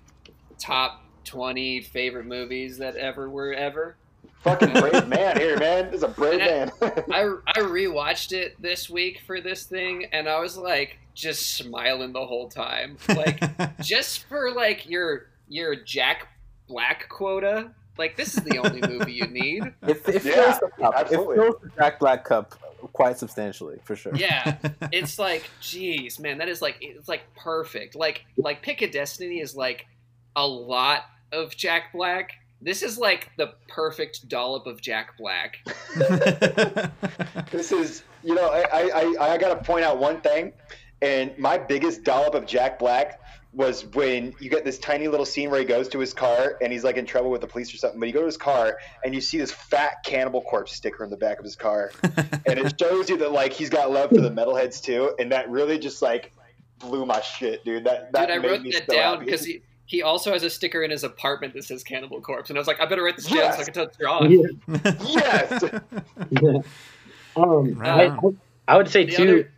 top 0.60 1.01
twenty 1.24 1.82
favorite 1.82 2.26
movies 2.26 2.78
that 2.78 2.95
ever 2.95 3.30
were 3.30 3.53
ever. 3.53 3.95
Fucking 4.43 4.72
brave 4.80 5.07
man 5.07 5.38
here, 5.38 5.57
man. 5.57 5.86
This 5.86 5.95
is 5.97 6.03
a 6.03 6.07
brave 6.07 6.39
man. 6.39 6.72
I 6.82 7.36
I 7.47 7.60
rewatched 7.60 8.32
it 8.32 8.62
this 8.62 8.89
week 8.89 9.22
for 9.26 9.41
this 9.41 9.64
thing, 9.64 10.05
and 10.12 10.30
I 10.30 10.39
was 10.39 10.55
like 10.57 10.97
just 11.20 11.55
smiling 11.55 12.13
the 12.13 12.26
whole 12.26 12.47
time. 12.49 12.97
Like 13.09 13.80
just 13.82 14.26
for 14.28 14.51
like 14.51 14.89
your 14.89 15.28
your 15.47 15.76
Jack 15.76 16.28
Black 16.67 17.09
quota. 17.09 17.72
Like 17.97 18.15
this 18.15 18.38
is 18.38 18.43
the 18.43 18.57
only 18.59 18.82
movie 18.88 19.11
you 19.13 19.28
need. 19.28 19.63
It, 19.84 20.01
it 20.07 20.24
Yeah, 20.24 20.53
fills 20.53 20.59
the 20.59 20.70
cup. 20.80 20.93
absolutely. 20.95 21.36
It 21.36 21.39
fills 21.41 21.55
the 21.61 21.70
Jack 21.78 21.99
Black 21.99 22.24
cup 22.24 22.55
quite 22.93 23.17
substantially, 23.17 23.80
for 23.84 23.95
sure. 23.97 24.15
Yeah, 24.15 24.57
it's 24.93 25.20
like, 25.20 25.49
geez, 25.59 26.17
man, 26.20 26.38
that 26.38 26.47
is 26.47 26.61
like 26.61 26.78
it's 26.80 27.09
like 27.09 27.24
perfect. 27.36 27.95
Like 27.95 28.24
like 28.38 28.61
Pick 28.61 28.82
a 28.82 28.89
Destiny 28.89 29.41
is 29.41 29.55
like 29.55 29.86
a 30.38 30.47
lot 30.47 31.03
of 31.34 31.55
Jack 31.57 31.91
Black. 31.93 32.32
This 32.61 32.82
is 32.84 32.97
like 32.97 33.32
the 33.38 33.53
perfect 33.67 34.28
dollop 34.30 34.67
of 34.67 34.82
Jack 34.82 35.17
Black. 35.17 35.57
this 37.51 37.72
is, 37.72 38.03
you 38.24 38.36
know, 38.36 38.49
I, 38.49 38.61
I, 38.61 38.82
I, 38.89 39.34
I 39.34 39.38
got 39.38 39.49
to 39.57 39.63
point 39.63 39.86
out 39.86 39.97
one 39.97 40.20
thing, 40.22 40.51
and 41.02 41.38
my 41.38 41.58
biggest 41.58 42.04
dollop 42.04 42.36
of 42.36 42.45
Jack 42.45 42.80
Black 42.80 43.20
was 43.52 43.86
when 43.95 44.34
you 44.39 44.50
get 44.50 44.64
this 44.64 44.78
tiny 44.78 45.08
little 45.08 45.26
scene 45.26 45.50
where 45.50 45.60
he 45.60 45.66
goes 45.66 45.88
to 45.89 45.97
his 45.97 46.14
car 46.14 46.58
and 46.62 46.72
he's 46.72 46.84
like 46.84 46.97
in 46.97 47.06
trouble 47.06 47.32
with 47.32 47.41
the 47.41 47.47
police 47.47 47.74
or 47.74 47.78
something. 47.78 48.00
But 48.00 48.06
you 48.06 48.14
go 48.14 48.20
to 48.20 48.26
his 48.28 48.38
car 48.38 48.78
and 49.04 49.16
you 49.16 49.22
see 49.22 49.39
this 49.39 49.52
fat 49.52 50.04
Cannibal 50.06 50.41
Corpse 50.41 50.74
sticker 50.76 51.04
in 51.04 51.10
the 51.10 51.18
back 51.18 51.39
of 51.39 51.45
his 51.45 51.56
car, 51.56 51.91
and 52.04 52.60
it 52.60 52.80
shows 52.80 53.10
you 53.10 53.18
that 53.18 53.32
like 53.32 53.54
he's 53.54 53.70
got 53.70 53.91
love 53.91 54.10
for 54.10 54.22
the 54.22 54.30
metalheads 54.30 54.82
too, 54.82 55.16
and 55.20 55.32
that 55.32 55.50
really 55.50 55.80
just 55.80 56.02
like 56.02 56.32
blew 56.78 57.06
my 57.06 57.22
shit, 57.22 57.66
dude. 57.66 57.86
That 57.86 58.12
that 58.14 58.28
Dude, 58.28 58.45
I 58.45 58.47
wrote 58.47 58.64
that 58.64 58.86
so 58.88 58.93
down 58.95 59.26
because 59.26 59.43
he, 59.45 59.62
he 59.86 60.04
also 60.04 60.32
has 60.32 60.43
a 60.43 60.50
sticker 60.50 60.84
in 60.84 60.91
his 60.91 61.04
apartment 61.04 61.54
that 61.56 61.64
says 61.64 61.84
Cannibal 61.84 62.22
Corpse, 62.22 62.52
and 62.52 62.58
I 62.58 62.62
was 62.62 62.68
like, 62.68 62.80
I 62.80 62.86
better 62.86 63.04
write 63.04 63.16
this 63.16 63.26
down 63.26 63.54
so 63.54 63.60
I 63.60 63.64
can 63.64 63.74
tell 63.74 63.86
it's 63.86 63.97
John. 63.97 64.32
yes. 65.08 65.64
Um, 67.36 67.76
Right 67.76 68.12
I, 68.12 68.20
I 68.68 68.78
would 68.78 68.89
say 68.89 69.06
The 69.06 69.16
too. 69.16 69.24
other, 69.24 69.52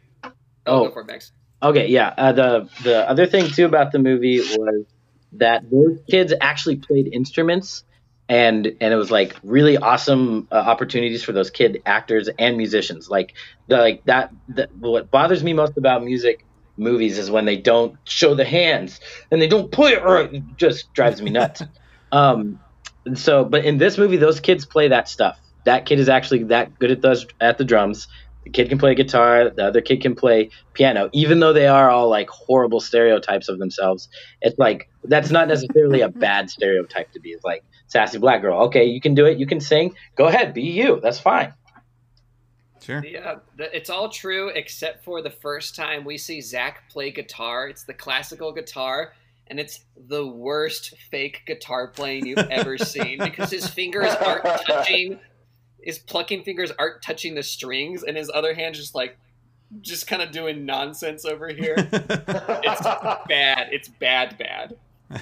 oh, 0.66 0.88
Oh. 0.88 0.91
for 0.91 1.01
it, 1.01 1.07
Max. 1.07 1.32
Okay, 1.64 1.88
yeah. 1.88 2.14
Uh, 2.18 2.32
the 2.32 2.70
the 2.84 3.09
other 3.09 3.28
thing 3.28 3.47
too 3.49 3.66
about 3.66 3.91
the 3.91 3.99
movie 3.99 4.39
was 4.39 4.86
that 5.34 5.70
those 5.70 5.99
kids 6.09 6.34
actually 6.41 6.78
played 6.78 7.07
instruments, 7.14 7.84
and 8.28 8.66
and 8.66 8.93
it 8.93 8.95
was 8.95 9.12
like 9.12 9.36
really 9.43 9.78
awesome 9.78 10.47
uh, 10.51 10.55
opportunities 10.55 11.24
for 11.24 11.34
those 11.34 11.51
kid 11.51 11.82
actors 11.86 12.30
and 12.39 12.57
musicians. 12.57 13.09
Like 13.09 13.34
the 13.68 13.78
like 13.78 14.03
that. 14.05 14.32
The, 14.49 14.70
what 14.80 15.12
bothers 15.12 15.43
me 15.43 15.53
most 15.53 15.78
about 15.78 16.03
music 16.03 16.45
movies 16.78 17.18
is 17.20 17.30
when 17.30 17.45
they 17.45 17.57
don't 17.57 17.95
show 18.05 18.34
the 18.34 18.45
hands 18.45 18.99
and 19.30 19.41
they 19.41 19.47
don't 19.47 19.72
play 19.72 19.91
it 19.91 20.03
right. 20.03 20.34
It 20.34 20.43
just 20.57 20.91
drives 20.93 21.22
me 21.22 21.30
nuts. 21.30 21.62
um, 22.12 22.59
so, 23.14 23.45
but 23.45 23.66
in 23.66 23.78
this 23.78 23.97
movie, 23.97 24.18
those 24.18 24.39
kids 24.39 24.66
play 24.66 24.88
that 24.89 25.07
stuff. 25.07 25.39
That 25.66 25.86
kid 25.86 25.99
is 25.99 26.09
actually 26.09 26.45
that 26.45 26.80
good 26.80 26.91
at 26.91 27.01
those 27.01 27.28
at 27.39 27.57
the 27.57 27.66
drums. 27.66 28.07
The 28.44 28.50
kid 28.50 28.70
can 28.70 28.80
play 28.80 28.96
guitar. 28.96 29.50
The 29.50 29.68
other 29.68 29.82
kid 29.82 30.02
can 30.02 30.16
play 30.16 30.50
piano. 30.74 31.10
Even 31.14 31.39
though 31.39 31.54
they 31.54 31.68
are 31.68 31.89
all 31.89 32.10
like 32.10 32.30
horrible 32.30 32.80
stereotypes 32.80 33.50
of 33.50 33.60
themselves, 33.60 34.10
it's 34.42 34.58
like 34.58 34.89
that's 35.04 35.30
not 35.30 35.48
necessarily 35.48 36.02
a 36.02 36.10
mm-hmm. 36.10 36.20
bad 36.20 36.50
stereotype 36.50 37.12
to 37.12 37.20
be. 37.20 37.30
It's 37.30 37.44
like 37.44 37.64
sassy 37.88 38.18
black 38.18 38.42
girl. 38.42 38.62
Okay, 38.64 38.86
you 38.86 39.00
can 39.00 39.14
do 39.14 39.26
it. 39.26 39.38
You 39.38 39.46
can 39.46 39.60
sing. 39.60 39.94
Go 40.16 40.26
ahead, 40.26 40.54
be 40.54 40.64
you. 40.64 41.00
That's 41.02 41.20
fine. 41.20 41.54
sure. 42.82 43.06
Yeah, 43.06 43.20
uh, 43.20 43.39
it's 43.58 43.92
all 43.92 44.10
true 44.10 44.50
except 44.50 45.04
for 45.04 45.22
the 45.22 45.30
first 45.30 45.76
time 45.76 46.04
we 46.04 46.18
see 46.18 46.42
Zach 46.42 46.89
play 46.89 47.12
guitar. 47.12 47.68
It's 47.68 47.84
the 47.84 47.94
classical 47.94 48.52
guitar, 48.52 49.14
and 49.48 49.60
it's 49.60 49.86
the 50.08 50.26
worst 50.26 50.96
fake 51.12 51.44
guitar 51.46 51.89
playing 51.89 52.26
you've 52.26 52.39
ever 52.39 52.78
seen 52.80 53.20
because 53.20 53.52
his 53.52 53.68
fingers 53.68 54.14
aren't 54.16 54.46
touching. 54.66 55.20
His 55.84 56.00
plucking 56.00 56.44
fingers 56.44 56.72
aren't 56.78 57.02
touching 57.02 57.36
the 57.36 57.44
strings, 57.44 58.04
and 58.04 58.16
his 58.18 58.30
other 58.34 58.54
hand 58.54 58.76
just 58.76 58.94
like, 58.96 59.18
just 59.82 60.06
kind 60.08 60.22
of 60.22 60.32
doing 60.32 60.66
nonsense 60.66 61.26
over 61.26 61.48
here. 61.50 61.76
It's 61.78 62.82
bad. 63.28 63.70
It's 63.72 63.88
bad, 63.88 64.38
bad. 64.38 64.76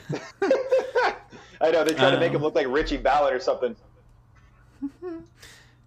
I 1.62 1.72
know 1.72 1.84
they 1.84 1.94
try 1.94 2.12
to 2.12 2.20
make 2.20 2.30
Um, 2.30 2.38
him 2.38 2.42
look 2.42 2.56
like 2.56 2.68
Richie 2.68 2.98
Ballard 2.98 3.34
or 3.34 3.40
something. 3.40 3.76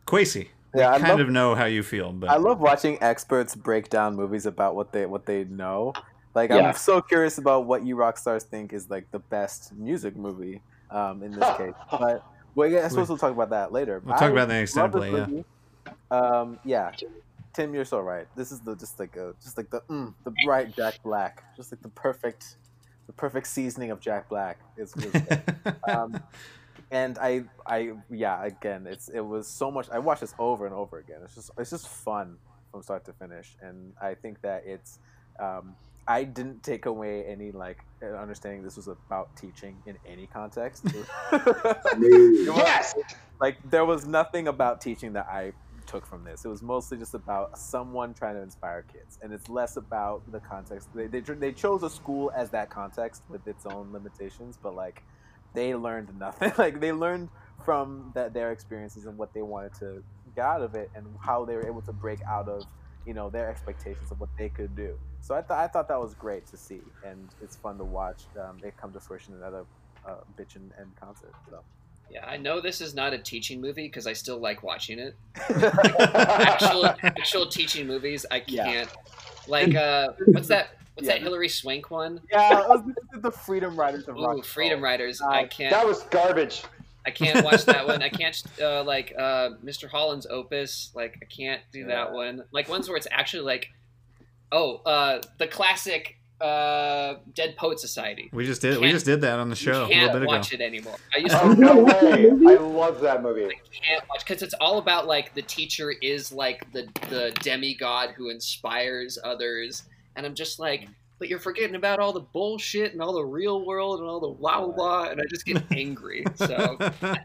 Quasi. 0.06 0.50
Yeah, 0.74 0.90
I 0.90 0.94
I 0.94 0.98
kind 0.98 1.10
love- 1.10 1.20
of 1.20 1.30
know 1.30 1.54
how 1.54 1.66
you 1.66 1.82
feel, 1.82 2.12
but 2.12 2.30
I 2.30 2.36
love 2.36 2.60
watching 2.60 2.98
experts 3.02 3.54
break 3.54 3.90
down 3.90 4.16
movies 4.16 4.46
about 4.46 4.74
what 4.74 4.92
they 4.92 5.06
what 5.06 5.26
they 5.26 5.44
know. 5.44 5.92
Like 6.34 6.50
Yeah. 6.50 6.68
I'm 6.68 6.74
so 6.74 7.00
curious 7.02 7.36
about 7.38 7.66
what 7.66 7.84
you 7.84 7.94
rock 7.96 8.16
stars 8.16 8.44
think 8.44 8.72
is 8.72 8.88
like 8.88 9.10
the 9.10 9.18
best 9.18 9.72
music 9.74 10.16
movie 10.16 10.62
um, 10.90 11.22
in 11.22 11.32
this 11.32 11.56
case. 11.58 11.74
But 11.90 12.24
well, 12.54 12.68
yeah, 12.68 12.84
I 12.84 12.88
suppose 12.88 13.08
we'll 13.08 13.18
talk 13.18 13.32
about 13.32 13.50
that 13.50 13.72
later. 13.72 14.02
We'll 14.04 14.16
talk 14.16 14.30
about 14.30 14.48
that 14.48 14.54
next 14.54 14.74
time, 14.74 14.90
play, 14.90 15.10
yeah. 15.10 15.26
movie. 15.26 15.44
Um, 16.10 16.58
yeah, 16.64 16.92
Tim, 17.52 17.74
you're 17.74 17.84
so 17.84 18.00
right. 18.00 18.26
This 18.36 18.52
is 18.52 18.60
the 18.60 18.74
just 18.76 18.98
like 18.98 19.16
a 19.16 19.34
just 19.42 19.56
like 19.56 19.70
the 19.70 19.80
mm, 19.82 20.14
the 20.24 20.32
bright 20.44 20.74
Jack 20.74 21.02
Black, 21.02 21.44
just 21.56 21.72
like 21.72 21.82
the 21.82 21.88
perfect 21.88 22.56
the 23.06 23.12
perfect 23.12 23.46
seasoning 23.46 23.90
of 23.90 24.00
Jack 24.00 24.28
Black 24.28 24.58
is 24.76 24.94
um, 25.88 26.20
and 26.92 27.18
I, 27.18 27.44
I, 27.66 27.92
yeah, 28.10 28.44
again, 28.44 28.86
it's 28.86 29.08
it 29.08 29.20
was 29.20 29.48
so 29.48 29.70
much. 29.70 29.88
I 29.90 29.98
watched 29.98 30.20
this 30.20 30.34
over 30.38 30.66
and 30.66 30.74
over 30.74 30.98
again. 30.98 31.20
It's 31.24 31.34
just, 31.34 31.50
it's 31.58 31.70
just 31.70 31.88
fun, 31.88 32.36
from 32.70 32.82
start 32.82 33.06
to 33.06 33.14
finish, 33.14 33.56
and 33.60 33.94
I 34.00 34.14
think 34.14 34.42
that 34.42 34.64
it's. 34.66 34.98
Um, 35.40 35.74
I 36.06 36.24
didn't 36.24 36.62
take 36.62 36.86
away 36.86 37.24
any 37.24 37.52
like 37.52 37.78
uh, 38.02 38.16
understanding 38.16 38.62
this 38.62 38.76
was 38.76 38.88
about 38.88 39.34
teaching 39.36 39.76
in 39.86 39.96
any 40.06 40.26
context. 40.26 40.84
Yes. 42.02 42.94
like 43.40 43.58
there 43.70 43.84
was 43.84 44.06
nothing 44.06 44.48
about 44.48 44.80
teaching 44.80 45.12
that 45.12 45.26
I 45.30 45.52
took 45.86 46.06
from 46.06 46.24
this. 46.24 46.44
It 46.44 46.48
was 46.48 46.62
mostly 46.62 46.98
just 46.98 47.14
about 47.14 47.58
someone 47.58 48.14
trying 48.14 48.34
to 48.34 48.42
inspire 48.42 48.84
kids, 48.92 49.18
and 49.22 49.32
it's 49.32 49.48
less 49.48 49.76
about 49.76 50.22
the 50.30 50.40
context. 50.40 50.88
They 50.94 51.06
they, 51.06 51.20
they 51.20 51.52
chose 51.52 51.82
a 51.82 51.90
school 51.90 52.32
as 52.36 52.50
that 52.50 52.70
context 52.70 53.22
with 53.28 53.46
its 53.46 53.66
own 53.66 53.92
limitations, 53.92 54.58
but 54.60 54.74
like 54.74 55.02
they 55.54 55.74
learned 55.74 56.18
nothing. 56.18 56.52
like 56.58 56.80
they 56.80 56.92
learned 56.92 57.28
from 57.64 58.10
that 58.14 58.34
their 58.34 58.50
experiences 58.50 59.06
and 59.06 59.16
what 59.16 59.32
they 59.34 59.42
wanted 59.42 59.74
to 59.74 60.02
get 60.34 60.44
out 60.44 60.62
of 60.62 60.74
it, 60.74 60.90
and 60.94 61.06
how 61.20 61.44
they 61.44 61.54
were 61.54 61.66
able 61.66 61.82
to 61.82 61.92
break 61.92 62.20
out 62.28 62.48
of 62.48 62.64
you 63.06 63.14
know 63.14 63.30
their 63.30 63.48
expectations 63.50 64.10
of 64.10 64.20
what 64.20 64.30
they 64.38 64.48
could 64.48 64.74
do. 64.76 64.98
So 65.20 65.34
I 65.34 65.42
thought 65.42 65.58
I 65.58 65.68
thought 65.68 65.88
that 65.88 66.00
was 66.00 66.14
great 66.14 66.46
to 66.48 66.56
see, 66.56 66.80
and 67.04 67.28
it's 67.42 67.56
fun 67.56 67.78
to 67.78 67.84
watch 67.84 68.22
um, 68.40 68.58
it 68.62 68.74
come 68.76 68.92
to 68.92 69.00
fruition 69.00 69.34
in 69.34 69.42
other 69.42 69.64
uh, 70.06 70.16
bitch 70.38 70.56
and, 70.56 70.70
and 70.78 70.94
concert. 71.00 71.32
So. 71.48 71.60
Yeah, 72.10 72.26
I 72.26 72.36
know 72.36 72.60
this 72.60 72.82
is 72.82 72.94
not 72.94 73.14
a 73.14 73.18
teaching 73.18 73.58
movie 73.58 73.86
because 73.86 74.06
I 74.06 74.12
still 74.12 74.38
like 74.38 74.62
watching 74.62 74.98
it. 74.98 75.16
actual 75.36 76.84
actual 77.02 77.46
teaching 77.46 77.86
movies, 77.86 78.26
I 78.30 78.40
can't. 78.40 78.90
Like, 79.48 79.74
uh, 79.74 80.08
what's 80.26 80.48
that? 80.48 80.76
What's 80.94 81.08
Yeah. 81.08 81.14
that 81.14 81.22
Hilary 81.22 81.48
Swank 81.48 81.90
one? 81.90 82.20
Yeah, 82.30 82.60
it 82.64 82.68
was 82.68 82.82
the 83.16 83.30
Freedom 83.30 83.74
Writers 83.74 84.08
of 84.08 84.16
Ooh, 84.16 84.28
and 84.28 84.44
Freedom 84.44 84.80
Roll. 84.82 84.90
Riders. 84.90 85.22
Uh, 85.22 85.28
I 85.28 85.46
can't. 85.46 85.70
That 85.70 85.86
was 85.86 86.02
garbage. 86.04 86.64
I 87.04 87.10
can't 87.10 87.44
watch 87.44 87.64
that 87.64 87.86
one. 87.86 88.02
I 88.02 88.08
can't 88.20 88.42
uh, 88.60 88.84
like 88.84 89.12
uh, 89.18 89.50
Mr. 89.64 89.88
Holland's 89.88 90.26
Opus. 90.26 90.90
Like 90.94 91.18
I 91.22 91.24
can't 91.26 91.60
do 91.72 91.86
that 91.86 92.12
one. 92.12 92.44
Like 92.52 92.68
ones 92.68 92.88
where 92.88 92.96
it's 92.96 93.08
actually 93.10 93.42
like, 93.44 93.68
oh, 94.52 94.76
uh, 94.86 95.20
the 95.38 95.46
classic 95.46 96.16
uh, 96.40 97.14
Dead 97.34 97.56
Poet 97.56 97.78
Society. 97.78 98.28
We 98.32 98.44
just 98.46 98.60
did 98.62 98.74
we 98.76 98.82
Can't- 98.82 98.92
just 98.94 99.06
did 99.06 99.20
that 99.20 99.38
on 99.38 99.48
the 99.48 99.54
show 99.56 99.84
a 99.84 99.88
you 99.88 99.94
little 99.94 100.08
can't 100.10 100.16
ago. 100.16 100.26
watch 100.26 100.52
it 100.52 100.60
anymore. 100.60 100.96
I 101.14 101.18
used 101.18 101.34
Oh 101.38 101.54
to 101.54 101.60
no 101.60 101.76
way! 101.84 102.30
I 102.30 102.56
love 102.58 103.00
that 103.00 103.22
movie. 103.22 103.48
can't 103.86 104.02
watch 104.08 104.24
because 104.26 104.42
it's 104.42 104.54
all 104.60 104.78
about 104.78 105.06
like 105.06 105.34
the 105.34 105.42
teacher 105.42 105.90
is 106.02 106.32
like 106.32 106.70
the 106.72 106.88
the 107.10 107.30
demigod 107.42 108.10
who 108.16 108.28
inspires 108.30 109.18
others, 109.24 109.84
and 110.16 110.26
I'm 110.26 110.34
just 110.34 110.58
like. 110.58 110.88
But 111.22 111.28
you're 111.28 111.38
forgetting 111.38 111.76
about 111.76 112.00
all 112.00 112.12
the 112.12 112.18
bullshit 112.18 112.94
and 112.94 113.00
all 113.00 113.12
the 113.12 113.24
real 113.24 113.64
world 113.64 114.00
and 114.00 114.08
all 114.08 114.18
the 114.18 114.26
blah 114.26 114.58
blah 114.58 114.74
blah, 114.74 115.04
and 115.04 115.20
I 115.20 115.24
just 115.30 115.46
get 115.46 115.62
angry. 115.70 116.24
So 116.34 116.76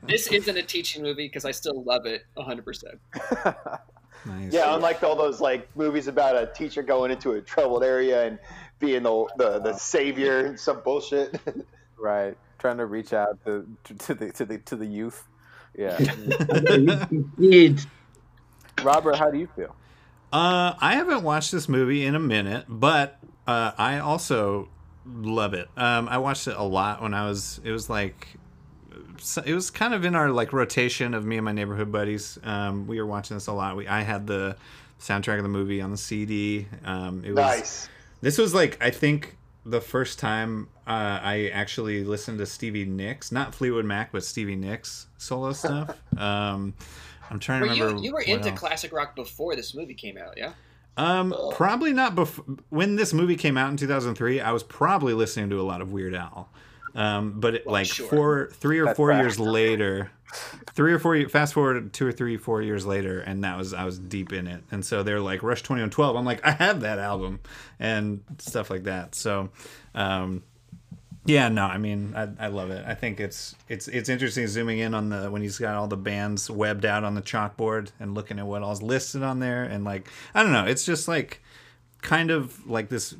this 0.03 0.27
isn't 0.27 0.55
a 0.55 0.61
teaching 0.61 1.01
movie 1.01 1.25
because 1.25 1.45
I 1.45 1.49
still 1.49 1.81
love 1.83 2.05
it 2.05 2.23
100. 2.35 2.63
percent 2.63 2.99
nice. 4.23 4.53
Yeah, 4.53 4.75
unlike 4.75 5.01
all 5.01 5.15
those 5.15 5.41
like 5.41 5.75
movies 5.75 6.07
about 6.07 6.35
a 6.35 6.45
teacher 6.45 6.83
going 6.83 7.09
into 7.09 7.31
a 7.31 7.41
troubled 7.41 7.83
area 7.83 8.27
and 8.27 8.37
being 8.77 9.01
the 9.01 9.27
the, 9.37 9.57
the 9.61 9.73
savior 9.73 10.45
and 10.45 10.59
some 10.59 10.81
bullshit. 10.83 11.41
right, 11.97 12.37
trying 12.59 12.77
to 12.77 12.85
reach 12.85 13.13
out 13.13 13.43
to, 13.45 13.67
to 13.97 14.13
the 14.13 14.31
to 14.31 14.45
the 14.45 14.59
to 14.59 14.75
the 14.75 14.85
youth. 14.85 15.27
Yeah, 15.75 15.97
Kids. 17.39 17.87
Robert, 18.83 19.15
how 19.15 19.31
do 19.31 19.39
you 19.39 19.47
feel? 19.55 19.75
Uh, 20.31 20.73
I 20.79 20.95
haven't 20.95 21.23
watched 21.23 21.51
this 21.51 21.69
movie 21.69 22.05
in 22.05 22.15
a 22.15 22.19
minute, 22.19 22.65
but 22.67 23.17
uh, 23.45 23.71
I 23.77 23.99
also 23.99 24.69
love 25.05 25.53
it. 25.53 25.69
Um, 25.77 26.07
I 26.09 26.17
watched 26.17 26.47
it 26.47 26.55
a 26.57 26.63
lot 26.63 27.01
when 27.01 27.13
I 27.13 27.27
was. 27.27 27.61
It 27.63 27.71
was 27.71 27.89
like, 27.89 28.27
it 29.45 29.53
was 29.53 29.71
kind 29.71 29.93
of 29.93 30.03
in 30.03 30.15
our 30.15 30.29
like 30.29 30.51
rotation 30.51 31.13
of 31.13 31.25
me 31.25 31.37
and 31.37 31.45
my 31.45 31.53
neighborhood 31.53 31.91
buddies. 31.91 32.37
Um, 32.43 32.87
we 32.87 32.99
were 32.99 33.05
watching 33.05 33.37
this 33.37 33.47
a 33.47 33.53
lot. 33.53 33.77
We 33.77 33.87
I 33.87 34.01
had 34.01 34.27
the 34.27 34.57
soundtrack 34.99 35.37
of 35.37 35.43
the 35.43 35.49
movie 35.49 35.81
on 35.81 35.91
the 35.91 35.97
CD. 35.97 36.67
Um, 36.83 37.23
it 37.23 37.29
was 37.29 37.37
nice. 37.37 37.89
this 38.21 38.37
was 38.37 38.53
like 38.53 38.77
I 38.81 38.89
think 38.89 39.37
the 39.65 39.81
first 39.81 40.19
time 40.19 40.67
uh, 40.87 41.19
I 41.21 41.51
actually 41.53 42.03
listened 42.03 42.39
to 42.39 42.45
Stevie 42.45 42.85
Nicks, 42.85 43.31
not 43.31 43.53
Fleetwood 43.53 43.85
Mac, 43.85 44.11
but 44.11 44.23
Stevie 44.23 44.55
Nicks 44.55 45.07
solo 45.17 45.53
stuff. 45.53 45.95
I'm 47.29 47.39
trying 47.39 47.61
to 47.63 47.69
remember. 47.69 47.95
you 47.97 48.03
you 48.03 48.11
were 48.11 48.19
what 48.19 48.27
into 48.27 48.49
else. 48.49 48.59
classic 48.59 48.91
rock 48.93 49.15
before 49.15 49.55
this 49.55 49.73
movie 49.73 49.93
came 49.93 50.17
out? 50.17 50.35
Yeah. 50.37 50.53
Um, 50.97 51.33
probably 51.51 51.93
not 51.93 52.15
before 52.15 52.43
when 52.69 52.95
this 52.95 53.13
movie 53.13 53.35
came 53.35 53.57
out 53.57 53.69
in 53.69 53.77
2003. 53.77 54.41
I 54.41 54.51
was 54.51 54.63
probably 54.63 55.13
listening 55.13 55.49
to 55.51 55.61
a 55.61 55.63
lot 55.63 55.81
of 55.81 55.91
Weird 55.91 56.15
Al. 56.15 56.49
Um, 56.95 57.39
but 57.39 57.53
it, 57.55 57.65
Well, 57.65 57.73
like 57.73 57.85
sure. 57.85 58.07
four, 58.07 58.49
three 58.53 58.79
or 58.79 58.85
That's 58.85 58.97
four 58.97 59.11
fact. 59.11 59.21
years 59.21 59.39
later, 59.39 60.09
three 60.73 60.91
or 60.93 60.97
four, 60.97 61.15
ye- 61.15 61.25
fast 61.25 61.53
forward 61.53 61.93
two 61.93 62.07
or 62.07 62.11
three, 62.11 62.37
four 62.37 62.63
years 62.63 62.87
later, 62.87 63.19
and 63.19 63.43
that 63.43 63.55
was 63.57 63.75
I 63.75 63.83
was 63.85 63.99
deep 63.99 64.33
in 64.33 64.47
it. 64.47 64.63
And 64.71 64.83
so 64.83 65.03
they're 65.03 65.19
like 65.21 65.43
Rush 65.43 65.61
2112. 65.61 66.15
I'm 66.15 66.25
like 66.25 66.43
I 66.43 66.51
have 66.51 66.81
that 66.81 66.97
album 66.97 67.41
and 67.79 68.23
stuff 68.39 68.71
like 68.71 68.85
that. 68.85 69.13
So, 69.13 69.49
um, 69.93 70.41
yeah, 71.27 71.49
no, 71.49 71.65
I 71.65 71.77
mean, 71.77 72.13
I, 72.15 72.29
I 72.45 72.47
love 72.47 72.71
it. 72.71 72.83
I 72.87 72.93
think 72.93 73.19
it's 73.19 73.53
it's 73.67 73.87
it's 73.89 74.07
interesting 74.07 74.47
zooming 74.47 74.79
in 74.79 74.93
on 74.93 75.09
the 75.09 75.29
when 75.29 75.41
he's 75.41 75.57
got 75.57 75.75
all 75.75 75.87
the 75.87 75.97
bands 75.97 76.49
webbed 76.49 76.85
out 76.85 77.03
on 77.03 77.15
the 77.15 77.21
chalkboard 77.21 77.91
and 77.99 78.15
looking 78.15 78.39
at 78.39 78.47
what 78.47 78.63
all's 78.63 78.81
listed 78.81 79.23
on 79.23 79.39
there, 79.39 79.63
and 79.63 79.83
like 79.83 80.07
I 80.33 80.41
don't 80.41 80.53
know, 80.53 80.65
it's 80.65 80.85
just 80.85 81.07
like 81.07 81.41
kind 82.01 82.31
of 82.31 82.65
like 82.65 82.87
this 82.89 83.13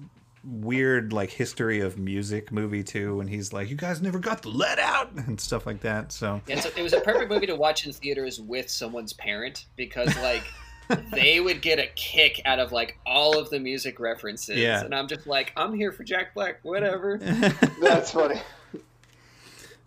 weird 0.44 1.12
like 1.12 1.32
history 1.32 1.82
of 1.82 1.98
music 1.98 2.50
movie 2.52 2.84
too. 2.84 3.18
When 3.18 3.28
he's 3.28 3.52
like, 3.52 3.70
"You 3.70 3.76
guys 3.76 4.02
never 4.02 4.20
got 4.20 4.42
the 4.42 4.50
let 4.50 4.80
out" 4.80 5.12
and 5.28 5.40
stuff 5.40 5.66
like 5.66 5.82
that. 5.82 6.12
So 6.14 6.42
Yeah, 6.48 6.62
so 6.62 6.70
it 6.76 6.82
was 6.82 6.94
a 6.94 7.02
perfect 7.02 7.30
movie 7.30 7.48
to 7.48 7.56
watch 7.56 7.86
in 7.86 7.92
theaters 7.92 8.40
with 8.40 8.70
someone's 8.70 9.14
parent 9.14 9.66
because 9.76 10.16
like 10.20 10.44
they 11.12 11.40
would 11.40 11.62
get 11.62 11.80
a 11.80 11.88
kick 11.96 12.42
out 12.46 12.60
of 12.60 12.72
like 12.72 12.98
all 13.06 13.38
of 13.38 13.50
the 13.50 13.60
music 13.60 14.00
references. 14.00 14.58
Yeah. 14.58 14.84
And 14.84 14.94
I'm 14.94 15.08
just 15.08 15.28
like, 15.28 15.52
I'm 15.56 15.74
here 15.74 15.92
for 15.92 16.04
Jack 16.04 16.34
Black, 16.34 16.60
whatever. 16.64 17.18
That's 17.82 18.12
funny. 18.12 18.40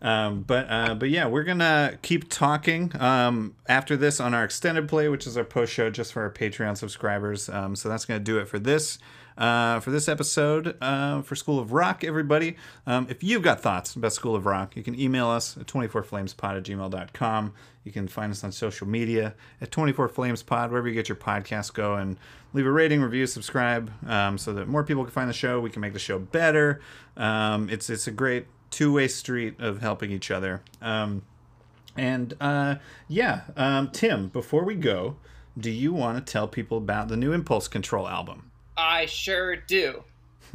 Um, 0.02 0.42
but 0.42 0.66
uh, 0.70 0.94
but 0.94 1.10
yeah, 1.10 1.26
we're 1.26 1.44
gonna 1.44 1.98
keep 2.02 2.30
talking 2.30 2.92
um, 2.98 3.54
after 3.68 3.96
this 3.96 4.20
on 4.20 4.32
our 4.34 4.44
extended 4.44 4.88
play, 4.88 5.08
which 5.08 5.26
is 5.26 5.36
our 5.36 5.44
post 5.44 5.72
show 5.72 5.90
just 5.90 6.12
for 6.12 6.22
our 6.22 6.30
Patreon 6.30 6.76
subscribers. 6.76 7.48
Um, 7.48 7.76
so 7.76 7.88
that's 7.88 8.04
gonna 8.04 8.20
do 8.20 8.38
it 8.38 8.48
for 8.48 8.58
this 8.58 8.98
uh, 9.40 9.80
for 9.80 9.90
this 9.90 10.08
episode 10.08 10.76
uh, 10.80 11.22
for 11.22 11.34
School 11.34 11.58
of 11.58 11.72
Rock. 11.72 12.04
Everybody, 12.04 12.56
um, 12.86 13.06
if 13.08 13.22
you've 13.22 13.42
got 13.42 13.60
thoughts 13.60 13.94
about 13.94 14.12
School 14.12 14.36
of 14.36 14.46
Rock, 14.46 14.76
you 14.76 14.82
can 14.82 14.98
email 14.98 15.28
us 15.28 15.56
at 15.56 15.66
24flamespod 15.66 16.56
at 16.56 16.62
gmail.com. 16.62 17.52
You 17.84 17.92
can 17.92 18.08
find 18.08 18.30
us 18.30 18.44
on 18.44 18.52
social 18.52 18.86
media 18.86 19.34
at 19.60 19.70
24flamespod, 19.70 20.68
wherever 20.70 20.86
you 20.86 20.94
get 20.94 21.08
your 21.08 21.16
podcasts 21.16 21.72
go, 21.72 21.94
and 21.94 22.18
leave 22.52 22.66
a 22.66 22.70
rating, 22.70 23.00
review, 23.00 23.26
subscribe, 23.26 23.90
um, 24.06 24.36
so 24.36 24.52
that 24.52 24.68
more 24.68 24.84
people 24.84 25.04
can 25.04 25.12
find 25.12 25.30
the 25.30 25.34
show. 25.34 25.60
We 25.60 25.70
can 25.70 25.80
make 25.80 25.94
the 25.94 25.98
show 25.98 26.18
better. 26.18 26.80
Um, 27.16 27.70
it's 27.70 27.88
it's 27.88 28.06
a 28.06 28.12
great 28.12 28.46
two-way 28.70 29.08
street 29.08 29.58
of 29.58 29.80
helping 29.80 30.10
each 30.10 30.30
other. 30.30 30.62
Um, 30.80 31.22
and 31.96 32.34
uh, 32.40 32.76
yeah, 33.08 33.42
um, 33.56 33.90
Tim, 33.90 34.28
before 34.28 34.64
we 34.64 34.74
go, 34.74 35.16
do 35.58 35.70
you 35.70 35.92
want 35.92 36.24
to 36.24 36.32
tell 36.32 36.46
people 36.48 36.78
about 36.78 37.08
the 37.08 37.16
new 37.16 37.32
Impulse 37.32 37.68
Control 37.68 38.08
album? 38.08 38.50
I 38.76 39.06
sure 39.06 39.56
do. 39.56 40.04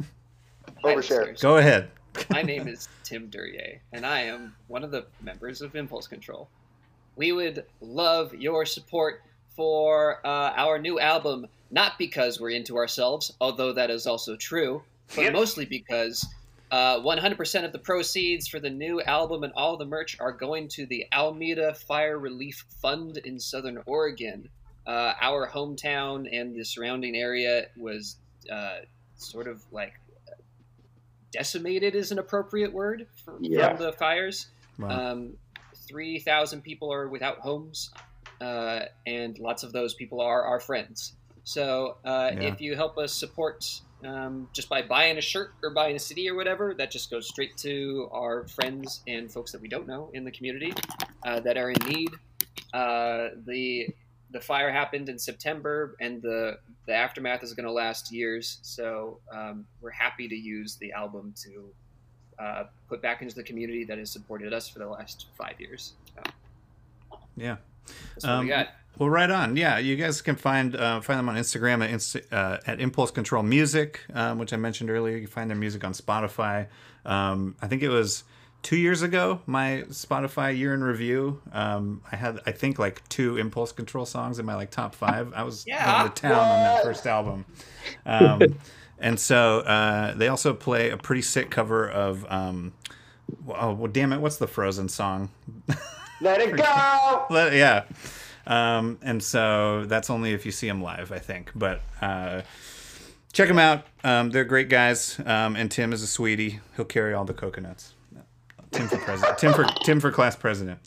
Hi, 0.84 0.94
Overshare. 0.94 1.40
Go 1.40 1.58
ahead. 1.58 1.90
My 2.30 2.42
name 2.42 2.66
is 2.66 2.88
Tim 3.04 3.28
Duryea, 3.28 3.78
and 3.92 4.06
I 4.06 4.22
am 4.22 4.56
one 4.68 4.82
of 4.82 4.90
the 4.90 5.06
members 5.20 5.60
of 5.60 5.76
Impulse 5.76 6.06
Control. 6.08 6.48
We 7.14 7.32
would 7.32 7.64
love 7.80 8.34
your 8.34 8.64
support 8.64 9.22
for 9.54 10.26
uh, 10.26 10.52
our 10.56 10.78
new 10.78 10.98
album, 10.98 11.46
not 11.70 11.98
because 11.98 12.40
we're 12.40 12.50
into 12.50 12.76
ourselves, 12.76 13.32
although 13.40 13.72
that 13.72 13.90
is 13.90 14.06
also 14.06 14.34
true, 14.36 14.82
but 15.14 15.22
Yep. 15.24 15.32
mostly 15.34 15.64
because 15.66 16.26
uh, 16.70 16.98
100% 17.00 17.64
of 17.64 17.72
the 17.72 17.78
proceeds 17.78 18.48
for 18.48 18.58
the 18.60 18.70
new 18.70 19.00
album 19.02 19.44
and 19.44 19.52
all 19.56 19.76
the 19.76 19.84
merch 19.86 20.16
are 20.20 20.32
going 20.32 20.68
to 20.68 20.86
the 20.86 21.06
Almeda 21.12 21.74
Fire 21.74 22.18
Relief 22.18 22.64
Fund 22.82 23.18
in 23.18 23.38
Southern 23.38 23.82
Oregon. 23.86 24.48
Uh, 24.86 25.12
our 25.20 25.48
hometown 25.48 26.26
and 26.32 26.54
the 26.54 26.64
surrounding 26.64 27.16
area 27.16 27.66
was 27.76 28.16
uh, 28.52 28.78
sort 29.16 29.48
of 29.48 29.62
like 29.72 29.94
decimated 31.32 31.94
is 31.94 32.12
an 32.12 32.18
appropriate 32.18 32.72
word 32.72 33.06
for, 33.24 33.36
Yeah. 33.40 33.68
from 33.76 33.84
the 33.84 33.92
fires. 33.92 34.46
Wow. 34.78 35.12
Um, 35.12 35.36
3,000 35.88 36.62
people 36.62 36.92
are 36.92 37.08
without 37.08 37.38
homes, 37.38 37.90
uh, 38.40 38.86
and 39.06 39.38
lots 39.38 39.62
of 39.62 39.72
those 39.72 39.94
people 39.94 40.20
are 40.20 40.42
our 40.44 40.60
friends. 40.60 41.14
So 41.44 41.96
uh, 42.04 42.32
Yeah. 42.34 42.40
if 42.42 42.60
you 42.60 42.74
help 42.74 42.98
us 42.98 43.12
support 43.12 43.80
um, 44.06 44.48
just 44.52 44.68
by 44.68 44.82
buying 44.82 45.18
a 45.18 45.20
shirt 45.20 45.52
or 45.62 45.70
buying 45.70 45.96
a 45.96 45.98
CD 45.98 46.28
or 46.30 46.34
whatever, 46.34 46.74
that 46.74 46.90
just 46.90 47.10
goes 47.10 47.28
straight 47.28 47.56
to 47.58 48.08
our 48.12 48.46
friends 48.48 49.02
and 49.06 49.30
folks 49.30 49.52
that 49.52 49.60
we 49.60 49.68
don't 49.68 49.86
know 49.86 50.10
in 50.14 50.24
the 50.24 50.30
community 50.30 50.72
uh, 51.24 51.40
that 51.40 51.56
are 51.56 51.70
in 51.70 51.88
need. 51.88 52.10
Uh, 52.72 53.28
the 53.46 53.88
the 54.32 54.40
fire 54.40 54.70
happened 54.70 55.08
in 55.08 55.18
September, 55.18 55.96
and 56.00 56.20
the 56.20 56.58
the 56.86 56.94
aftermath 56.94 57.42
is 57.42 57.52
going 57.54 57.66
to 57.66 57.72
last 57.72 58.12
years. 58.12 58.58
So 58.62 59.18
um, 59.32 59.66
we're 59.80 59.90
happy 59.90 60.28
to 60.28 60.36
use 60.36 60.76
the 60.76 60.92
album 60.92 61.34
to 61.44 61.64
uh, 62.38 62.64
put 62.88 63.00
back 63.02 63.22
into 63.22 63.34
the 63.34 63.42
community 63.42 63.84
that 63.84 63.98
has 63.98 64.10
supported 64.10 64.52
us 64.52 64.68
for 64.68 64.78
the 64.78 64.88
last 64.88 65.26
five 65.38 65.60
years. 65.60 65.94
So 66.14 66.22
yeah. 67.36 67.56
that's 68.14 68.24
what 68.24 68.32
Um, 68.32 68.44
we 68.44 68.48
got. 68.48 68.68
Well, 68.98 69.10
right 69.10 69.30
on. 69.30 69.56
Yeah, 69.56 69.78
you 69.78 69.96
guys 69.96 70.22
can 70.22 70.36
find 70.36 70.74
uh, 70.74 71.00
find 71.00 71.18
them 71.18 71.28
on 71.28 71.36
Instagram 71.36 71.84
at, 71.84 71.90
Inst- 71.90 72.32
uh, 72.32 72.58
at 72.66 72.80
Impulse 72.80 73.10
Control 73.10 73.42
Music, 73.42 74.00
um, 74.14 74.38
which 74.38 74.52
I 74.52 74.56
mentioned 74.56 74.88
earlier. 74.90 75.16
You 75.16 75.22
can 75.26 75.30
find 75.30 75.50
their 75.50 75.56
music 75.56 75.84
on 75.84 75.92
Spotify. 75.92 76.68
Um, 77.04 77.56
I 77.60 77.66
think 77.68 77.82
it 77.82 77.88
was 77.90 78.24
two 78.62 78.76
years 78.76 79.02
ago 79.02 79.40
my 79.46 79.84
Spotify 79.90 80.56
year 80.56 80.72
in 80.74 80.82
review. 80.82 81.40
Um, 81.52 82.00
I 82.10 82.16
had 82.16 82.40
I 82.46 82.52
think 82.52 82.78
like 82.78 83.06
two 83.08 83.36
Impulse 83.36 83.70
Control 83.70 84.06
songs 84.06 84.38
in 84.38 84.46
my 84.46 84.54
like 84.54 84.70
top 84.70 84.94
five. 84.94 85.32
I 85.34 85.42
was 85.42 85.64
Yeah. 85.66 86.00
going 86.00 86.12
to 86.12 86.22
town 86.22 86.32
on 86.32 86.62
that 86.64 86.82
first 86.82 87.06
album. 87.06 87.44
Um, 88.06 88.40
and 88.98 89.20
so 89.20 89.58
uh, 89.60 90.14
they 90.14 90.28
also 90.28 90.54
play 90.54 90.88
a 90.90 90.96
pretty 90.96 91.22
sick 91.22 91.50
cover 91.50 91.88
of. 91.88 92.24
Um, 92.30 92.72
oh 93.48 93.74
well, 93.74 93.92
damn 93.92 94.12
it! 94.14 94.20
What's 94.20 94.38
the 94.38 94.46
Frozen 94.46 94.88
song? 94.88 95.28
Let 96.22 96.40
it 96.40 96.56
go. 96.56 97.26
Let- 97.30 97.52
yeah. 97.52 97.84
Um, 98.46 98.98
and 99.02 99.22
so 99.22 99.84
that's 99.86 100.10
only 100.10 100.32
if 100.32 100.46
you 100.46 100.52
see 100.52 100.68
them 100.68 100.82
live, 100.82 101.12
I 101.12 101.18
think. 101.18 101.50
But 101.54 101.82
uh, 102.00 102.42
check 103.32 103.48
them 103.48 103.58
out. 103.58 103.84
Um, 104.04 104.30
they're 104.30 104.44
great 104.44 104.68
guys. 104.68 105.18
Um, 105.24 105.56
and 105.56 105.70
Tim 105.70 105.92
is 105.92 106.02
a 106.02 106.06
sweetie. 106.06 106.60
He'll 106.76 106.84
carry 106.84 107.12
all 107.14 107.24
the 107.24 107.34
coconuts. 107.34 107.94
Tim 108.72 108.88
for 108.88 108.98
president. 108.98 109.38
Tim 109.38 109.52
for 109.52 109.64
Tim 109.84 110.00
for 110.00 110.10
class 110.10 110.36
president. 110.36 110.80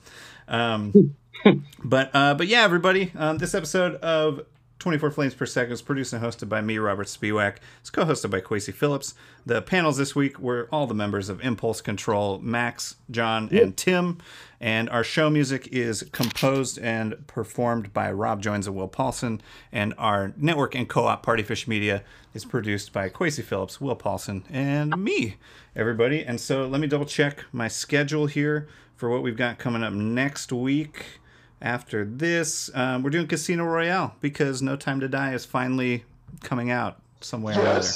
Um, 0.47 1.16
but 1.84 2.12
uh, 2.14 2.34
but 2.36 2.47
yeah, 2.47 2.62
everybody. 2.62 3.12
Um, 3.16 3.38
this 3.38 3.55
episode 3.55 3.95
of 3.95 4.45
24 4.80 5.11
Flames 5.11 5.36
Per 5.36 5.45
Second 5.45 5.73
is 5.73 5.82
produced 5.82 6.13
and 6.13 6.23
hosted 6.23 6.47
by 6.47 6.61
me, 6.61 6.77
Robert 6.77 7.07
Spiewak. 7.07 7.57
It's 7.82 7.89
co-hosted 7.89 8.32
by 8.32 8.39
Quasi 8.39 8.71
Phillips. 8.71 9.13
The 9.45 9.61
panels 9.61 9.97
this 9.97 10.15
week 10.15 10.39
were 10.39 10.69
all 10.71 10.88
the 10.88 10.93
members 10.93 11.27
of 11.27 11.41
Impulse 11.41 11.82
Control, 11.82 12.39
Max, 12.39 12.95
John, 13.11 13.49
and 13.51 13.75
Tim. 13.75 14.19
And 14.61 14.89
our 14.89 15.03
show 15.03 15.30
music 15.30 15.67
is 15.67 16.03
composed 16.13 16.80
and 16.80 17.27
performed 17.27 17.91
by 17.91 18.09
Rob 18.09 18.41
Joins 18.41 18.67
and 18.67 18.75
Will 18.75 18.88
Paulson. 18.88 19.41
And 19.69 19.93
our 19.97 20.34
network 20.38 20.75
and 20.75 20.88
co-op 20.88 21.23
Party 21.23 21.43
Fish 21.43 21.67
Media 21.67 22.01
is 22.34 22.45
produced 22.45 22.93
by 22.93 23.09
Quasi 23.09 23.41
Phillips, 23.41 23.82
Will 23.82 23.95
Paulson, 23.95 24.45
and 24.49 24.95
me, 25.03 25.36
everybody. 25.75 26.23
And 26.23 26.39
so 26.39 26.65
let 26.65 26.80
me 26.80 26.88
double 26.88 27.05
check 27.05 27.43
my 27.51 27.67
schedule 27.67 28.27
here 28.27 28.69
for 28.95 29.09
what 29.09 29.23
we've 29.23 29.38
got 29.38 29.59
coming 29.59 29.84
up 29.84 29.91
next 29.91 30.53
week 30.53 31.18
after 31.62 32.05
this, 32.05 32.70
um, 32.74 33.03
we're 33.03 33.10
doing 33.10 33.28
Casino 33.28 33.66
Royale 33.66 34.16
because 34.22 34.62
No 34.62 34.76
Time 34.76 34.99
to 35.01 35.07
Die 35.07 35.34
is 35.34 35.45
finally 35.45 36.05
coming 36.41 36.72
out 36.72 37.01
somewhere 37.22 37.57
way 37.57 37.64
or 37.64 37.68
other. 37.68 37.89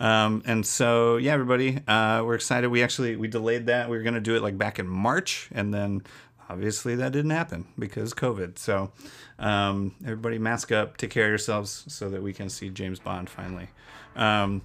Um, 0.00 0.42
and 0.46 0.66
so, 0.66 1.16
yeah, 1.16 1.32
everybody, 1.32 1.80
uh, 1.86 2.22
we're 2.24 2.34
excited. 2.34 2.68
We 2.68 2.82
actually 2.82 3.16
we 3.16 3.28
delayed 3.28 3.66
that. 3.66 3.88
We 3.88 3.96
were 3.96 4.02
going 4.02 4.14
to 4.14 4.20
do 4.20 4.36
it 4.36 4.42
like 4.42 4.58
back 4.58 4.78
in 4.78 4.86
March, 4.86 5.48
and 5.52 5.72
then 5.72 6.02
obviously 6.48 6.96
that 6.96 7.12
didn't 7.12 7.30
happen 7.30 7.66
because 7.78 8.12
COVID. 8.12 8.58
So, 8.58 8.92
um, 9.38 9.94
everybody, 10.02 10.38
mask 10.38 10.72
up, 10.72 10.96
take 10.96 11.10
care 11.10 11.24
of 11.24 11.30
yourselves, 11.30 11.84
so 11.88 12.10
that 12.10 12.22
we 12.22 12.32
can 12.32 12.48
see 12.48 12.70
James 12.70 12.98
Bond 12.98 13.30
finally. 13.30 13.68
Um, 14.16 14.62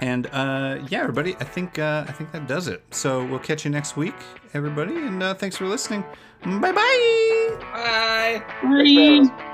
and 0.00 0.26
uh, 0.32 0.78
yeah, 0.88 1.00
everybody, 1.00 1.34
I 1.36 1.44
think 1.44 1.78
uh, 1.78 2.04
I 2.08 2.12
think 2.12 2.32
that 2.32 2.46
does 2.46 2.68
it. 2.68 2.82
So 2.90 3.24
we'll 3.24 3.38
catch 3.38 3.64
you 3.64 3.70
next 3.70 3.96
week, 3.96 4.14
everybody, 4.54 4.96
and 4.96 5.22
uh, 5.22 5.34
thanks 5.34 5.56
for 5.56 5.66
listening. 5.66 6.04
Bye 6.44 6.72
bye. 6.72 7.31
Bye. 7.72 8.42
Bye. 8.62 9.48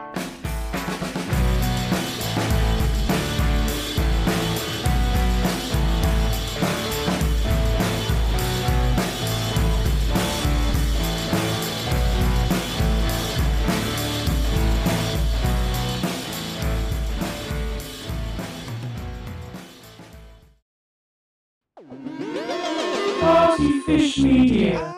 Partyfish 23.20 24.18
Media. 24.22 24.97